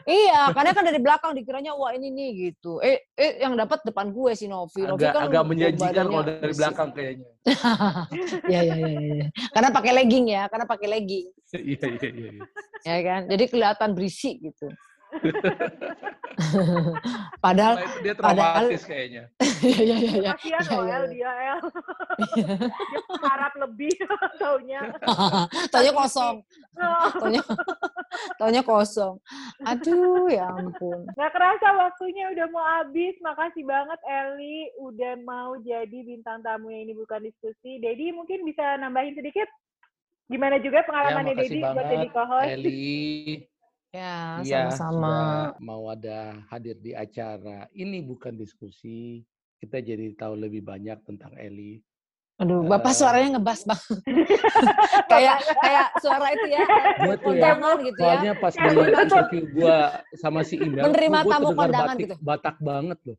iya 0.05 0.41
karena 0.53 0.71
kan 0.77 0.85
dari 0.85 1.01
belakang 1.01 1.33
dikiranya 1.33 1.73
wah 1.73 1.97
ini 1.97 2.13
nih 2.13 2.31
gitu 2.53 2.77
eh 2.85 3.09
eh 3.17 3.41
yang 3.41 3.57
dapat 3.57 3.81
depan 3.89 4.13
gue 4.13 4.37
si 4.37 4.45
Novi 4.45 4.85
Novi 4.85 5.01
Agak, 5.09 5.17
kan 5.17 5.23
agak 5.33 5.45
menjanjikan 5.49 6.05
kalau 6.13 6.25
dari 6.29 6.55
belakang 6.55 6.89
kayaknya. 6.93 7.31
Iya 8.53 8.61
iya 8.63 8.77
iya 8.77 8.91
iya. 9.01 9.27
Karena 9.51 9.69
pakai 9.73 9.93
legging 9.97 10.27
ya, 10.29 10.43
karena 10.53 10.67
pakai 10.69 10.89
legging. 10.93 11.27
Iya, 11.53 11.87
iya, 11.89 12.09
iya. 12.15 12.31
iya. 12.31 12.45
Ya 12.85 12.97
kan? 13.01 13.21
Jadi 13.33 13.45
kelihatan 13.49 13.91
berisik 13.97 14.37
gitu. 14.45 14.69
Padahal 17.39 17.75
itu 17.79 17.99
dia 18.01 18.15
padahal- 18.17 18.67
traumatis 18.71 18.83
kayaknya. 18.85 19.25
iya 19.63 19.81
iya 19.83 19.97
iya 19.99 20.13
iya. 20.17 20.31
Kasihan 20.33 20.63
Iya, 20.63 20.71
loh 20.73 20.85
iya, 20.85 20.97
El, 20.97 21.05
iya. 21.05 21.11
dia 21.13 21.31
El. 21.53 21.61
dia 22.33 22.57
harap 23.23 23.53
lebih 23.59 23.93
taunya. 24.41 24.81
Taunya 25.69 25.93
kosong. 25.93 26.37
Taunya 27.19 27.43
Taunya 28.39 28.63
kosong. 28.63 29.15
Aduh, 29.63 30.29
ya 30.29 30.49
ampun. 30.51 31.05
Nggak 31.13 31.33
kerasa 31.33 31.69
waktunya 31.77 32.33
udah 32.33 32.47
mau 32.49 32.65
habis. 32.81 33.15
Makasih 33.21 33.65
banget 33.65 34.01
Eli 34.03 34.59
udah 34.79 35.15
mau 35.23 35.57
jadi 35.59 35.99
bintang 36.03 36.41
tamu 36.41 36.71
yang 36.71 36.87
ini 36.87 36.95
bukan 36.95 37.21
diskusi. 37.21 37.79
Dedi 37.79 38.11
mungkin 38.11 38.43
bisa 38.43 38.77
nambahin 38.79 39.13
sedikit? 39.13 39.47
Gimana 40.27 40.57
juga 40.59 40.81
Ya, 40.81 40.87
pengalamannya 40.89 41.35
makasih 41.37 41.51
Dedi 41.51 41.61
buat 41.67 41.87
jadi 41.87 42.09
co-host? 42.09 42.49
Eli. 42.49 43.52
Ya, 43.93 44.41
Iya, 44.41 44.73
sama-sama. 44.73 45.53
mau 45.61 45.85
ada 45.93 46.41
hadir 46.49 46.81
di 46.81 46.97
acara. 46.97 47.69
Ini 47.77 48.01
bukan 48.01 48.33
diskusi. 48.33 49.21
Kita 49.61 49.85
jadi 49.85 50.17
tahu 50.17 50.33
lebih 50.35 50.65
banyak 50.65 50.97
tentang 51.05 51.37
Eli. 51.37 51.77
Aduh, 52.41 52.65
Bapak 52.65 52.89
Eh. 52.89 52.97
suaranya 52.97 53.37
ngebas 53.37 53.69
banget. 53.69 54.01
kayak 55.13 55.37
kayak 55.61 55.87
suara 56.01 56.27
itu 56.33 56.47
ya, 56.49 56.65
Gua 57.05 57.15
tuh 57.21 57.33
ya, 57.37 57.53
gitu 57.85 58.01
ya. 58.01 58.09
Soalnya 58.09 58.33
pas 58.35 58.55
Ya, 58.57 58.63
betul. 58.65 58.87
interview 58.97 59.43
gua 59.53 59.77
sama 60.17 60.41
si 60.41 60.55
email, 60.57 60.85
Menerima 60.89 61.19
gua 61.21 61.31
tamu 61.31 61.49
kondangan 61.53 61.93
batik, 61.93 62.03
gitu. 62.09 62.15
Batak 62.25 62.57
banget 62.65 62.99
loh. 63.05 63.17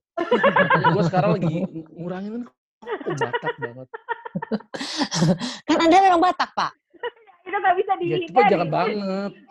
Gua 0.90 1.04
sekarang 1.06 1.32
lagi 1.38 1.54
ngurangin 1.94 2.32
kan 2.34 2.44
Batak 3.14 3.54
banget. 3.62 3.88
Kan 5.70 5.78
Anda 5.80 5.98
memang 6.02 6.20
Batak, 6.20 6.50
Pak. 6.52 6.72
Itu 7.44 7.56
nggak 7.56 7.76
bisa 7.76 7.92
Ya 7.92 8.00
dihindari. 8.00 8.28
coba 8.32 8.42
jangan 8.50 8.70
banget. 8.70 9.32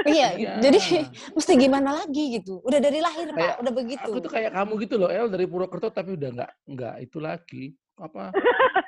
Iya, 0.00 0.28
Iya. 0.36 0.52
jadi 0.60 0.78
mesti 1.36 1.52
gimana 1.56 1.90
lagi 1.96 2.24
gitu. 2.36 2.60
Udah 2.60 2.78
dari 2.78 3.00
lahir, 3.00 3.30
Pak, 3.30 3.36
Kayak 3.36 3.56
udah 3.60 3.72
begitu. 3.72 4.10
Aku 4.10 4.20
tuh 4.20 4.30
kayak 4.30 4.52
kamu 4.52 4.72
gitu 4.84 4.94
loh, 4.96 5.08
El 5.08 5.28
dari 5.28 5.44
Purwokerto 5.44 5.88
tapi 5.88 6.14
udah 6.14 6.28
nggak 6.30 6.50
nggak 6.68 6.94
itu 7.00 7.18
lagi 7.18 7.64
apa 8.00 8.32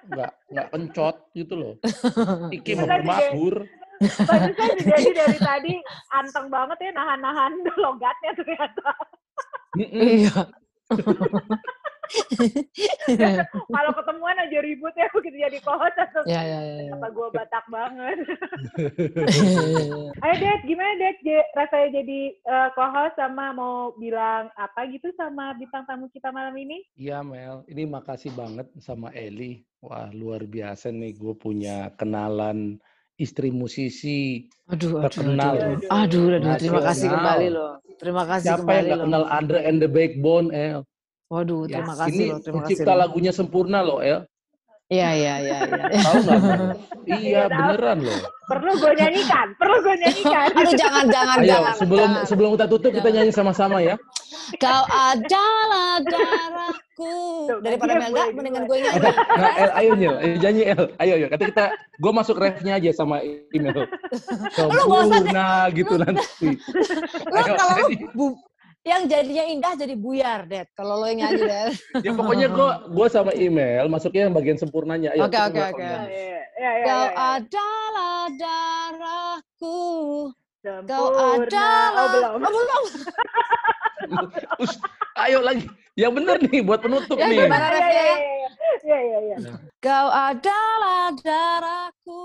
nggak 0.09 0.33
nggak 0.49 0.67
kencot 0.73 1.17
gitu 1.33 1.55
loh. 1.55 1.75
Iki 2.57 2.71
Itu 2.73 2.79
mau 2.79 2.89
bermabur. 2.91 3.55
Barusan 4.03 4.51
jadi 4.83 5.11
dari 5.15 5.39
tadi 5.39 5.75
anteng 6.11 6.51
banget 6.51 6.79
ya 6.81 6.91
nahan-nahan 6.93 7.53
logatnya 7.77 8.33
ternyata. 8.35 8.89
Iya. 9.79 10.37
Kalau 13.75 13.91
ketemuan 13.97 14.37
aja 14.39 14.59
ribut 14.63 14.95
ya 14.95 15.09
begitu 15.13 15.37
jadi 15.39 15.59
co-host 15.65 15.97
langsung 15.99 16.25
Ya, 16.29 16.43
ya, 16.45 16.61
ya. 16.63 16.77
ya. 16.87 16.93
apa 16.95 17.07
gue 17.11 17.29
batak 17.33 17.65
banget. 17.69 18.17
Ayo 20.23 20.35
Dad, 20.39 20.61
gimana 20.65 20.93
Dad 21.01 21.17
J- 21.25 21.51
rasanya 21.57 21.89
jadi 22.03 22.21
eh, 22.37 22.69
co-host 22.77 23.15
sama 23.19 23.53
mau 23.53 23.93
bilang 23.97 24.49
apa 24.55 24.87
gitu 24.89 25.11
sama 25.19 25.57
bintang 25.59 25.85
tamu 25.89 26.07
kita 26.13 26.31
malam 26.31 26.55
ini? 26.57 26.85
Iya 26.95 27.25
Mel, 27.27 27.67
ini 27.67 27.83
makasih 27.89 28.33
banget 28.35 28.69
sama 28.79 29.11
Eli. 29.13 29.65
Wah 29.83 30.15
luar 30.15 30.47
biasa 30.47 30.95
nih, 30.95 31.19
gue 31.19 31.35
punya 31.35 31.91
kenalan 31.99 32.79
istri 33.19 33.51
musisi. 33.51 34.47
Aduh, 34.71 35.03
aduh, 35.03 35.11
Terkenal. 35.11 35.53
aduh, 35.59 35.59
aduh, 35.59 35.91
aduh, 35.91 36.27
aduh, 36.39 36.55
terima 36.59 36.81
kasih 36.87 37.09
kembali 37.11 37.49
loh. 37.51 37.73
Terima 37.99 38.23
kasih 38.27 38.47
Siapa 38.47 38.59
yang 38.59 38.63
kembali 38.63 38.87
nggak 38.87 38.99
loh. 38.99 39.05
kenal 39.07 39.25
Andre 39.27 39.61
and 39.67 39.79
the 39.83 39.91
Backbone, 39.91 40.49
El? 40.55 40.81
Waduh, 41.33 41.65
Ya, 41.65 41.81
terima 41.81 41.95
kasih 41.97 42.13
ini 42.13 42.25
loh, 42.29 42.39
terima 42.45 42.61
kasih. 42.69 42.85
lagunya 42.85 43.33
sempurna 43.33 43.81
loh, 43.81 44.05
El. 44.05 44.29
Iya, 44.93 45.09
iya, 45.17 45.35
iya, 45.41 45.57
iya. 45.65 45.81
Tahu 46.05 46.15
nggak? 46.21 46.41
Iya, 47.03 47.19
iya 47.19 47.43
beneran 47.49 47.99
loh. 48.05 48.21
Perlu 48.47 48.73
gue 48.77 48.93
nyanyikan, 48.95 49.47
perlu 49.57 49.77
gue 49.81 49.95
nyanyikan. 49.97 50.47
Aduh, 50.61 50.75
jangan, 50.77 51.05
jangan, 51.09 51.37
Ayo 51.41 51.49
jangan. 51.49 51.75
sebelum 51.75 52.09
jangan. 52.13 52.29
sebelum 52.29 52.51
kita 52.53 52.67
tutup 52.69 52.91
kita 52.93 53.01
Jangan. 53.03 53.15
nyanyi 53.17 53.33
sama-sama 53.33 53.77
ya. 53.81 53.95
Kau 54.61 54.85
adalah 54.87 55.97
darahku. 56.05 57.15
Tuh, 57.49 57.59
Daripada 57.65 57.93
Melda, 57.97 58.23
mendingan 58.31 58.63
gue 58.69 58.77
nyanyi. 58.79 59.01
Nah, 59.33 59.53
El, 59.57 59.71
ayo 59.73 59.91
Nyil, 59.97 60.15
ayo 60.15 60.35
nyanyi 60.39 60.63
El. 60.69 60.83
Ayo, 61.01 61.13
ayo. 61.17 61.27
Kata 61.27 61.43
kita, 61.49 61.65
gue 61.97 62.13
masuk 62.13 62.37
refnya 62.37 62.73
aja 62.77 62.91
sama 62.93 63.17
email. 63.51 63.89
Sempurna 64.53 65.49
gitu 65.73 65.95
nanti. 65.97 66.49
Lo 67.27 67.37
Ayo, 67.41 67.53
kalau 67.57 67.77
bu- 68.13 68.39
yang 68.83 69.07
jadinya 69.07 69.45
indah 69.47 69.73
jadi 69.79 69.95
buyar, 69.95 70.41
Dad. 70.45 70.67
Kalau 70.75 70.99
lo 70.99 71.07
yang 71.07 71.23
nyanyi, 71.23 71.43
Dad. 71.53 71.73
Ya 72.03 72.11
pokoknya 72.13 72.47
gue 72.51 72.71
gua 72.91 73.07
sama 73.07 73.31
email 73.33 73.87
masuknya 73.87 74.27
yang 74.27 74.35
bagian 74.35 74.59
sempurnanya. 74.59 75.15
Ayo, 75.15 75.23
Oke, 75.23 75.39
oke, 75.39 75.61
oke. 75.71 75.83
Iya, 75.83 76.03
iya, 76.11 76.43
iya, 76.59 76.71
Kau 76.83 77.03
iya. 77.03 77.11
adalah 77.39 78.21
darahku. 78.35 79.79
Kau 80.63 81.11
Sempurna. 81.11 81.43
adalah... 81.43 81.87
Oh 81.93 82.07
belum. 82.11 82.33
Oh, 82.39 82.51
belum. 82.51 82.85
Us, 84.63 84.73
ayo 85.21 85.39
lagi. 85.43 85.67
Yang 85.95 86.13
bener 86.19 86.37
nih 86.41 86.61
buat 86.63 86.81
penutup 86.81 87.17
Ya, 87.19 87.27
nih. 87.29 87.39
gimana? 87.45 87.67
Iya, 87.69 87.87
iya, 87.87 88.03
iya, 88.03 88.19
iya, 88.83 88.99
iya, 88.99 89.19
iya. 89.39 89.39
Kau 89.79 90.09
adalah 90.09 91.11
darahku, 91.19 92.25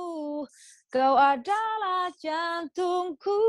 kau 0.87 1.15
adalah 1.17 2.09
jantungku, 2.15 3.41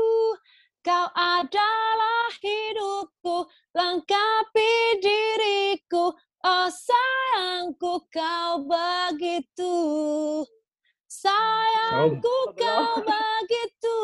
kau 0.83 1.07
adalah 1.13 2.31
hidupku, 2.39 3.47
lengkapi 3.75 4.71
diriku, 5.03 6.15
oh 6.43 6.67
sayangku 6.71 8.07
kau 8.09 8.63
begitu. 8.63 9.75
Sayangku 11.09 12.53
kau 12.55 13.01
begitu. 13.09 13.99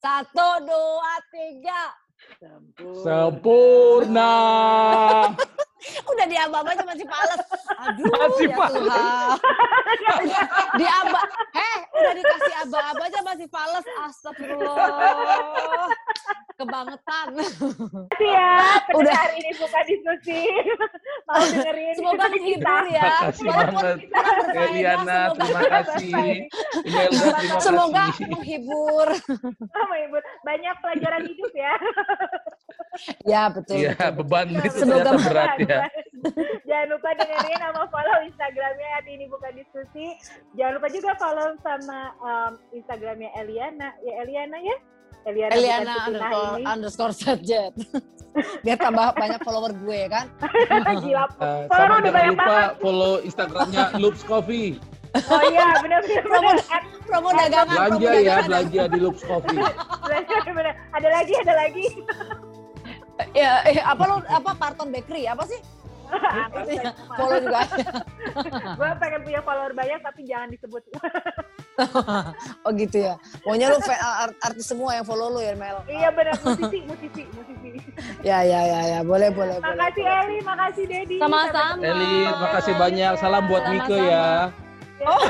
Satu, 0.00 0.48
dua, 0.68 1.14
tiga. 1.32 1.82
Sempurna. 2.40 3.00
Sempurna. 3.00 4.32
Udah 6.04 6.26
di 6.26 6.36
abang 6.36 6.64
aja 6.64 6.82
masih 6.82 7.04
pales. 7.04 7.40
Aduh, 7.76 8.08
Masih 8.08 8.46
ya 8.46 8.56
pales. 8.56 8.80
Tuhan. 8.80 9.36
di 10.74 10.86
aba, 10.86 11.20
heh, 11.52 11.76
udah 11.92 12.12
dikasih 12.14 12.54
aba-aba 12.62 13.02
aja 13.04 13.20
masih 13.22 13.46
pales. 13.46 13.84
Astagfirullah. 14.00 14.88
Kebangetan. 16.54 17.28
Makasih 17.34 18.30
ya, 18.30 18.50
Udah. 18.94 19.10
pendengar 19.10 19.30
ini 19.34 19.50
bukan 19.54 19.82
diskusi. 19.84 20.40
Mau 21.24 21.42
dengerin 21.42 21.94
Semoga 21.94 22.14
kita. 22.14 22.30
menghibur 22.30 22.84
ya. 22.86 23.02
Walaupun 23.02 23.46
banget. 23.74 23.96
kita 23.98 24.20
Eliana, 24.54 25.18
semoga- 25.26 25.34
terima 25.34 25.60
kasih. 25.66 26.12
Imelda, 26.80 27.26
terima 27.34 27.58
Semoga 27.58 28.02
kasih. 28.06 28.26
menghibur. 28.30 29.08
Sama 29.66 29.94
Ibu. 30.00 30.16
Banyak 30.42 30.74
pelajaran 30.78 31.22
hidup 31.24 31.52
ya. 31.54 31.74
Ya, 33.26 33.50
betul. 33.50 33.76
Iya, 33.80 33.92
betul. 33.98 34.16
beban 34.22 34.46
itu 34.54 34.78
Semoga 34.78 35.10
ternyata 35.10 35.26
berat 35.26 35.56
ya. 35.66 35.78
Jangan 36.68 36.86
lupa 36.94 37.08
dengerin 37.20 37.58
sama 37.60 37.82
follow 37.92 38.18
Instagramnya 38.24 38.88
at 38.96 39.04
ini 39.10 39.24
bukan 39.28 39.52
diskusi. 39.58 40.06
Jangan 40.56 40.72
lupa 40.80 40.88
juga 40.88 41.10
follow 41.20 41.48
sama 41.60 42.00
um, 42.22 42.52
Instagramnya 42.72 43.30
Eliana. 43.36 43.92
Ya 44.00 44.12
Eliana 44.24 44.58
ya? 44.62 44.76
Eliana, 45.24 45.52
Eliana 45.56 45.94
underscore, 46.04 46.52
ini. 46.60 46.64
underscore 46.68 47.12
setjet. 47.16 47.72
Biar 48.64 48.76
tambah 48.76 49.14
banyak 49.16 49.40
follower 49.40 49.72
gue 49.72 49.96
ya 50.04 50.08
kan. 50.10 50.26
Gila. 51.04 51.24
Eh, 51.40 51.62
Follow 51.70 51.86
udah 51.86 52.00
jangan 52.02 52.12
banyak 52.12 52.32
lupa 52.34 52.44
banget. 52.44 52.72
follow 52.82 53.12
Instagramnya 53.24 53.84
Loops 53.96 54.22
Coffee. 54.26 54.76
Oh 55.30 55.42
iya, 55.46 55.78
benar-benar. 55.78 56.22
Promo, 56.26 56.50
benar. 56.50 56.82
promo 57.06 57.28
dagangan. 57.30 57.76
promo 57.78 57.98
Belanja 58.02 58.02
ya, 58.02 58.12
dagangan. 58.18 58.44
belanja 58.50 58.82
di 58.90 58.98
Loops 58.98 59.22
Coffee. 59.22 59.58
Benar. 60.50 60.74
Ada 60.92 61.08
lagi, 61.08 61.34
ada 61.38 61.54
lagi. 61.54 61.86
Ya, 63.30 63.62
eh, 63.66 63.78
apa 63.78 64.02
lo 64.10 64.16
apa 64.26 64.50
Parton 64.58 64.90
Bakery 64.90 65.30
apa 65.30 65.46
sih? 65.46 65.60
Follow 67.18 67.38
juga. 67.42 67.62
Gue 68.78 68.90
pengen 69.00 69.20
punya 69.24 69.40
follower 69.42 69.72
banyak 69.72 69.98
tapi 70.02 70.20
jangan 70.26 70.48
disebut. 70.52 70.82
Oh 72.62 72.70
gitu 72.70 73.02
ya. 73.02 73.18
Pokoknya 73.42 73.74
lu 73.74 73.82
art- 73.82 74.38
artis 74.38 74.62
semua 74.62 74.94
yang 74.94 75.02
follow 75.02 75.26
lu 75.26 75.42
ya 75.42 75.58
Mel. 75.58 75.82
iya 75.90 76.06
benar, 76.06 76.38
musisi, 76.38 76.86
musisi, 76.86 77.26
musisi. 77.34 77.82
Ya 78.22 78.46
ya 78.46 78.62
ya 78.62 78.80
ya, 78.94 78.98
boleh 79.02 79.34
boleh 79.34 79.58
boleh. 79.58 79.74
Makasih 79.74 80.04
Eli, 80.06 80.38
makasih 80.46 80.84
Dedi. 80.86 81.16
Sama-sama. 81.18 81.82
Eli, 81.82 82.30
makasih 82.30 82.74
banyak. 82.78 83.12
Salam 83.18 83.42
buat 83.50 83.66
Mika 83.66 83.98
ya. 83.98 84.26
Oh. 85.02 85.22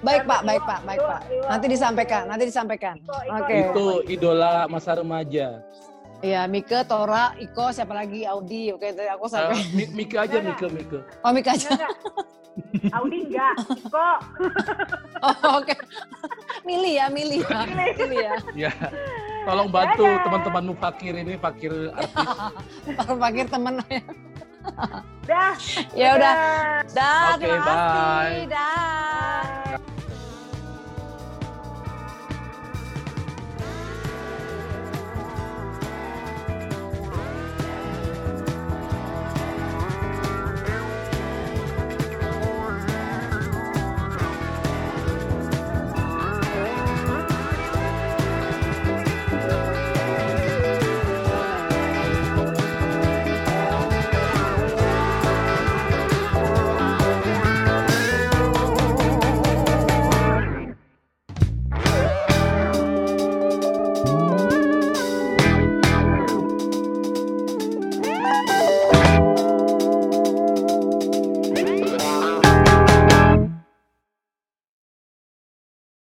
Baik 0.00 0.24
Pak, 0.24 0.40
baik 0.48 0.62
Pak, 0.64 0.80
baik 0.88 1.00
Pak. 1.04 1.20
Nanti 1.28 1.66
disampaikan, 1.68 2.22
nanti 2.24 2.44
disampaikan. 2.48 2.96
Oke. 3.36 3.56
Itu 3.68 3.86
idola 4.08 4.64
masa 4.64 4.96
remaja. 4.96 5.60
Iya, 6.20 6.44
Mika, 6.44 6.84
Tora, 6.84 7.32
Iko, 7.34 7.72
siapa 7.72 7.94
lagi? 7.94 8.22
Audi. 8.22 8.68
Oke, 8.70 8.92
tadi 8.92 9.08
aku 9.08 9.24
Eh, 9.24 9.30
sampai. 9.30 9.56
Mi- 9.72 9.92
Mika 9.94 10.16
aja, 10.22 10.36
Mika, 10.38 10.66
Mika. 10.68 10.98
Oh, 11.20 11.32
Mika 11.32 11.50
aja. 11.50 11.68
Enggak, 11.70 11.90
enggak. 11.90 12.92
Audi 12.92 13.18
enggak. 13.24 13.54
Iko. 13.78 14.08
Oh, 15.20 15.60
oke. 15.60 15.76
Milih 16.64 16.96
ya, 16.96 17.06
milih 17.08 17.44
ya. 17.44 17.60
Milih 17.68 18.18
ya. 18.18 18.32
Ya, 18.56 18.72
tolong 19.44 19.68
bantu 19.68 20.00
Dadah. 20.00 20.24
teman-temanmu 20.24 20.74
fakir 20.76 21.12
ini, 21.12 21.36
fakir 21.36 21.92
artis. 21.92 22.28
Pakir 23.20 23.44
temen. 23.46 23.84
Dah. 25.24 25.52
ya 25.92 26.08
udah. 26.16 26.34
Dah. 26.90 27.36
Oke, 27.36 27.44
terima 27.44 27.60
kasih. 27.60 27.84
bye. 27.92 28.48
Dah. 28.48 30.08